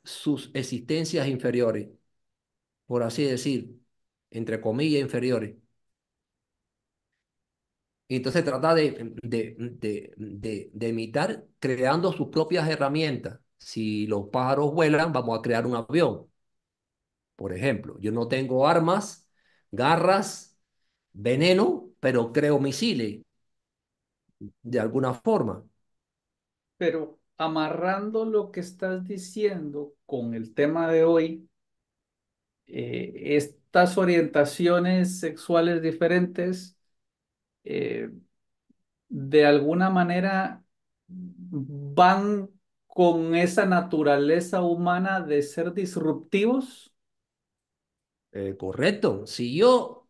[0.05, 1.91] sus existencias inferiores,
[2.87, 3.81] por así decir,
[4.31, 5.57] entre comillas inferiores.
[8.09, 9.55] Y entonces trata de, de,
[10.17, 13.39] de, de, imitar creando sus propias herramientas.
[13.59, 16.27] Si los pájaros vuelan, vamos a crear un avión.
[17.37, 19.29] Por ejemplo, yo no tengo armas,
[19.71, 20.59] garras,
[21.13, 23.23] veneno, pero creo misiles
[24.63, 25.65] de alguna forma.
[26.81, 31.47] Pero amarrando lo que estás diciendo con el tema de hoy,
[32.67, 36.79] eh, estas orientaciones sexuales diferentes
[37.65, 38.11] eh,
[39.11, 40.65] de alguna manera
[41.09, 42.49] van
[42.87, 46.95] con esa naturaleza humana de ser disruptivos.
[48.33, 49.27] Eh, correcto.
[49.27, 50.09] Si yo,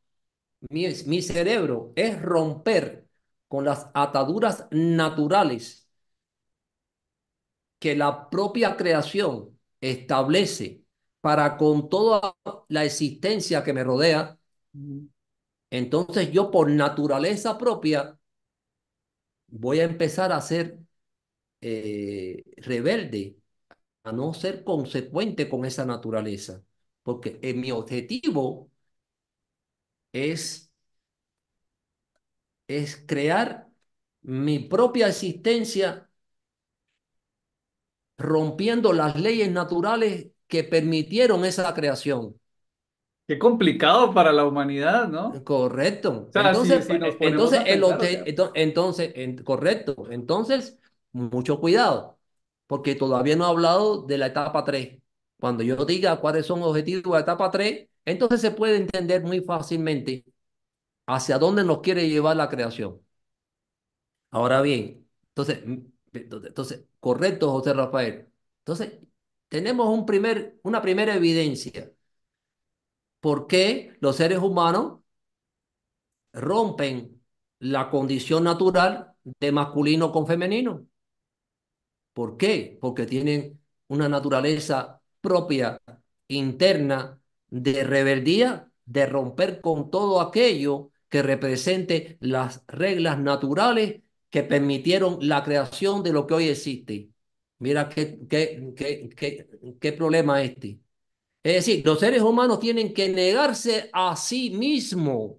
[0.70, 3.08] mi, mi cerebro es romper
[3.48, 5.89] con las ataduras naturales
[7.80, 10.84] que la propia creación establece
[11.22, 12.36] para con toda
[12.68, 14.38] la existencia que me rodea,
[15.70, 18.18] entonces yo por naturaleza propia
[19.48, 20.78] voy a empezar a ser
[21.62, 23.38] eh, rebelde,
[24.04, 26.64] a no ser consecuente con esa naturaleza,
[27.04, 28.70] porque mi objetivo
[30.12, 30.70] es,
[32.68, 33.68] es crear
[34.22, 36.09] mi propia existencia
[38.20, 42.36] rompiendo las leyes naturales que permitieron esa creación.
[43.26, 45.32] Qué complicado para la humanidad, ¿no?
[45.44, 46.28] Correcto.
[46.34, 46.88] entonces,
[47.20, 47.62] entonces,
[48.54, 49.14] entonces,
[49.44, 50.06] correcto.
[50.10, 50.78] Entonces,
[51.12, 52.18] mucho cuidado,
[52.66, 54.98] porque todavía no he hablado de la etapa 3.
[55.38, 59.22] Cuando yo diga cuáles son los objetivos de la etapa 3, entonces se puede entender
[59.22, 60.24] muy fácilmente
[61.06, 63.00] hacia dónde nos quiere llevar la creación.
[64.30, 65.60] Ahora bien, entonces,
[66.12, 68.28] entonces, correcto, José Rafael.
[68.60, 69.00] Entonces,
[69.48, 71.92] tenemos un primer, una primera evidencia.
[73.20, 75.00] ¿Por qué los seres humanos
[76.32, 77.22] rompen
[77.58, 80.86] la condición natural de masculino con femenino?
[82.12, 82.78] ¿Por qué?
[82.80, 85.80] Porque tienen una naturaleza propia,
[86.28, 95.18] interna, de rebeldía de romper con todo aquello que represente las reglas naturales que permitieron
[95.20, 97.10] la creación de lo que hoy existe.
[97.58, 98.72] Mira qué, qué,
[99.16, 99.48] qué,
[99.80, 100.80] qué, problema este.
[101.42, 105.36] Es decir, los seres humanos tienen que negarse a sí mismos,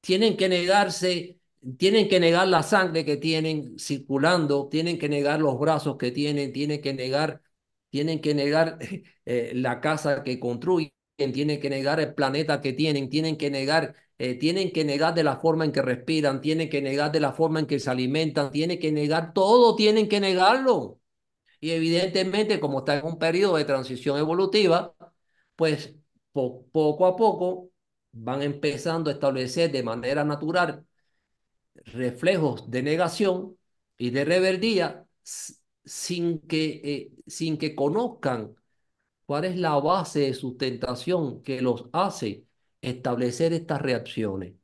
[0.00, 1.40] tienen que negarse,
[1.78, 6.52] tienen que negar la sangre que tienen circulando, tienen que negar los brazos que tienen,
[6.52, 7.42] tienen que negar,
[7.90, 8.78] tienen que negar
[9.24, 10.92] eh, la casa que construyen,
[11.32, 15.24] tienen que negar el planeta que tienen, tienen que negar, eh, tienen que negar de
[15.24, 18.50] la forma en que respiran, tienen que negar de la forma en que se alimentan,
[18.50, 21.00] tienen que negar todo, tienen que negarlo.
[21.60, 24.94] Y evidentemente, como está en un periodo de transición evolutiva,
[25.56, 25.94] pues
[26.32, 27.70] poco a poco
[28.12, 30.84] van empezando a establecer de manera natural
[31.86, 33.56] reflejos de negación
[33.98, 35.06] y de rebeldía
[35.84, 38.54] sin que, eh, sin que conozcan
[39.26, 42.44] cuál es la base de sustentación que los hace
[42.84, 44.54] establecer estas reacciones.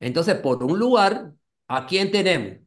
[0.00, 1.34] Entonces, por un lugar,
[1.68, 2.58] ¿a quién tenemos?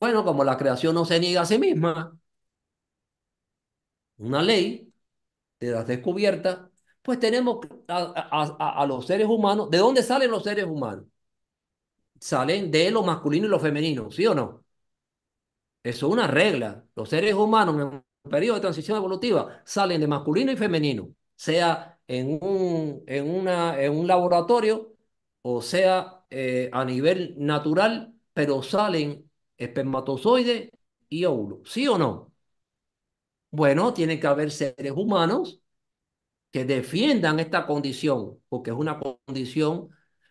[0.00, 2.18] Bueno, como la creación no se niega a sí misma,
[4.18, 4.92] una ley
[5.60, 6.60] de las descubiertas,
[7.02, 9.70] pues tenemos a, los seres humanos.
[9.70, 11.06] ¿De dónde salen los seres humanos?
[12.20, 14.64] Salen de lo masculino y lo femenino, ¿sí o no?
[15.82, 16.84] Eso es una regla.
[16.94, 21.97] Los seres humanos en un periodo de transición evolutiva salen de masculino y femenino, sea
[22.08, 24.94] en un, en una, en un laboratorio
[25.42, 30.72] o sea eh, a nivel natural, pero salen espermatozoide
[31.08, 32.32] y óvulo, ¿sí o no?
[33.50, 35.60] Bueno, tiene que haber seres humanos
[36.52, 39.90] que defiendan esta condición, porque es una condición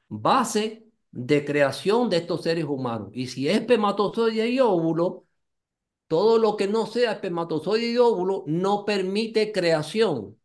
[0.10, 3.10] base de creación de estos seres humanos.
[3.14, 5.26] Y si es espermatozoide y óvulo,
[6.08, 10.38] todo lo que no sea espermatozoide y óvulo no permite creación.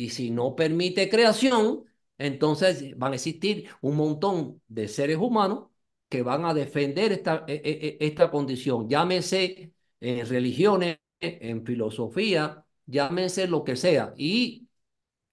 [0.00, 1.84] Y si no permite creación,
[2.16, 5.68] entonces van a existir un montón de seres humanos
[6.08, 8.88] que van a defender esta, e, e, e, esta condición.
[8.88, 14.14] Llámese en religiones, en filosofía, llámese lo que sea.
[14.16, 14.68] Y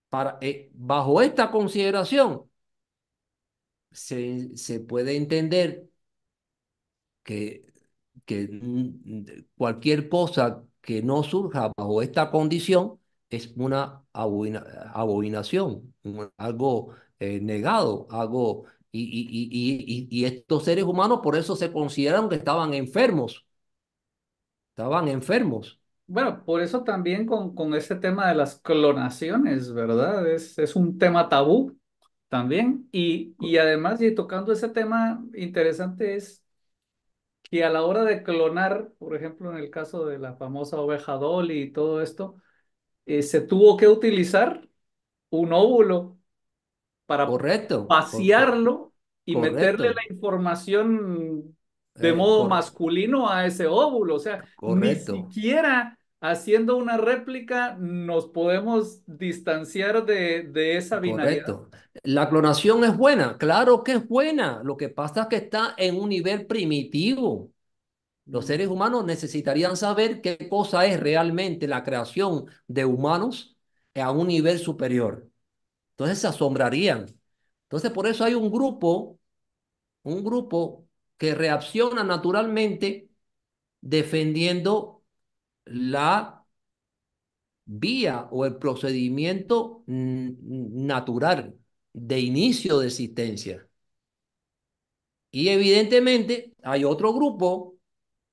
[0.10, 2.50] para, eh, bajo esta consideración,
[3.92, 5.90] se, se puede entender
[7.24, 7.66] que,
[8.26, 8.50] que
[9.56, 13.00] cualquier cosa que no surja bajo esta condición
[13.30, 15.94] es una abominación,
[16.38, 18.66] algo eh, negado, algo...
[18.90, 23.46] Y, y, y, y, estos seres humanos por eso se consideraron que estaban enfermos,
[24.72, 25.80] estaban enfermos.
[26.08, 30.26] Bueno, por eso también con, con ese tema de las clonaciones, ¿verdad?
[30.26, 31.78] Es, es un tema tabú
[32.30, 32.88] también.
[32.92, 36.44] Y, y además, y tocando ese tema interesante es
[37.44, 41.14] que a la hora de clonar, por ejemplo, en el caso de la famosa oveja
[41.14, 42.38] Dolly y todo esto,
[43.08, 44.68] eh, se tuvo que utilizar
[45.30, 46.18] un óvulo
[47.06, 48.94] para correcto, vaciarlo
[49.26, 51.56] y meterle la información
[51.96, 54.16] de eh, modo masculino a ese óvulo.
[54.16, 61.46] O sea, ni siquiera haciendo una réplica nos podemos distanciar de, de esa binaridad.
[61.46, 61.70] Correcto.
[62.04, 64.62] La clonación es buena, claro que es buena.
[64.64, 67.52] Lo que pasa es que está en un nivel primitivo.
[68.28, 73.58] Los seres humanos necesitarían saber qué cosa es realmente la creación de humanos
[73.96, 75.30] a un nivel superior.
[75.92, 77.08] Entonces se asombrarían.
[77.64, 79.20] Entonces por eso hay un grupo,
[80.04, 80.88] un grupo
[81.18, 83.10] que reacciona naturalmente
[83.82, 85.04] defendiendo
[85.66, 86.46] la
[87.66, 91.58] vía o el procedimiento natural
[91.94, 93.68] de inicio de existencia.
[95.32, 97.77] Y evidentemente hay otro grupo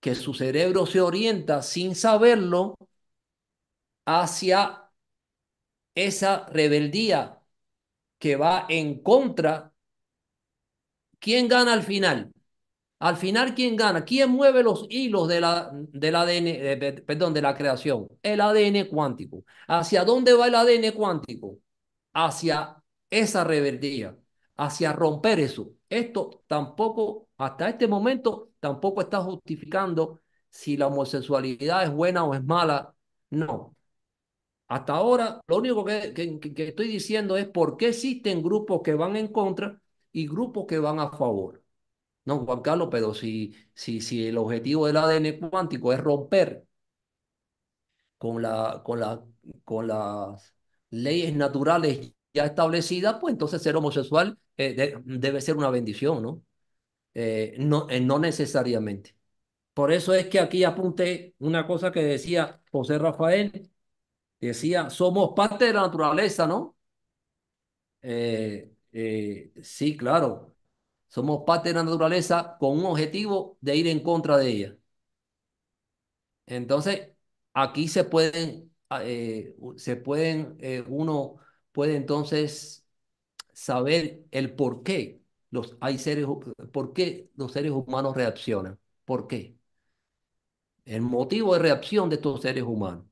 [0.04, 2.76] que su cerebro se orienta sin saberlo
[4.06, 4.90] hacia
[5.96, 7.40] esa rebeldía
[8.18, 9.72] que va en contra.
[11.18, 12.32] ¿Quién gana al final?
[13.00, 14.04] Al final, ¿quién gana?
[14.04, 18.08] ¿Quién mueve los hilos de la, del ADN, perdón, de la creación?
[18.22, 19.44] El ADN cuántico.
[19.68, 21.58] ¿Hacia dónde va el ADN cuántico?
[22.14, 24.16] Hacia esa rebeldía,
[24.56, 25.72] hacia romper eso.
[25.90, 32.42] Esto tampoco, hasta este momento, tampoco está justificando si la homosexualidad es buena o es
[32.42, 32.94] mala.
[33.28, 33.76] No.
[34.68, 36.14] Hasta ahora, lo único que,
[36.56, 39.80] estoy diciendo es por qué existen grupos que van en contra
[40.12, 41.62] y grupos que van a favor.
[42.24, 46.66] No, Juan Carlos, pero si, si, si el objetivo del ADN cuántico es romper
[48.18, 49.22] con, la, con, la,
[49.64, 50.54] con las
[50.90, 56.42] leyes naturales ya establecidas, pues entonces ser homosexual eh, debe ser una bendición, ¿no?
[57.14, 59.16] Eh, no, eh, no necesariamente.
[59.74, 63.70] Por eso es que aquí apunté una cosa que decía José Rafael,
[64.40, 66.76] decía, somos parte de la naturaleza, ¿no?
[68.02, 70.54] Eh, sí, claro.
[71.08, 74.78] Somos parte de la naturaleza con un objetivo de ir en contra de ella.
[76.46, 77.10] Entonces,
[77.54, 79.02] aquí se pueden, ah,
[79.76, 80.58] se pueden,
[80.88, 81.36] uno
[81.72, 82.86] puede entonces
[83.54, 85.22] saber el por qué
[85.54, 86.26] los, hay seres,
[86.72, 88.78] por qué los seres humanos reaccionan.
[89.04, 89.56] ¿Por qué?
[90.86, 93.04] El motivo de reacción de estos seres humanos.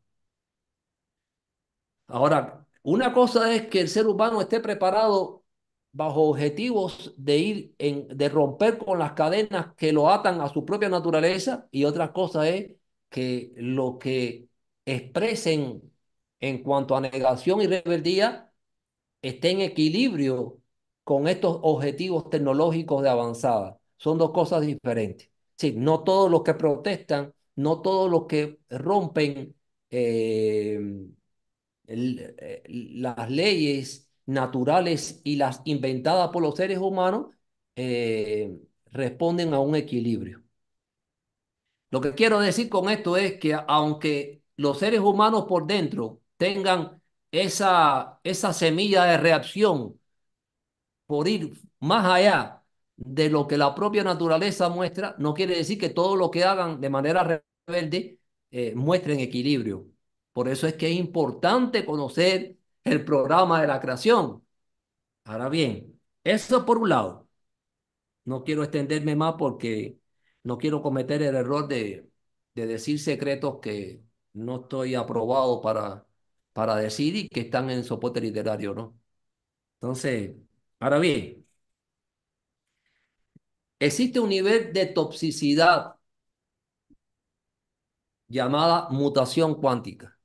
[2.06, 5.44] Ahora, una cosa es que el ser humano esté preparado
[5.93, 10.64] bajo objetivos de ir en, de romper con las cadenas que lo atan a su
[10.64, 12.77] propia naturaleza, y otra cosa es
[13.09, 14.48] que lo que
[14.85, 15.93] expresen
[16.40, 18.52] en cuanto a negación y rebeldía
[19.23, 20.61] esté en equilibrio
[21.05, 23.79] con estos objetivos tecnológicos de avanzada.
[23.97, 25.31] Son dos cosas diferentes.
[25.57, 29.55] Sí, no todos los que protestan, no todos los que rompen
[29.91, 30.81] eh,
[31.87, 37.27] eh, las leyes naturales y las inventadas por los seres humanos
[37.77, 38.59] eh,
[38.93, 40.43] responden a un equilibrio.
[41.91, 47.03] Lo que quiero decir con esto es que aunque los seres humanos por dentro tengan
[47.31, 50.01] esa, esa semilla de reacción
[51.12, 52.64] por ir más allá
[52.97, 56.80] de lo que la propia naturaleza muestra, no quiere decir que todo lo que hagan
[56.80, 58.18] de manera rebelde
[58.51, 59.86] eh, muestren equilibrio.
[60.32, 64.43] Por eso es que es importante conocer el programa de la creación.
[65.24, 67.28] Ahora bien, eso por un lado.
[68.24, 69.98] No quiero extenderme más porque
[70.44, 72.10] no quiero cometer el error de,
[72.55, 74.02] de decir secretos que
[74.32, 76.06] no estoy aprobado para,
[76.55, 78.98] para decir y que están en soporte literario, ¿no?
[79.80, 80.36] Entonces,
[80.83, 81.47] ahora bien.
[83.81, 85.97] Existe un nivel de toxicidad
[88.29, 90.19] llamada mutación cuántica.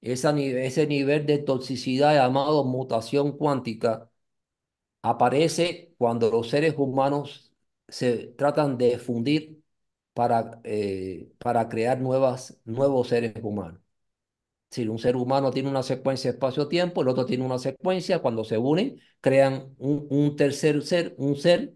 [0.00, 4.10] Ese nivel de toxicidad llamado mutación cuántica
[5.02, 7.52] aparece cuando los seres humanos
[7.88, 9.62] se tratan de fundir
[10.14, 13.83] para, eh, para crear nuevos seres humanos.
[14.74, 18.58] Si un ser humano tiene una secuencia espacio-tiempo, el otro tiene una secuencia, cuando se
[18.58, 21.74] unen, crean un, tercer ser, un ser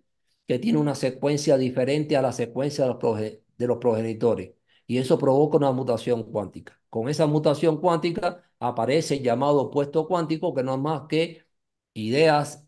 [0.48, 4.54] que tiene una secuencia diferente a la secuencia de los, progenitores.
[4.88, 6.80] Y eso provoca una mutación cuántica.
[6.90, 11.46] Con esa mutación cuántica aparece el llamado opuesto cuántico, que no es más que
[11.94, 12.66] ideas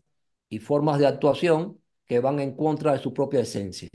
[0.49, 3.89] y formas de actuación que van en contra de su propia esencia.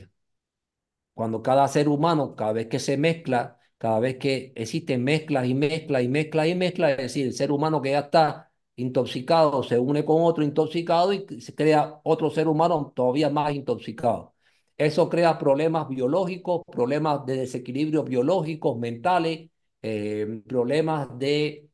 [1.15, 5.53] Cuando cada ser humano, cada vez que se mezcla, cada vez que existen mezclas y
[5.53, 9.79] mezclas y mezclas y mezclas, es decir, el ser humano que ya está intoxicado se
[9.79, 14.35] une con otro intoxicado y se crea otro ser humano todavía más intoxicado.
[14.77, 19.49] Eso crea problemas biológicos, problemas de desequilibrios biológicos, mentales,
[19.81, 21.69] eh, problemas de,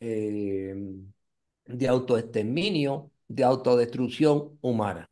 [0.00, 0.74] eh,
[1.66, 5.08] de autoexterminio, de autodestrucción humana.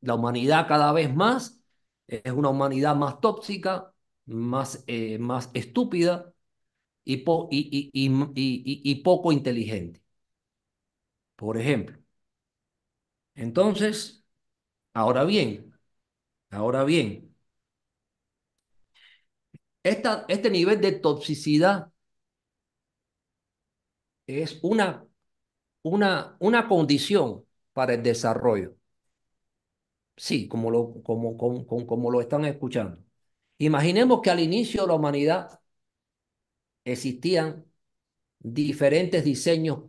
[0.00, 1.60] La humanidad cada vez más
[2.06, 3.89] es una humanidad más tóxica,
[4.30, 6.32] más, eh, más estúpida
[7.04, 10.02] y, po- y, y, y, poco inteligente,
[11.36, 11.96] por ejemplo.
[13.34, 14.24] Entonces,
[14.94, 15.72] ahora bien,
[16.50, 17.34] ahora bien,
[19.82, 21.90] esta, este nivel de toxicidad
[24.26, 25.04] es una,
[25.82, 27.44] una, una condición
[27.74, 28.76] para el desarrollo.
[30.16, 31.36] Sí, como lo, como,
[31.86, 33.02] como lo están escuchando.
[33.60, 35.60] Imaginemos que al inicio de la humanidad
[36.84, 37.64] existían
[38.40, 39.80] diferentes diseños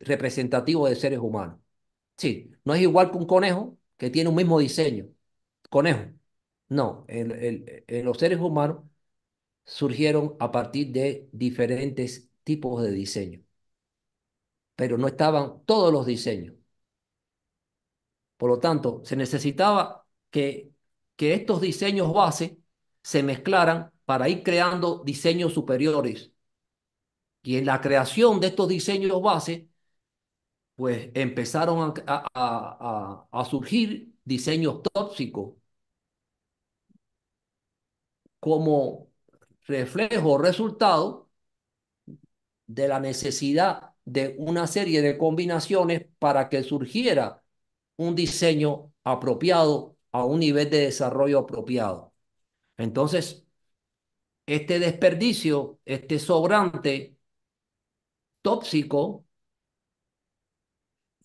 [0.00, 1.58] representativos de seres humanos.
[2.18, 5.08] Sí, no es igual que un conejo que tiene un mismo diseño.
[5.70, 6.12] Conejo.
[6.70, 8.84] No, en, en- en los seres humanos
[9.66, 13.42] surgieron a partir de diferentes tipos de diseño,
[14.76, 16.54] pero no estaban todos los diseños.
[18.36, 20.72] Por lo tanto, se necesitaba que,
[21.16, 22.58] que estos diseños base
[23.02, 26.32] se mezclaran para ir creando diseños superiores.
[27.42, 29.68] Y en la creación de estos diseños base,
[30.74, 35.54] pues empezaron a, a- surgir diseños tóxicos
[38.40, 39.08] como
[39.66, 41.08] reflejo o resultado
[42.66, 47.42] de la necesidad de una serie de combinaciones para que surgiera
[47.96, 52.14] un diseño apropiado a un nivel de desarrollo apropiado.
[52.78, 53.46] Entonces,
[54.46, 57.16] este desperdicio, este sobrante
[58.42, 59.24] tóxico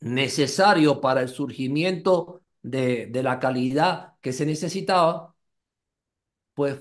[0.01, 5.35] necesario para el surgimiento de, de la calidad que se necesitaba,
[6.53, 6.79] pues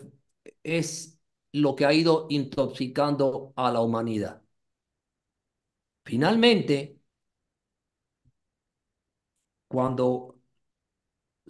[0.62, 1.18] es
[1.52, 4.42] lo que ha ido intoxicando a la humanidad.
[6.04, 6.98] finalmente,
[9.68, 10.36] cuando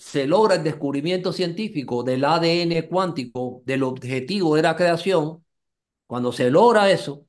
[0.00, 5.44] se logra el descubrimiento científico del ADN cuántico, del objetivo de la creación,
[6.06, 7.26] cuando se logra eso,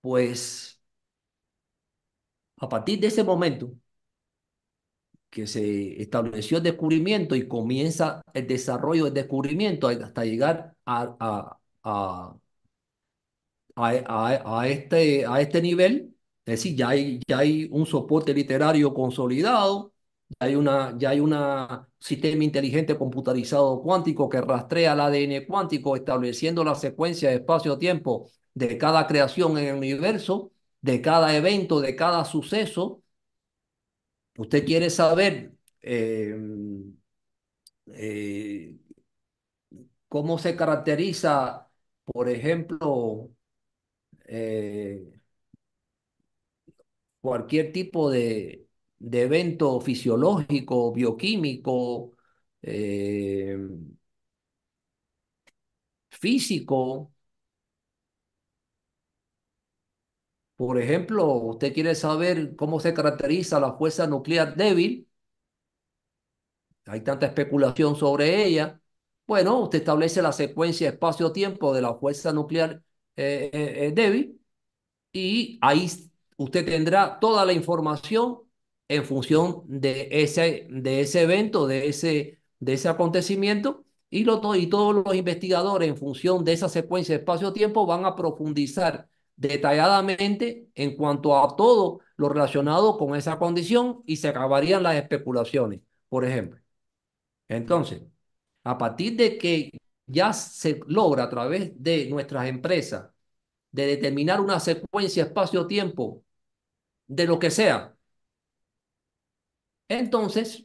[0.00, 0.78] pues
[2.60, 3.74] a partir de ese momento
[5.30, 11.58] que se estableció el descubrimiento y comienza el desarrollo del descubrimiento hasta llegar a, a,
[11.84, 12.38] a,
[13.76, 16.14] a, a este, a este nivel,
[16.48, 19.92] es decir, ya hay, ya hay un soporte literario consolidado,
[20.30, 21.34] ya hay una, ya hay un
[21.98, 28.78] sistema inteligente computarizado cuántico que rastrea el ADN cuántico, estableciendo la secuencia de espacio-tiempo de
[28.78, 30.50] cada creación en el universo,
[30.80, 33.02] de cada evento, de cada suceso.
[34.38, 35.52] Usted quiere saber
[35.82, 36.34] eh,
[37.86, 38.76] eh,
[40.08, 41.68] cómo se caracteriza,
[42.04, 43.30] por ejemplo,
[44.26, 45.17] eh,
[47.28, 48.68] cualquier tipo de,
[48.98, 52.12] de evento fisiológico, bioquímico,
[52.62, 53.56] eh,
[56.10, 57.10] físico.
[60.56, 65.08] Por ejemplo, usted quiere saber cómo se caracteriza la fuerza nuclear débil.
[66.86, 68.80] Hay tanta especulación sobre ella.
[69.26, 72.82] Bueno, usted establece la secuencia espacio-tiempo de la fuerza nuclear
[73.16, 74.40] eh, eh, débil
[75.12, 75.88] y ahí
[76.38, 78.40] usted tendrá toda la información
[78.88, 84.94] en función de ese, de ese evento, de ese, de ese acontecimiento, y, y todos
[85.04, 91.36] los investigadores en función de esa secuencia de espacio-tiempo van a profundizar detalladamente en cuanto
[91.36, 96.60] a todo lo relacionado con esa condición y se acabarían las especulaciones, por ejemplo.
[97.48, 98.02] Entonces,
[98.64, 99.70] a partir de que
[100.06, 103.10] ya se logra a través de nuestras empresas
[103.72, 106.24] de determinar una secuencia espacio-tiempo
[107.08, 107.96] de lo que sea,
[109.88, 110.64] entonces,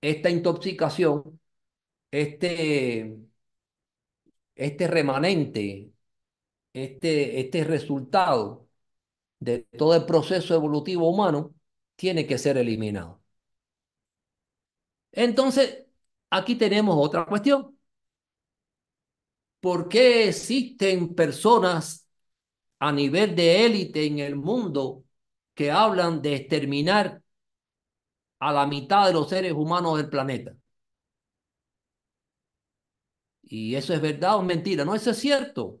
[0.00, 1.40] esta intoxicación,
[2.12, 3.18] este,
[4.54, 5.92] este remanente,
[6.72, 8.68] este, este resultado
[9.40, 11.54] de todo el proceso evolutivo humano,
[11.96, 13.22] tiene que ser eliminado.
[15.12, 15.86] Entonces,
[16.30, 17.76] aquí tenemos otra cuestión.
[19.60, 22.07] ¿Por qué existen personas
[22.80, 25.04] a nivel de élite en el mundo
[25.54, 27.22] que hablan de exterminar
[28.40, 30.52] a la mitad de los seres humanos del planeta.
[33.42, 34.84] Y eso es verdad o mentira.
[34.84, 35.80] No, es cierto.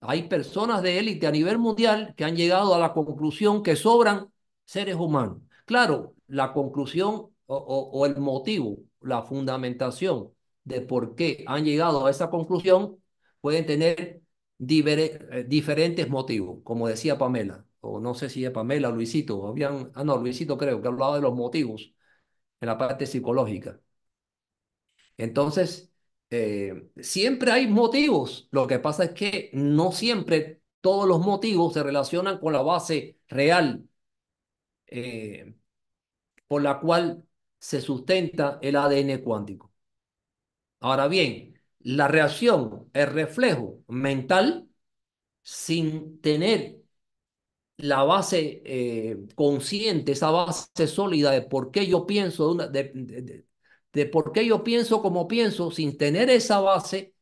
[0.00, 4.32] Hay personas de élite a nivel mundial que han llegado a la conclusión que sobran
[4.64, 5.38] seres humanos.
[5.66, 10.32] Claro, la conclusión o, o el motivo, la fundamentación
[10.64, 12.98] de por qué han llegado a esa conclusión
[13.40, 14.22] pueden tener
[14.60, 19.90] eh, diferentes motivos, como decía Pamela o no sé si es Pamela o Luisito, habían,
[19.94, 21.94] ah, no, Luisito creo que hablaba de los motivos
[22.60, 23.80] en la parte psicológica.
[25.16, 25.92] Entonces,
[26.30, 28.48] eh, siempre hay motivos.
[28.52, 33.18] Lo que pasa es que no siempre todos los motivos se relacionan con la base
[33.28, 33.86] real
[34.86, 35.54] eh,
[36.48, 37.24] por la cual
[37.58, 39.72] se sustenta el ADN cuántico.
[40.80, 41.49] Ahora bien,
[41.80, 44.68] la reacción, el reflejo mental,
[45.42, 46.78] sin tener
[47.76, 54.46] la base eh, consciente, esa base sólida de por qué yo pienso, de, por qué
[54.46, 57.14] yo pienso como pienso, sin tener esa base,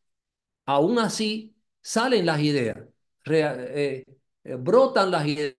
[0.66, 2.78] aún así salen las ideas,
[3.26, 4.04] eh,
[4.44, 5.56] eh, brotan las ideas,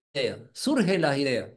[0.54, 1.50] surgen las ideas.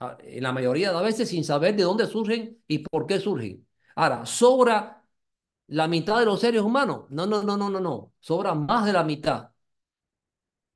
[0.00, 3.18] Ah, en la mayoría de las veces sin saber de dónde surgen y por qué
[3.18, 3.66] surgen.
[3.96, 4.97] Ahora, sobra
[5.68, 7.06] la mitad de los seres humanos.
[7.10, 8.12] No, no, no, no, no, no.
[8.20, 9.50] Sobra más de la mitad.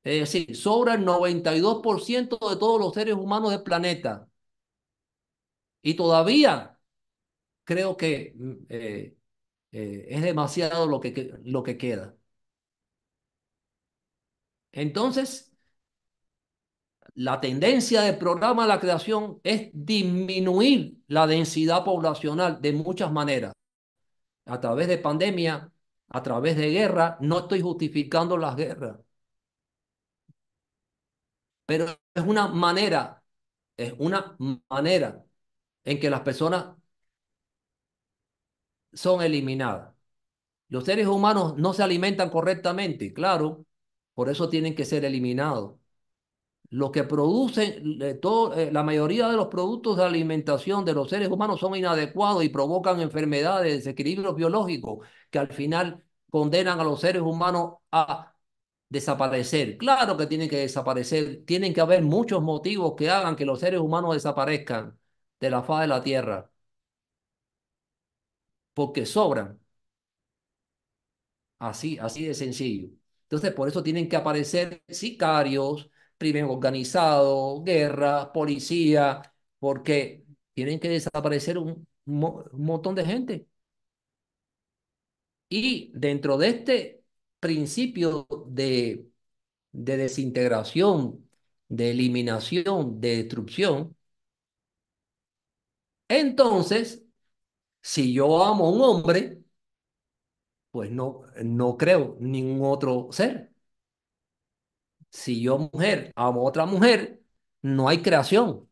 [0.04, 4.28] Es decir, sobra el 92% de todos los seres humanos del planeta.
[5.82, 6.78] Y todavía
[7.64, 9.16] creo que mm, eh,
[9.72, 12.16] eh, es demasiado lo que, lo que queda.
[14.72, 15.50] Entonces,
[17.14, 23.52] la tendencia del programa de la creación es disminuir la densidad poblacional de muchas maneras.
[24.54, 25.54] A través de pandemia,
[26.08, 28.98] a través de guerra, no estoy justificando las guerras
[31.66, 33.22] pero es una manera,
[33.76, 34.36] es una
[34.70, 35.24] manera
[35.84, 36.76] en que las personas
[38.92, 39.94] son eliminadas.
[40.68, 43.66] Los seres humanos no se alimentan correctamente, claro,
[44.14, 45.76] por eso tienen que ser eliminados.
[46.72, 51.28] Lo que producen, todo, eh, la mayoría de los productos de alimentación de los seres
[51.28, 57.20] humanos son inadecuados y provocan enfermedades, desequilibrios biológicos que al final condenan a los seres
[57.22, 58.34] humanos a
[58.88, 59.78] desaparecer.
[59.78, 63.80] Claro que tienen que desaparecer, tienen que haber muchos motivos que hagan que los seres
[63.80, 64.98] humanos desaparezcan
[65.40, 66.50] de la faz de la tierra,
[68.74, 69.58] porque sobran.
[71.58, 72.88] Así, así de sencillo.
[73.24, 75.88] Entonces, por eso tienen que aparecer sicarios,
[76.22, 79.22] crimen organizado, guerra, policía,
[79.58, 80.24] porque
[80.54, 83.46] tienen que desaparecer un, montón de gente.
[85.48, 87.04] Y dentro de este
[87.40, 89.08] principio de,
[89.72, 91.28] de desintegración,
[91.68, 93.96] de eliminación, de destrucción,
[96.08, 97.04] entonces,
[97.82, 99.42] si yo amo a un hombre,
[100.70, 103.51] pues no, no creo ningún otro ser.
[105.12, 107.22] Si yo, mujer, amo a otra mujer,
[107.62, 108.68] no hay creación.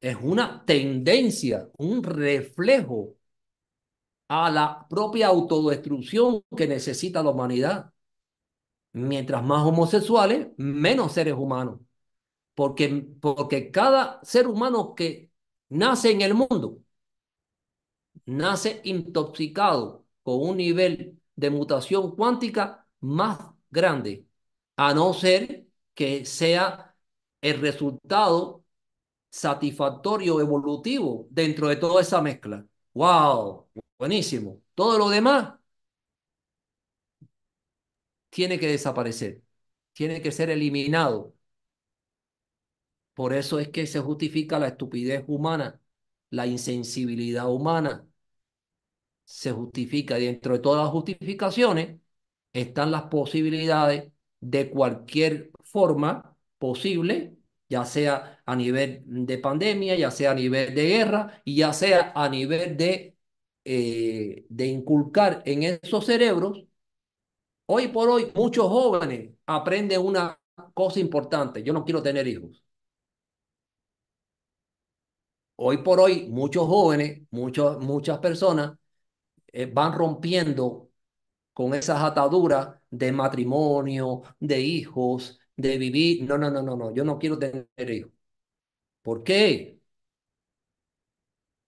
[0.00, 3.16] Es una tendencia, un reflejo
[4.28, 7.92] a la propia autodestrucción que necesita la humanidad.
[8.92, 11.80] Mientras más homosexuales, menos seres humanos.
[12.54, 15.32] Porque, porque cada ser humano que
[15.70, 16.80] nace en el mundo
[18.26, 23.38] nace intoxicado con un nivel de mutación cuántica más
[23.70, 24.26] grande,
[24.76, 26.96] a no ser que sea
[27.40, 28.64] el resultado
[29.30, 32.66] satisfactorio evolutivo dentro de toda esa mezcla.
[32.94, 33.68] ¡Wow!
[33.98, 34.62] Buenísimo.
[34.74, 35.54] Todo lo demás
[38.30, 39.42] tiene que desaparecer,
[39.92, 41.34] tiene que ser eliminado.
[43.14, 45.80] Por eso es que se justifica la estupidez humana,
[46.30, 48.06] la insensibilidad humana.
[49.24, 51.98] Se justifica dentro de todas las justificaciones
[52.60, 57.36] están las posibilidades de cualquier forma posible,
[57.68, 62.12] ya sea a nivel de pandemia, ya sea a nivel de guerra y ya sea
[62.14, 63.16] a nivel de,
[63.64, 66.64] eh, de inculcar en esos cerebros.
[67.66, 70.38] Hoy por hoy muchos jóvenes aprenden una
[70.74, 72.62] cosa importante, yo no quiero tener hijos.
[75.56, 78.78] Hoy por hoy muchos jóvenes, muchas personas
[79.48, 80.85] eh, van rompiendo
[81.56, 86.24] con esas ataduras de matrimonio, de hijos, de vivir.
[86.28, 88.12] No, no, no, no, no, yo no quiero tener hijos.
[89.02, 89.80] ¿Por qué?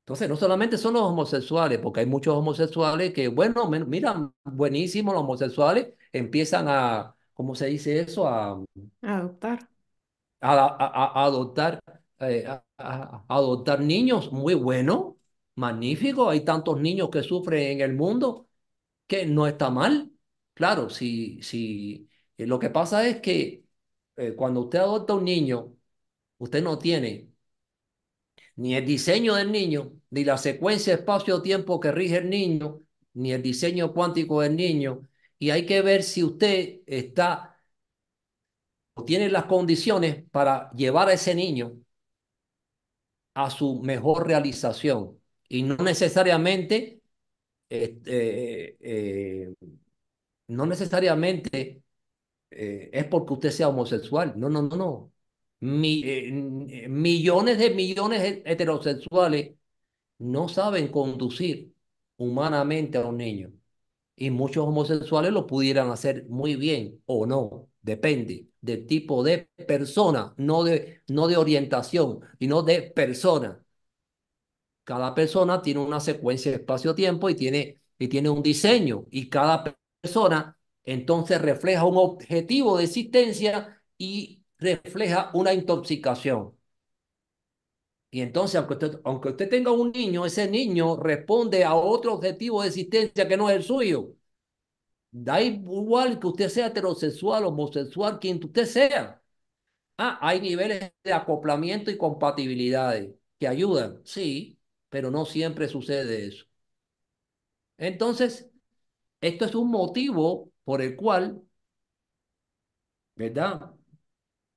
[0.03, 5.23] Entonces, no solamente son los homosexuales, porque hay muchos homosexuales que, bueno, mira, buenísimo los
[5.23, 8.27] homosexuales, empiezan a, ¿cómo se dice eso?
[8.27, 8.59] A
[9.03, 9.69] adoptar.
[10.41, 11.81] A, a, a adoptar,
[12.21, 12.47] eh,
[12.79, 15.19] a, adoptar niños, muy bueno,
[15.57, 16.31] magnífico.
[16.31, 18.48] Hay tantos niños que sufren en el mundo
[19.09, 20.13] que no está mal.
[20.55, 23.65] Claro, si, si eh, lo que pasa es que
[24.17, 25.75] eh, cuando usted adopta un niño,
[26.39, 27.33] usted no tiene
[28.57, 32.83] ni el diseño del niño, ni la secuencia espacio-tiempo que rige el niño,
[33.15, 35.03] ni el diseño cuántico del niño.
[35.39, 37.59] Y hay que ver si usted está
[38.95, 41.79] o tiene las condiciones para llevar a ese niño
[43.35, 45.19] a su mejor realización.
[45.49, 46.98] Y no necesariamente,
[47.69, 49.55] este, eh,
[50.49, 51.83] no necesariamente
[52.51, 54.35] eh, es porque usted sea homosexual.
[54.37, 55.13] No, no, no, no.
[55.61, 59.57] Eh, millones de millones heterosexuales
[60.19, 61.75] no saben conducir
[62.19, 63.53] humanamente a un niño.
[64.17, 70.35] Y muchos homosexuales lo pudieran hacer muy bien o no, depende del tipo de persona,
[70.37, 73.65] no de, no de orientación, sino de persona.
[74.89, 79.63] Cada persona tiene una secuencia de espacio-tiempo y tiene, y tiene un diseño, y cada
[80.03, 86.55] persona entonces refleja un objetivo de existencia y refleja una intoxicación.
[88.11, 92.63] Y entonces, aunque usted, aunque usted tenga un niño, ese niño responde a otro objetivo
[92.63, 94.15] de existencia que no es el suyo.
[95.11, 99.23] Da igual que usted sea heterosexual, homosexual, quien usted sea.
[99.99, 104.58] Ah, hay niveles de acoplamiento y compatibilidades que ayudan, sí,
[104.91, 106.47] pero no siempre sucede eso.
[107.79, 108.51] Entonces,
[109.23, 111.43] esto es un motivo por el cual,
[113.17, 113.73] ¿verdad?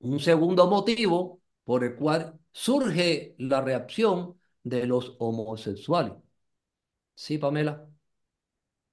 [0.00, 6.14] Un segundo motivo por el cual surge la reacción de los homosexuales.
[7.14, 7.88] Sí, Pamela.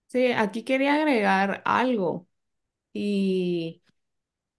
[0.07, 2.27] Sí, aquí quería agregar algo.
[2.93, 3.83] Y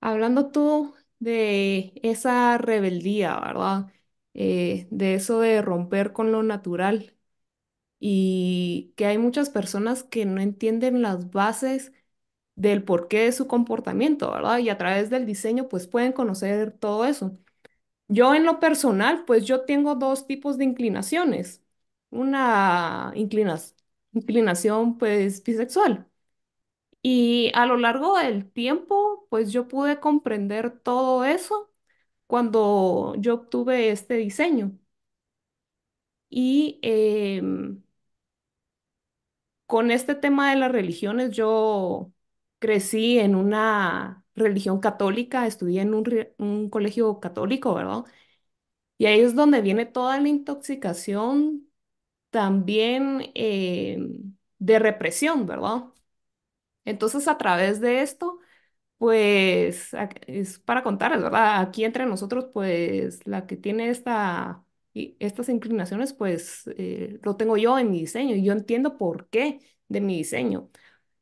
[0.01, 3.93] hablando tú de esa rebeldía, ¿verdad?
[4.35, 7.15] Eh, de eso de romper con lo natural
[8.01, 11.93] y que hay muchas personas que no entienden las bases
[12.57, 14.59] del porqué de su comportamiento, ¿verdad?
[14.59, 17.39] Y a través del diseño, pues pueden conocer todo eso.
[18.09, 21.63] Yo en lo personal, pues yo tengo dos tipos de inclinaciones.
[22.11, 23.77] Una inclinación
[24.15, 26.09] inclinación pues bisexual.
[27.03, 31.70] Y a lo largo del tiempo, pues yo pude comprender todo eso
[32.31, 34.79] cuando yo obtuve este diseño.
[36.31, 37.83] Y em,
[39.67, 42.13] con este tema de las religiones, yo
[42.59, 48.05] crecí en una religión católica, estudié en un, colegio católico, ¿verdad?
[48.99, 51.71] Y ahí es donde viene toda la intoxicación
[52.31, 55.87] también em, de represión, ¿verdad?
[56.85, 58.40] Entonces, a través de esto,
[59.01, 59.93] pues
[60.29, 61.63] es para contarles, ¿verdad?
[61.63, 64.65] Aquí entre nosotros, pues la que tiene esta,
[64.95, 69.61] estas inclinaciones, pues eh, lo tengo yo en mi diseño y yo entiendo por qué
[69.89, 70.71] de mi diseño.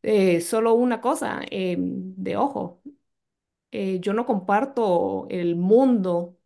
[0.03, 2.83] Eh, solo una cosa, em, de ojo,
[3.71, 6.39] eh, yo no comparto el mundo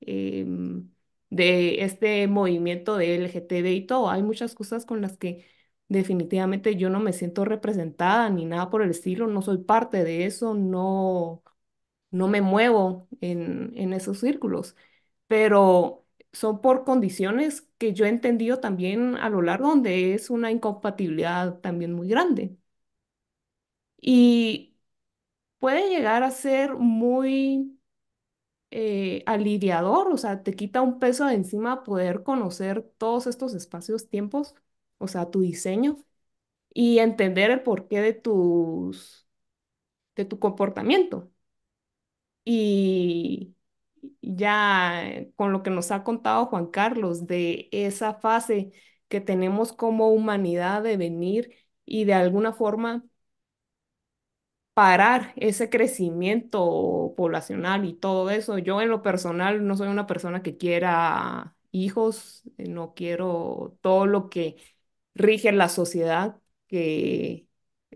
[0.00, 0.90] em,
[1.30, 4.10] de este movimiento de LGTB y todo.
[4.10, 5.46] Hay muchas cosas con las que
[5.88, 10.26] definitivamente yo no me siento representada ni nada por el estilo, no soy parte de
[10.26, 11.42] eso, no,
[12.10, 14.76] no me muevo en, en esos círculos,
[15.28, 20.50] pero son por condiciones que yo he entendido también a lo largo donde es una
[20.52, 22.56] incompatibilidad también muy grande.
[24.00, 24.76] Y
[25.58, 27.78] puede llegar a ser muy
[28.72, 34.08] eh, aliviador, o sea, te quita un peso de encima poder conocer todos estos espacios,
[34.10, 34.56] tiempos,
[34.98, 36.04] o sea, tu diseño
[36.74, 39.28] y entender el porqué de tus,
[40.16, 41.30] de tu comportamiento.
[42.44, 43.54] Y
[44.22, 48.72] ya con lo que nos ha contado Juan Carlos de esa fase
[49.08, 51.56] que tenemos como humanidad de venir
[51.86, 53.04] y de alguna forma
[54.74, 58.58] parar ese crecimiento poblacional y todo eso.
[58.58, 64.06] Yo en lo personal no soy una persona que quiera hijos, eh, no quiero todo
[64.06, 64.56] lo que
[65.16, 67.48] rige la sociedad, que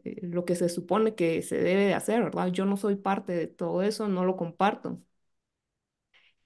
[0.05, 2.49] eh, lo que se supone que se debe de hacer, ¿verdad?
[2.49, 5.01] Yo no soy parte de todo eso, no lo comparto.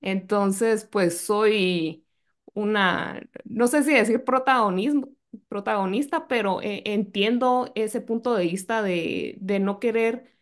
[0.01, 2.07] Entonces, pues soy
[2.55, 5.09] una, no sé si decir protagonismo,
[5.49, 10.35] protagonista, pero eh, entiendo ese punto de vista de, de no querer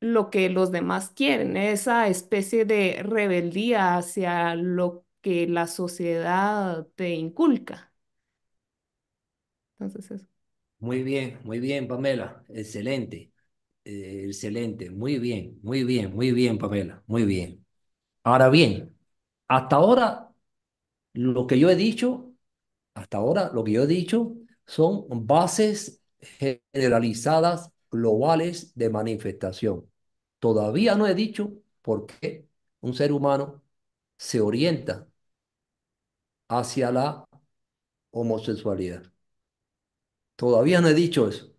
[0.00, 7.10] lo que los demás quieren, esa especie de rebeldía hacia lo que la sociedad te
[7.14, 7.89] inculca.
[9.80, 10.26] Entonces, eso.
[10.78, 12.42] Muy bien, muy bien, Pamela.
[12.48, 13.32] Excelente,
[13.84, 14.90] eh, excelente.
[14.90, 17.02] Muy bien, muy bien, muy bien, Pamela.
[17.06, 17.66] Muy bien.
[18.24, 18.96] Ahora bien,
[19.48, 20.32] hasta ahora
[21.14, 22.34] lo que yo he dicho,
[22.94, 24.36] hasta ahora lo que yo he dicho
[24.66, 29.90] son bases generalizadas globales de manifestación.
[30.40, 31.52] Todavía no he dicho
[31.82, 32.48] por qué
[32.80, 33.62] un ser humano
[34.18, 35.08] se orienta
[36.48, 37.24] hacia la
[38.12, 39.04] homosexualidad.
[40.40, 41.52] Todavía no he dicho eso.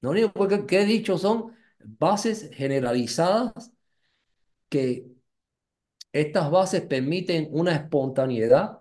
[0.00, 1.54] Lo único que, que he dicho son
[1.84, 3.70] bases generalizadas
[4.70, 5.06] que
[6.12, 8.80] estas bases permiten una espontaneidad,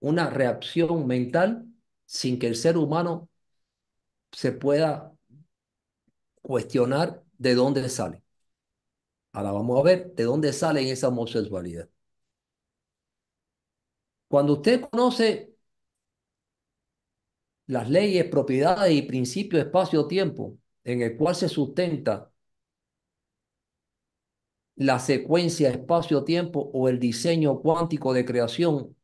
[0.00, 1.66] una reacción mental
[2.06, 3.28] sin que el ser humano
[4.32, 5.12] se pueda
[6.40, 8.22] cuestionar de dónde sale.
[9.32, 11.90] Ahora vamos a ver de dónde sale esa homosexualidad.
[14.28, 15.55] Cuando usted conoce
[17.66, 22.30] las leyes, propiedades y principios espacio-tiempo en el cual se sustenta
[24.76, 28.96] la secuencia espacio-tiempo o el diseño cuántico de creación,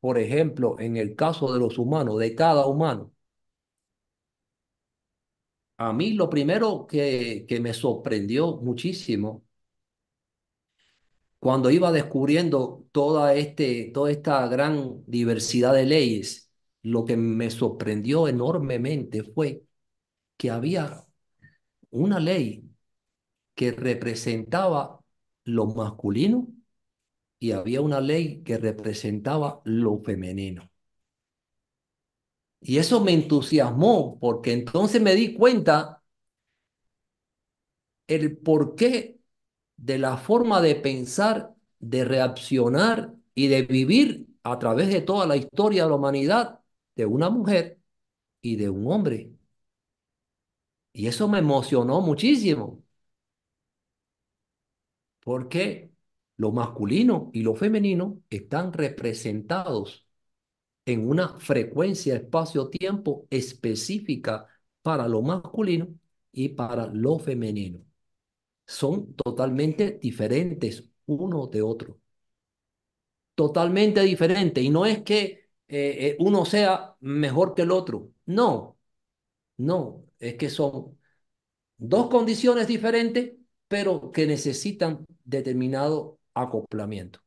[0.00, 3.12] por ejemplo, en el caso de los humanos, de cada humano.
[5.78, 9.44] A mí lo primero que, que me sorprendió muchísimo
[11.38, 16.45] cuando iba descubriendo toda, este, toda esta gran diversidad de leyes,
[16.86, 19.64] lo que me sorprendió enormemente fue
[20.36, 21.04] que había
[21.90, 22.70] una ley
[23.56, 25.00] que representaba
[25.44, 26.46] lo masculino
[27.40, 30.70] y había una ley que representaba lo femenino.
[32.60, 36.04] Y eso me entusiasmó porque entonces me di cuenta
[38.06, 39.18] el porqué
[39.76, 45.36] de la forma de pensar, de reaccionar y de vivir a través de toda la
[45.36, 46.60] historia de la humanidad
[46.96, 47.78] de una mujer
[48.42, 49.32] y de un hombre.
[50.92, 52.82] Y eso me emocionó muchísimo
[55.20, 55.90] porque
[56.36, 60.06] lo masculino y lo femenino están representados
[60.86, 64.48] en una frecuencia espacio-tiempo específica
[64.82, 65.88] para lo masculino
[66.32, 67.80] y para lo femenino.
[68.66, 72.00] Son totalmente diferentes uno de otro.
[73.34, 74.62] Totalmente diferente.
[74.62, 78.10] Y no es que eh, eh, uno sea mejor que el otro.
[78.26, 78.78] No.
[79.58, 80.98] No, es que son
[81.78, 83.34] dos condiciones diferentes,
[83.68, 87.20] pero que necesitan determinado acoplamiento.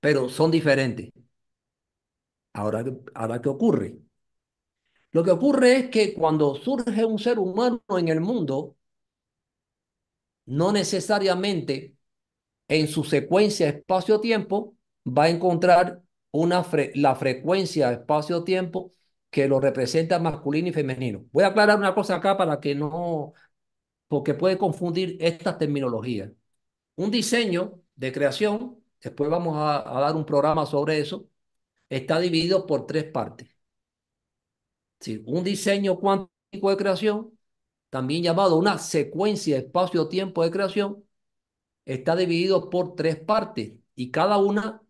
[0.00, 1.10] Pero son diferentes.
[2.54, 2.84] Ahora,
[3.14, 3.98] ahora, ¿qué ocurre?
[5.12, 8.76] Lo que ocurre es que cuando surge un ser humano en el mundo,
[10.46, 11.96] no necesariamente
[12.68, 14.76] en su secuencia espacio-tiempo
[15.06, 16.64] va a encontrar una
[16.94, 18.92] la frecuencia espacio-tiempo
[19.30, 21.26] que lo representa masculino y femenino.
[21.32, 23.32] Voy a aclarar una cosa acá para que no,
[24.08, 26.32] porque puede confundir estas terminologías.
[26.96, 31.28] Un diseño de creación, después vamos a, a dar un programa sobre eso,
[31.90, 33.50] está dividido por tres partes.
[35.00, 37.38] Sí, un diseño cuántico de creación,
[37.90, 41.04] también llamado una secuencia espacio-tiempo de creación,
[41.86, 44.83] está dividido por tres partes y cada una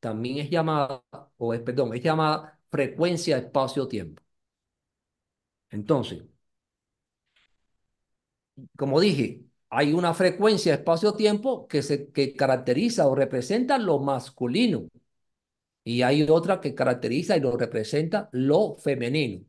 [0.00, 1.04] también es llamada,
[1.38, 4.22] o es, perdón, es llamada frecuencia espacio-tiempo.
[5.70, 6.22] Entonces,
[8.76, 14.88] como dije, hay una frecuencia espacio-tiempo que, que caracteriza o representa lo masculino
[15.84, 19.44] y hay otra que caracteriza y lo representa lo femenino.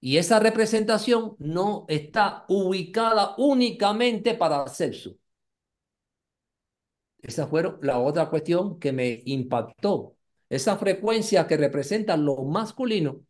[0.00, 5.16] Y esa representación no está ubicada únicamente para el sexo.
[7.20, 10.16] Esa fue la otra cuestión que me impactó.
[10.48, 13.20] Esa frecuencia que representa lo masculino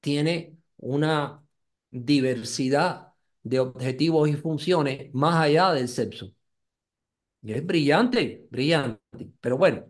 [0.00, 1.42] tiene una
[1.90, 3.12] diversidad
[3.42, 6.32] de objetivos y funciones más allá del sexo.
[7.42, 9.00] Y es brillante, brillante.
[9.40, 9.84] Pero bueno.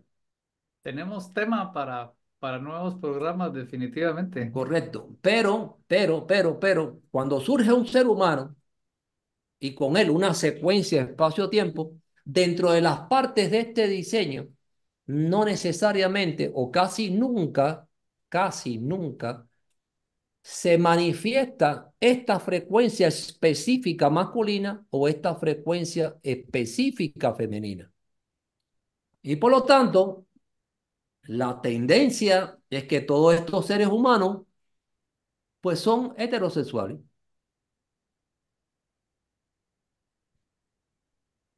[0.81, 4.51] Tenemos tema para, para nuevos programas, definitivamente.
[4.51, 5.15] Correcto.
[5.21, 8.55] Pero, pero, pero, pero, cuando surge un ser humano
[9.59, 14.47] y con él una secuencia espacio-tiempo, dentro de las partes de este diseño,
[15.05, 17.87] no necesariamente o casi nunca,
[18.29, 19.47] casi nunca,
[20.41, 27.91] se manifiesta esta frecuencia específica masculina o esta frecuencia específica femenina.
[29.21, 30.25] Y por lo tanto,
[31.23, 34.43] la tendencia es que todos estos seres humanos
[35.61, 36.99] pues son heterosexuales.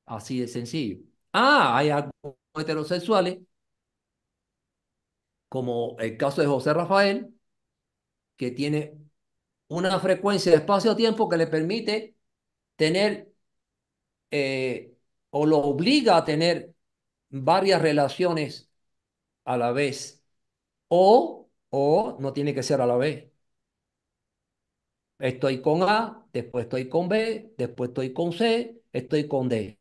[0.05, 0.97] Así de sencillo.
[1.31, 3.39] Ah, hay algunos heterosexuales,
[5.49, 7.33] como el caso de José Rafael,
[8.37, 8.97] que tiene
[9.69, 12.17] una frecuencia de espacio-tiempo que le permite
[12.77, 13.33] tener
[14.31, 14.95] eh,
[15.29, 16.75] o lo obliga a tener
[17.29, 18.71] varias relaciones
[19.45, 20.23] a la vez.
[20.89, 23.31] O, o no tiene que ser a la vez.
[25.19, 29.79] Estoy con A, después estoy con B, después estoy con C, estoy con D.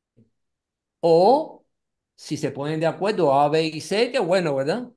[1.02, 1.64] O
[2.16, 4.90] si se ponen de acuerdo A, B y C, qué bueno, ¿verdad?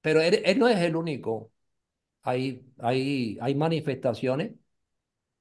[0.00, 1.52] Pero él, no es el único.
[2.22, 4.54] Hay, hay, hay manifestaciones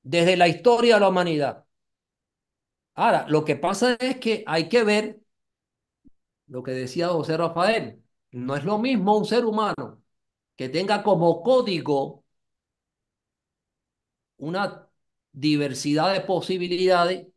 [0.04, 1.66] desde la historia de la humanidad.
[2.96, 5.22] Ahora, lo que pasa es que hay que ver
[6.48, 8.04] lo que decía José Rafael.
[8.32, 10.04] No es lo mismo un ser humano
[10.56, 12.26] que tenga como código
[14.38, 14.90] una
[15.32, 17.28] diversidad de posibilidades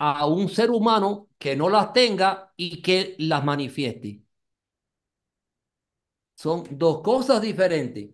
[0.00, 4.22] a un ser humano que no las tenga y que las manifieste.
[6.34, 8.10] Son dos cosas diferentes.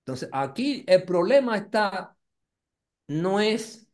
[0.00, 2.16] Entonces, aquí el problema está,
[3.08, 3.88] no es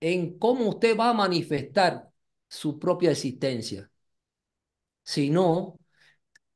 [0.00, 2.10] en cómo usted va a manifestar
[2.48, 3.90] su propia existencia,
[5.02, 5.78] sino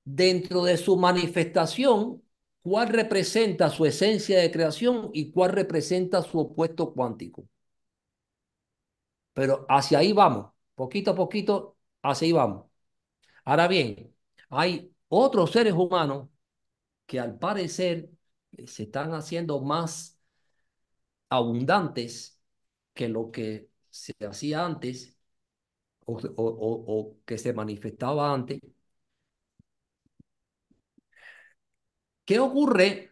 [0.04, 2.22] dentro de su manifestación,
[2.68, 7.44] cuál representa su esencia de creación y cuál representa su opuesto cuántico.
[9.32, 12.66] Pero hacia ahí vamos, poquito a poquito, hacia ahí vamos.
[13.44, 14.14] Ahora bien,
[14.50, 16.28] hay otros seres humanos
[17.06, 18.10] que al parecer
[18.52, 20.18] eh, se están haciendo más
[21.30, 22.40] abundantes
[22.94, 25.16] que lo que se hacía antes
[26.06, 28.60] o, o que se manifestaba antes
[32.28, 33.10] ¿Qué ocurre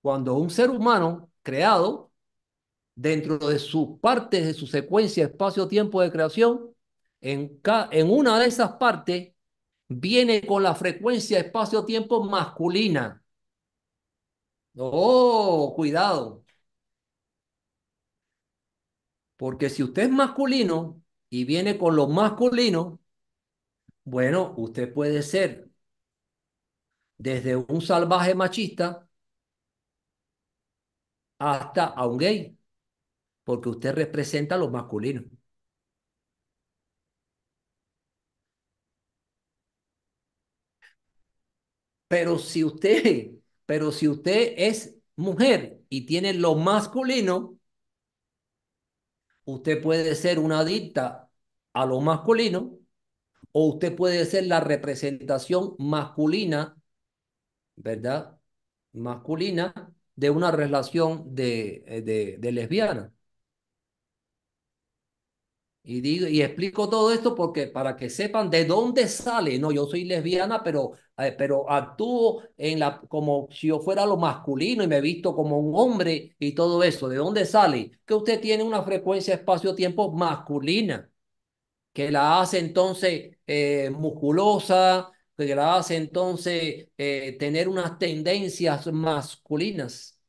[0.00, 2.12] cuando un ser humano creado
[2.94, 6.74] dentro de sus partes de su secuencia espacio-tiempo de creación,
[7.20, 7.60] en,
[7.92, 9.34] en una de esas partes
[9.88, 13.22] viene con la frecuencia espacio-tiempo masculina?
[14.78, 16.44] Oh, cuidado.
[19.36, 21.00] Porque si usted es masculino
[21.30, 23.00] y viene con lo masculino,
[24.04, 25.68] bueno, usted puede ser
[27.18, 29.08] desde un salvaje machista
[31.38, 32.58] hasta a un gay,
[33.44, 35.24] porque usted representa a los masculinos.
[42.08, 43.32] Pero si usted,
[43.66, 47.58] pero si usted es mujer y tiene lo masculino,
[49.44, 51.30] usted puede ser una adicta
[51.72, 52.78] a lo masculino
[53.52, 56.76] o usted puede ser la representación masculina,
[57.76, 58.38] ¿verdad?
[58.92, 59.74] Masculina
[60.16, 63.12] de una relación de, de, de lesbiana.
[65.86, 69.58] Y, digo, y explico todo esto porque para que sepan de dónde sale.
[69.58, 74.16] No, yo soy lesbiana, pero, eh, pero actúo en la, como si yo fuera lo
[74.16, 77.08] masculino y me visto como un hombre y todo eso.
[77.08, 77.90] ¿De dónde sale?
[78.06, 81.10] Que usted tiene una frecuencia espacio-tiempo masculina,
[81.92, 90.20] que la hace entonces eh, musculosa, que entonces eh, tener unas tendencias masculinas.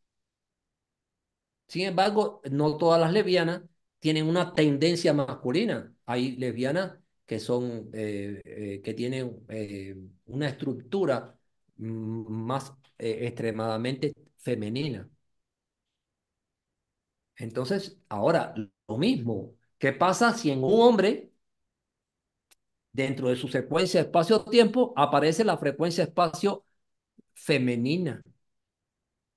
[1.68, 3.64] Sin embargo, no todas las lesbianas
[4.00, 5.94] tienen una tendencia masculina.
[6.06, 9.46] Hay lesbianas que son, eh, eh, que tienen
[10.28, 11.38] una estructura
[11.78, 15.10] más extremadamente femenina.
[17.38, 18.54] Entonces, ahora,
[18.88, 21.32] lo mismo, ¿qué pasa si en un hombre,
[22.96, 26.66] dentro de su secuencia espacio-tiempo, aparece la frecuencia espacio
[27.34, 28.24] femenina?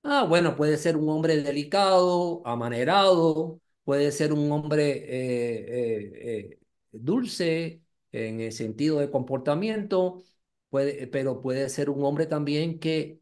[0.03, 6.59] Ah, bueno, puede ser un hombre delicado, amanerado, puede ser un hombre eh, eh, eh,
[6.91, 7.81] dulce
[8.11, 10.23] en el sentido de comportamiento,
[10.69, 13.21] puede, pero puede ser un hombre también que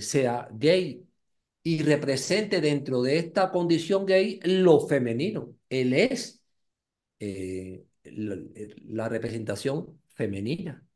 [0.00, 1.08] sea gay
[1.62, 5.56] y represente dentro de esta condición gay lo femenino.
[5.70, 6.42] Él es
[8.04, 8.36] la,
[8.86, 10.86] la representación femenina.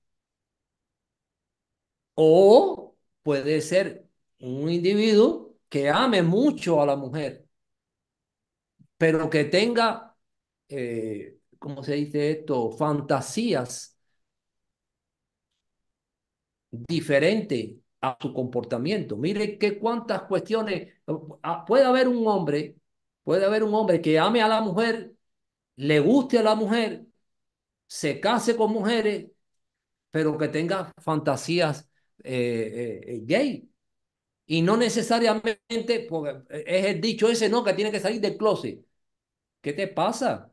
[2.14, 4.06] O puede ser
[4.40, 7.48] un individuo que ame mucho a la mujer
[8.96, 10.16] pero que tenga,
[10.68, 12.70] eh, ¿cómo se dice esto?
[12.72, 13.96] Fantasías
[16.70, 19.16] diferentes a su comportamiento.
[19.16, 20.94] Mire que cuántas cuestiones,
[21.42, 22.76] ah, puede haber un hombre,
[23.24, 25.12] puede haber un hombre que ame a la mujer,
[25.78, 27.06] le guste a la mujer,
[27.86, 29.30] se case con mujeres,
[30.10, 31.88] pero que tenga fantasías
[32.24, 33.70] eh, eh, gay.
[34.46, 38.84] Y no necesariamente, porque es el dicho ese, no, que tiene que salir del closet.
[39.60, 40.52] ¿Qué te pasa?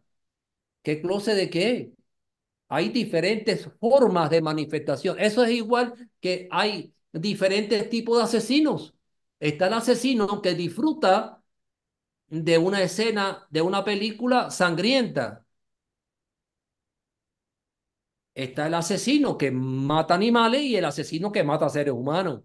[0.84, 1.94] ¿Qué closet de qué?
[2.70, 5.20] Hay diferentes formas de manifestación.
[5.20, 8.96] Eso es igual que hay diferentes tipos de asesinos.
[9.40, 11.44] Está el asesino que disfruta
[12.28, 15.46] de una escena, de una película sangrienta.
[18.34, 22.42] Está el asesino que mata animales y el asesino que mata seres humanos.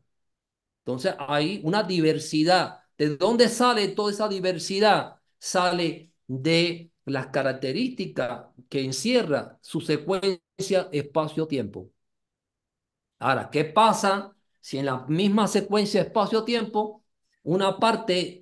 [0.84, 2.80] Entonces hay una diversidad.
[2.98, 5.16] ¿De dónde sale toda esa diversidad?
[5.38, 11.90] Sale de las características que encierra su secuencia espacio-tiempo.
[13.18, 17.04] Ahora, ¿qué pasa si en la misma secuencia espacio-tiempo
[17.42, 18.39] una parte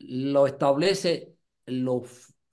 [0.00, 2.04] lo establece lo,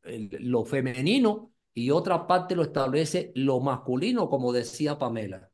[0.03, 5.51] lo femenino y otra parte lo establece lo masculino, como decía Pamela?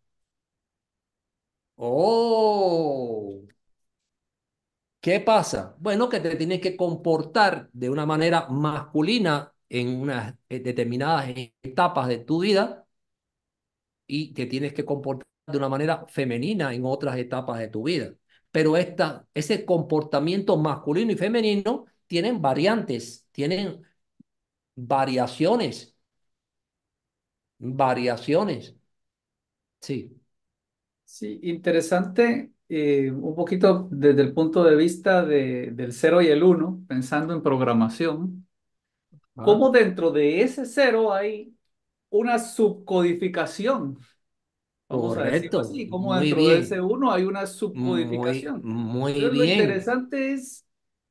[1.78, 3.44] Oh,
[5.00, 5.76] ¿Qué pasa?
[5.80, 11.30] Bueno, que te tienes que comportar de una manera masculina en unas eh, determinadas
[11.64, 12.86] etapas de tu vida
[14.08, 18.14] y te tienes que comportar de una manera femenina en otras etapas de tu vida.
[18.52, 23.82] Pero esta, ese comportamiento masculino y femenino tienen variantes, tienen
[24.76, 25.96] variaciones.
[27.60, 28.76] Variaciones.
[29.82, 30.18] Sí.
[31.04, 36.42] Sí, interesante eh, un poquito desde el punto de vista de, del 0 y el
[36.42, 38.48] 1, pensando en programación,
[39.36, 39.44] ah.
[39.44, 41.54] cómo dentro de ese 0 hay
[42.10, 44.00] una subcodificación.
[44.92, 48.62] Vamos a decirlo así, como dentro de ese 1 hay una subcodificación.
[48.64, 49.34] Muy, bien.
[49.34, 50.66] Lo interesante es,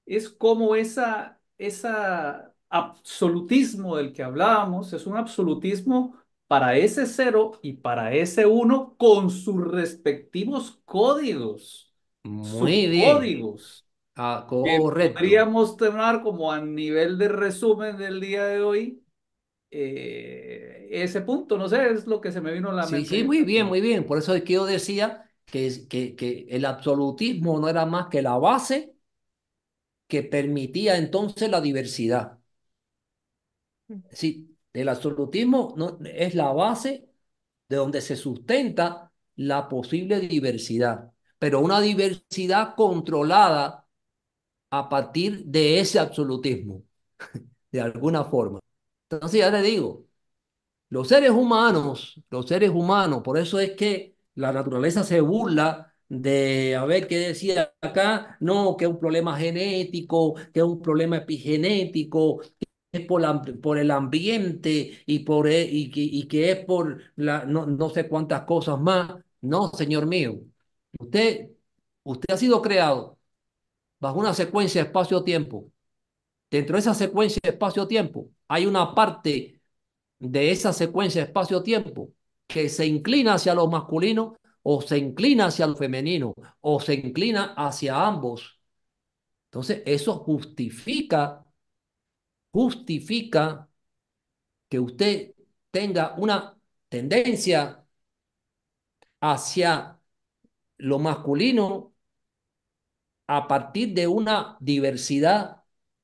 [0.06, 6.16] es cómo esa, esa absolutismo del que hablábamos es un absolutismo
[6.46, 11.92] para ese 0 y para ese 1 con sus respectivos códigos.
[12.22, 13.16] Muy bien.
[13.16, 13.86] Códigos.
[14.16, 15.14] Ah, correcto.
[15.14, 19.02] Podríamos tomar como a nivel de resumen del día de hoy
[19.70, 23.08] eh, ese punto, no sé, es lo que se me vino a la mente.
[23.08, 24.06] Sí, sí, muy bien, muy bien.
[24.06, 28.22] Por eso es que yo decía que, que, que el absolutismo no era más que
[28.22, 28.94] la base
[30.08, 32.38] que permitía entonces la diversidad.
[33.88, 34.00] Mm.
[34.12, 37.08] Sí, el absolutismo no, es la base
[37.68, 43.86] de donde se sustenta la posible diversidad, pero una diversidad controlada
[44.70, 46.84] a partir de ese absolutismo,
[47.72, 48.60] de alguna forma.
[49.10, 50.06] Entonces ya le digo,
[50.90, 56.76] los seres humanos, los seres humanos, por eso es que la naturaleza se burla de,
[56.76, 61.18] a ver qué decía acá, no, que es un problema genético, que es un problema
[61.18, 62.42] epigenético,
[62.92, 68.08] es por, el ambiente y, por, e- y que es por la, no, no sé
[68.08, 69.14] cuántas cosas más.
[69.42, 70.40] No, señor mío,
[70.98, 71.50] usted,
[72.04, 73.18] usted ha sido creado
[74.00, 75.70] bajo una secuencia espacio-tiempo.
[76.50, 79.60] Dentro de esa secuencia espacio-tiempo hay una parte
[80.18, 82.12] de esa secuencia espacio-tiempo
[82.46, 87.54] que se inclina hacia lo masculino o se inclina hacia lo femenino o se inclina
[87.56, 88.60] hacia ambos.
[89.46, 91.44] Entonces, eso justifica,
[92.52, 93.68] justifica
[94.68, 95.34] que usted
[95.70, 96.56] tenga una
[96.88, 97.84] tendencia
[99.20, 99.98] hacia
[100.78, 101.94] lo masculino
[103.26, 105.59] a partir de una diversidad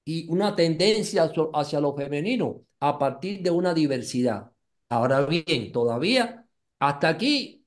[0.07, 1.25] y una tendencia
[1.55, 4.53] hacia- lo femenino a partir de una diversidad.
[4.91, 6.47] Ahora bien, todavía
[6.81, 7.67] hasta aquí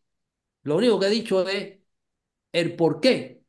[0.64, 1.80] lo único que he dicho es
[2.53, 3.41] el por qué.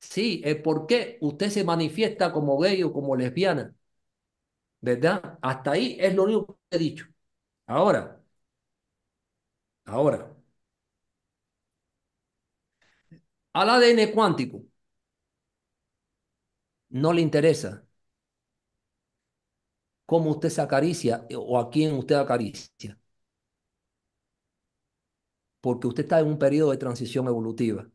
[0.00, 3.74] Sí, el por qué usted se manifiesta como gay o como lesbiana,
[4.80, 5.38] ¿verdad?
[5.42, 7.06] Hasta ahí es lo único que he dicho.
[7.66, 8.20] Ahora,
[9.86, 10.36] ahora,
[13.54, 14.62] al ADN cuántico
[16.90, 17.84] no le interesa
[20.06, 22.98] cómo usted se acaricia o a quién usted acaricia,
[25.60, 27.88] porque usted está en un periodo de transición evolutiva.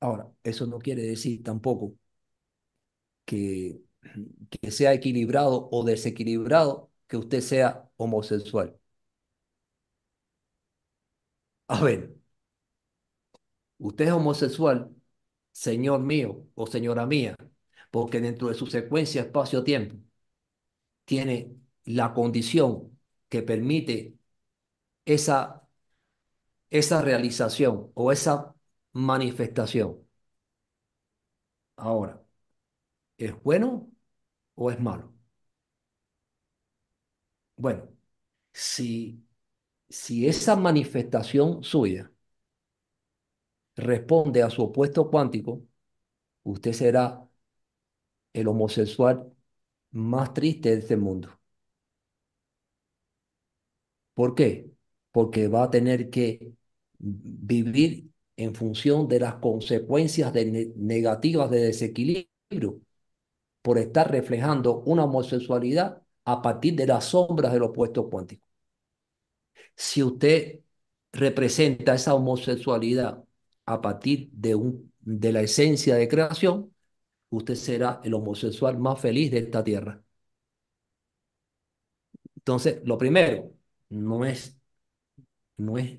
[0.00, 1.94] Ahora, eso no quiere decir tampoco
[3.24, 3.82] que,
[4.50, 8.78] que sea equilibrado o desequilibrado que usted sea homosexual.
[11.68, 12.16] A ver,
[13.78, 14.94] usted es homosexual,
[15.64, 16.30] señor mío
[16.60, 17.32] o señora mía,
[17.94, 19.94] porque dentro de su secuencia espacio-tiempo
[21.04, 24.16] tiene la condición que permite
[25.06, 25.68] esa,
[26.70, 28.54] esa realización o esa
[28.92, 30.06] manifestación.
[31.76, 32.22] Ahora,
[33.18, 33.90] ¿es bueno
[34.56, 35.14] o es malo?
[37.56, 37.88] Bueno,
[38.52, 39.24] si,
[39.88, 42.12] si esa manifestación suya
[43.76, 45.62] responde a su opuesto cuántico,
[46.44, 47.28] usted será
[48.32, 49.32] el homosexual
[49.92, 51.30] más triste de este mundo.
[54.14, 54.70] ¿Por qué?
[55.12, 56.52] Porque va a tener que
[56.98, 60.32] vivir en función de las consecuencias
[60.76, 62.80] negativas de desequilibrio
[63.62, 68.46] por estar reflejando una homosexualidad a partir de las sombras del opuesto cuántico.
[69.74, 70.60] Si usted
[71.12, 73.24] representa esa homosexualidad
[73.66, 76.74] a partir de, un, de la esencia de creación,
[77.30, 80.02] usted será el homosexual más feliz de esta tierra.
[82.36, 83.52] Entonces, lo primero,
[83.88, 84.56] no es,
[85.56, 85.98] no es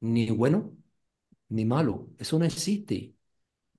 [0.00, 0.76] ni bueno
[1.50, 2.10] ni malo.
[2.18, 3.14] Eso no existe.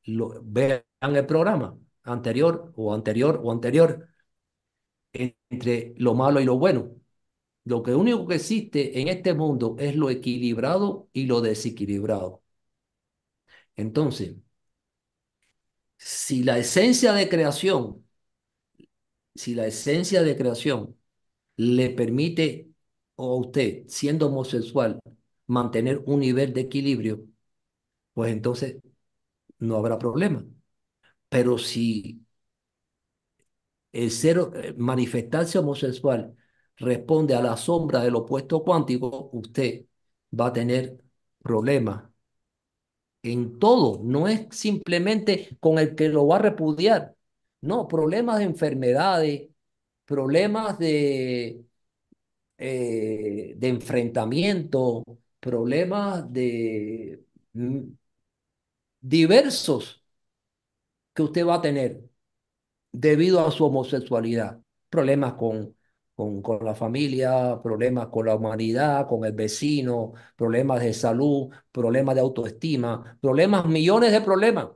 [0.06, 4.10] Lo, vean el programa anterior o anterior o anterior
[5.14, 6.96] entre lo malo y lo bueno.
[7.66, 12.44] Lo que único que existe en este mundo es lo equilibrado y lo desequilibrado.
[13.80, 14.36] Entonces,
[15.98, 18.04] si la esencia de creación,
[19.36, 20.98] si la esencia de creación
[21.58, 22.70] le permite
[23.18, 25.02] a usted, siendo homosexual,
[25.48, 27.26] mantener un nivel de equilibrio,
[28.14, 28.78] pues entonces
[29.60, 30.46] no habrá problema.
[31.30, 32.26] Pero si
[33.92, 36.36] el ser, eh, manifestarse homosexual
[36.78, 39.86] responde a la sombra del opuesto cuántico, usted
[40.38, 41.04] va a tener
[41.42, 42.09] problemas
[43.24, 44.00] en todo.
[44.04, 47.16] No es simplemente con el que lo va a repudiar.
[47.62, 49.50] No, problemas de enfermedades,
[50.06, 51.66] problemas de,
[52.58, 55.04] eh, de enfrentamiento,
[55.40, 57.24] problemas de
[57.54, 57.82] mm,
[59.02, 60.02] diversos
[61.14, 62.02] que usted va a tener
[62.92, 64.62] debido a su homosexualidad.
[64.90, 65.76] Problemas con,
[66.20, 72.16] con, con la familia, problemas con la humanidad, con el vecino, problemas de salud, problemas
[72.16, 74.68] de autoestima, problemas, millones de problemas.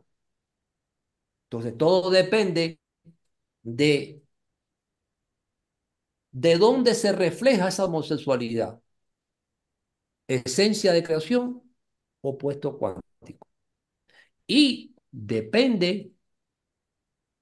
[1.46, 2.80] Entonces, todo depende
[3.64, 4.24] de,
[6.32, 8.82] de dónde se refleja esa homosexualidad.
[10.28, 11.62] Esencia de creación,
[12.22, 13.48] opuesto cuántico.
[14.48, 16.14] Y depende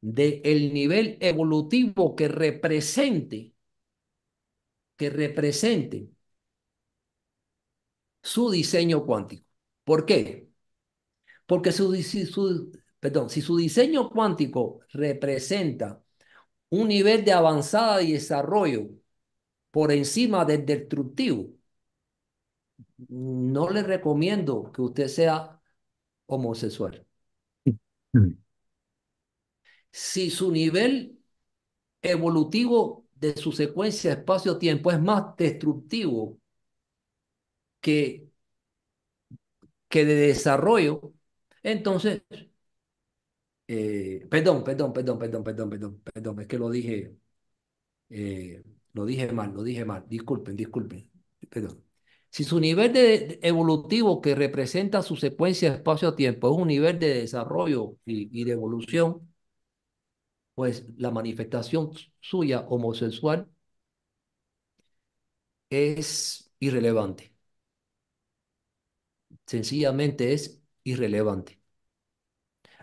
[0.02, 3.54] del nivel evolutivo que represente,
[5.02, 6.08] que represente
[8.22, 9.48] su diseño cuántico.
[9.84, 10.48] ¿Por qué?
[11.48, 16.04] Porque su, si su, perdón, si su diseño cuántico representa
[16.70, 18.90] un nivel de avanzada y desarrollo
[19.72, 21.50] por encima del destructivo,
[23.10, 25.60] no le recomiendo que usted sea
[26.28, 27.08] homosexual.
[28.14, 28.36] Mm.
[29.92, 31.20] Si su nivel
[32.04, 36.40] evolutivo de su secuencia espacio-tiempo es más destructivo
[37.82, 38.30] que,
[39.90, 41.14] que de desarrollo,
[41.64, 42.24] entonces,
[43.68, 47.16] eh, perdón, perdón, perdón, perdón, perdón, perdón, perdón, es que lo dije,
[48.10, 51.10] eh, lo dije mal, lo dije mal, disculpen, disculpen,
[51.50, 51.84] perdón.
[52.30, 57.98] Si su nivel de, evolutivo que representa su secuencia espacio-tiempo es un nivel de desarrollo
[58.06, 59.31] y, y de evolución,
[60.62, 63.48] pues la manifestación suya homosexual
[65.72, 67.34] es irrelevante.
[69.46, 71.60] Sencillamente es irrelevante.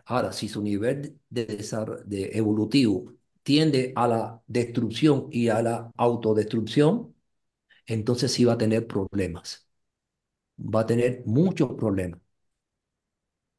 [0.06, 1.46] Ahora, si su nivel de,
[2.06, 7.14] de evolutivo tiende a la destrucción y a la autodestrucción,
[7.86, 9.68] entonces sí va a tener problemas.
[10.58, 12.20] Va a tener muchos problemas.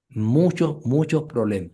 [0.10, 1.72] Muchos, muchos problemas.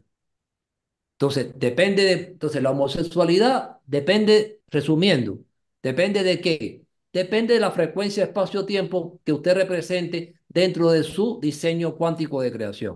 [1.26, 5.40] Entonces, depende de, entonces la homosexualidad depende, resumiendo,
[5.82, 6.86] depende de qué?
[7.12, 12.96] Depende de la frecuencia espacio-tiempo que usted represente dentro de su diseño cuántico de creación.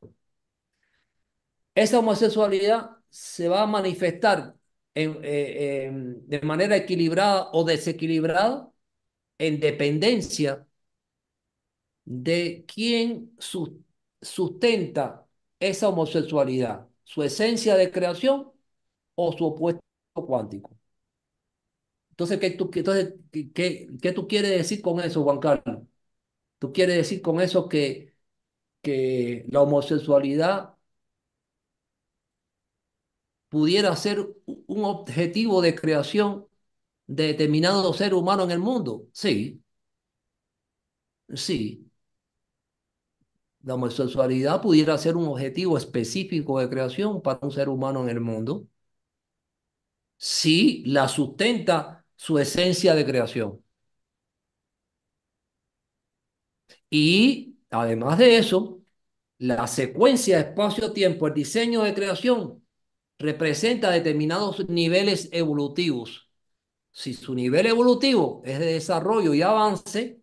[1.73, 4.53] Esa homosexualidad se va a manifestar
[4.93, 8.69] eh, de manera equilibrada o desequilibrada
[9.39, 10.67] en dependencia
[12.05, 13.35] de quién
[14.21, 15.25] sustenta
[15.59, 18.51] esa homosexualidad, su esencia de creación
[19.15, 19.81] o su opuesto
[20.15, 20.71] cuántico.
[22.11, 23.13] Entonces, ¿qué tú, entonces,
[23.53, 25.83] ¿qué, qué tú quieres decir con eso, Juan Carlos?
[26.59, 28.15] ¿Tú quieres decir con eso que,
[28.83, 30.75] que la homosexualidad
[33.49, 36.47] pudiera ser un objetivo de creación
[37.07, 39.07] de determinado ser humano en el mundo?
[39.13, 39.61] Sí.
[41.35, 41.88] Sí.
[43.63, 48.19] La homosexualidad pudiera ser un objetivo específico de creación para un ser humano en el
[48.19, 48.67] mundo
[50.17, 53.63] si la sustenta su esencia de creación.
[56.89, 58.81] Y además de eso,
[59.37, 62.65] la secuencia espacio-tiempo, el diseño de creación,
[63.19, 66.29] representa determinados niveles evolutivos.
[66.91, 70.21] Si su nivel evolutivo es de desarrollo y avance,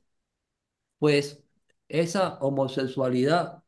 [0.99, 1.43] pues
[1.89, 3.63] esa homosexualidad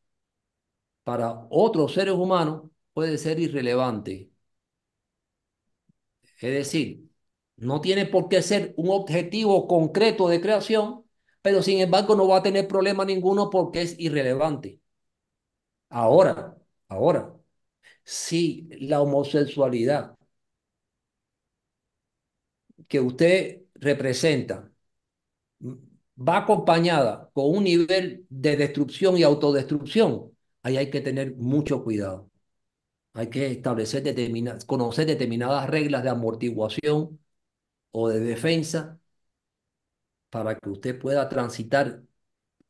[1.04, 4.30] para otros seres humanos puede ser irrelevante.
[6.40, 7.08] Es decir,
[7.56, 11.04] no tiene por qué ser un objetivo concreto de creación,
[11.42, 14.80] pero sin embargo no va a tener problema ninguno porque es irrelevante.
[15.90, 16.56] Ahora,
[16.88, 17.34] ahora,
[18.04, 20.16] si la homosexualidad
[22.88, 24.67] que usted representa
[26.18, 30.32] va acompañada con un nivel de destrucción y autodestrucción,
[30.62, 32.30] ahí hay que tener mucho cuidado.
[33.14, 37.20] Hay que establecer determinadas, conocer determinadas reglas de amortiguación
[37.92, 39.00] o de defensa
[40.30, 42.02] para que usted pueda transitar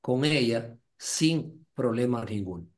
[0.01, 2.69] con ella sin problema ninguno.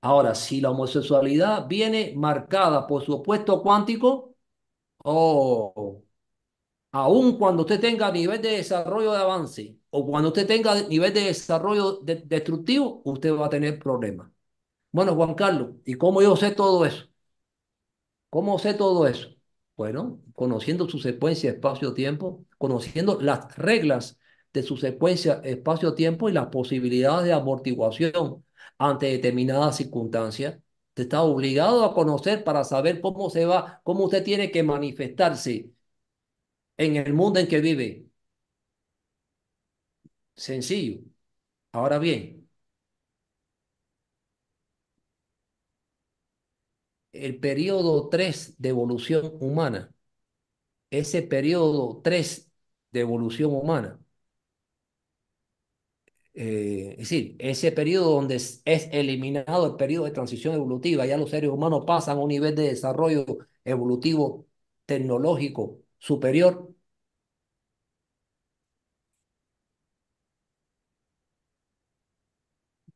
[0.00, 4.34] Ahora, si la homosexualidad viene marcada por su opuesto cuántico,
[5.04, 6.03] o
[6.94, 11.22] aun cuando usted tenga nivel de desarrollo de avance o cuando usted tenga nivel de
[11.22, 14.30] desarrollo destructivo, usted va a tener problemas.
[14.92, 17.06] Bueno, Juan Carlos, ¿y cómo yo sé todo eso?
[18.30, 19.28] ¿Cómo sé todo eso?
[19.76, 24.18] Bueno, conociendo su secuencia espacio-tiempo, conociendo las reglas
[24.52, 28.44] de su secuencia espacio-tiempo y las posibilidades de amortiguación
[28.78, 30.58] ante determinadas circunstancias.
[30.90, 35.73] Usted está obligado a conocer para saber cómo se va, cómo usted tiene que manifestarse
[36.76, 38.06] en el mundo en que vive.
[40.36, 41.00] Sencillo.
[41.72, 42.48] Ahora bien,
[47.12, 49.94] el periodo 3 de evolución humana,
[50.90, 52.50] ese periodo 3
[52.92, 54.00] de evolución humana,
[56.34, 61.30] eh, es decir, ese periodo donde es, eliminado el periodo de transición evolutiva, ya los
[61.30, 63.24] seres humanos pasan a un nivel de desarrollo
[63.64, 64.46] evolutivo
[64.86, 66.52] tecnológico superior,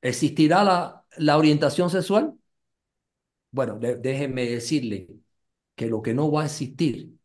[0.03, 2.35] ¿existirá la, la orientación sexual?
[3.51, 5.09] Bueno, déjenme decirle
[5.77, 7.19] que lo que no va a existir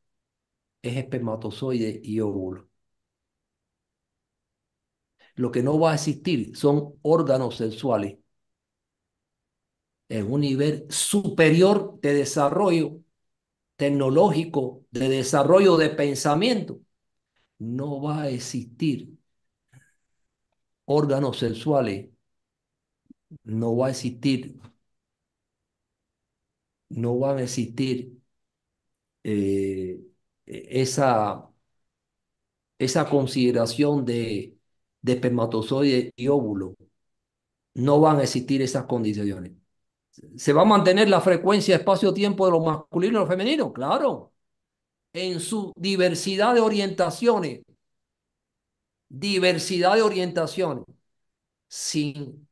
[0.84, 2.70] es espermatozoide y óvulo.
[5.36, 8.18] Lo que no va a existir son órganos sexuales
[10.10, 13.02] en un nivel superior de desarrollo
[13.84, 16.80] tecnológico, de desarrollo de pensamiento.
[17.60, 19.18] No va a existir
[20.86, 22.08] órganos sexuales,
[23.46, 24.60] no va a existir,
[26.90, 27.98] no van a existir
[29.24, 30.00] eh,
[30.46, 31.50] esa,
[32.80, 34.58] esa consideración de,
[35.02, 36.76] de espermatozoide y óvulo.
[37.76, 39.52] No van a existir esas condiciones.
[40.38, 43.74] ¿Se va a mantener la frecuencia espacio-tiempo de lo masculino y lo femenino?
[43.74, 44.34] Claro.
[45.14, 47.62] En su diversidad de orientaciones.
[49.10, 50.86] Diversidad de orientaciones.
[51.68, 52.48] Sin,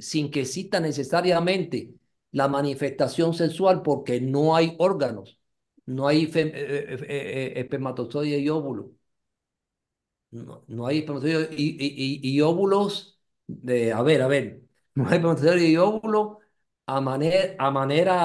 [0.00, 1.94] sin que exista necesariamente
[2.32, 5.38] la manifestación sexual porque no hay órganos.
[5.86, 6.52] No hay eh,
[7.08, 8.92] eh, eh, y óvulo.
[10.30, 13.18] No, no hay espermatozoide y, óvulos
[13.48, 14.62] de, a ver, a ver,
[14.94, 16.39] no hay espermatozoide y óvulo
[16.96, 18.18] a manera, a manera,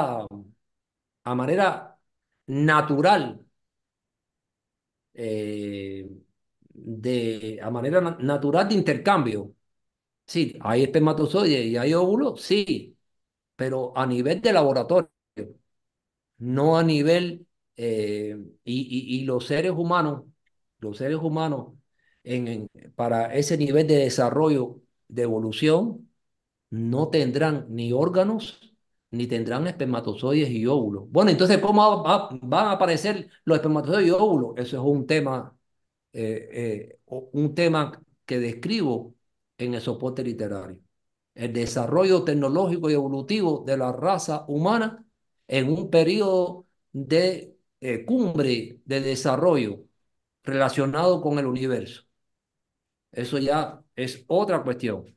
[1.24, 2.00] a manera
[2.48, 3.24] natural,
[6.74, 9.54] de, a manera natural de intercambio.
[10.28, 12.98] Sí, hay espermatozoides y hay óvulos, sí,
[13.56, 15.10] pero a nivel de laboratorio,
[16.38, 20.24] no a nivel, y, y, y, los seres humanos,
[20.80, 21.74] los seres humanos,
[22.24, 26.10] en, para ese nivel de desarrollo, de evolución,
[26.76, 28.60] no tendrán ni órganos,
[29.12, 31.06] ni tendrán espermatozoides y óvulos.
[31.10, 34.54] Bueno, entonces, ¿cómo va, van a aparecer los espermatozoides y óvulos?
[34.58, 35.58] Eso es un tema,
[36.14, 39.16] eh, eh, un tema que describo
[39.58, 40.80] en el soporte literario.
[41.34, 45.06] El desarrollo tecnológico y evolutivo de la raza humana
[45.48, 49.86] en un periodo de eh, cumbre de desarrollo
[50.44, 52.04] relacionado con el universo.
[53.12, 55.16] Eso ya es otra cuestión.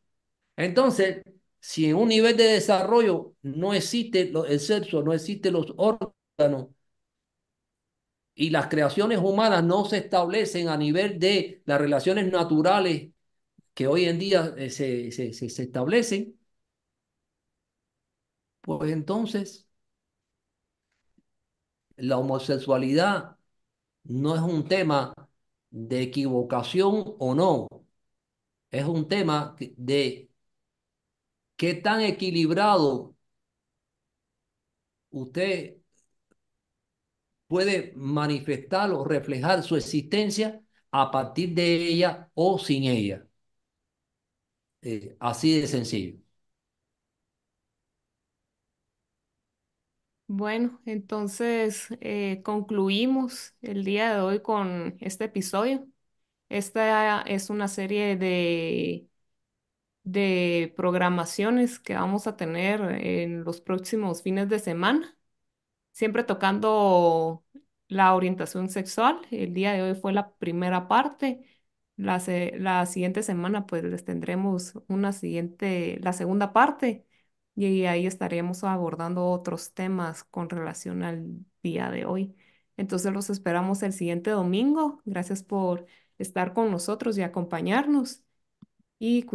[0.56, 1.22] Entonces,
[1.60, 6.68] si en un nivel de desarrollo no existe el sexo, no existen los órganos
[8.34, 13.10] y las creaciones humanas no se establecen a nivel de las relaciones naturales
[13.74, 16.38] que hoy en día eh, se, se, se establecen,
[18.60, 19.68] pues entonces
[21.96, 23.36] la homosexualidad
[24.04, 25.14] no es un tema
[25.70, 27.68] de equivocación o no,
[28.70, 30.27] es un tema de
[31.58, 33.16] qué tan equilibrado
[35.10, 35.76] usted
[37.46, 43.26] puede manifestar o reflejar su existencia a partir de ella o sin ella.
[44.82, 46.18] Eh, así de sencillo.
[50.30, 55.88] Bueno, entonces eh, concluimos el día de hoy con este episodio.
[56.50, 59.07] Esta es una serie de,
[60.12, 65.16] de programaciones que vamos a tener en los próximos fines de semana,
[65.92, 67.44] siempre tocando
[67.88, 69.20] la orientación sexual.
[69.30, 71.44] El día de hoy fue la primera parte.
[71.96, 72.22] La,
[72.58, 77.06] la siguiente semana pues les tendremos una siguiente, la segunda parte
[77.54, 82.36] y ahí estaremos abordando otros temas con relación al día de hoy.
[82.76, 85.02] Entonces los esperamos el siguiente domingo.
[85.04, 85.86] Gracias por
[86.18, 88.22] estar con nosotros y acompañarnos.
[88.98, 89.24] Y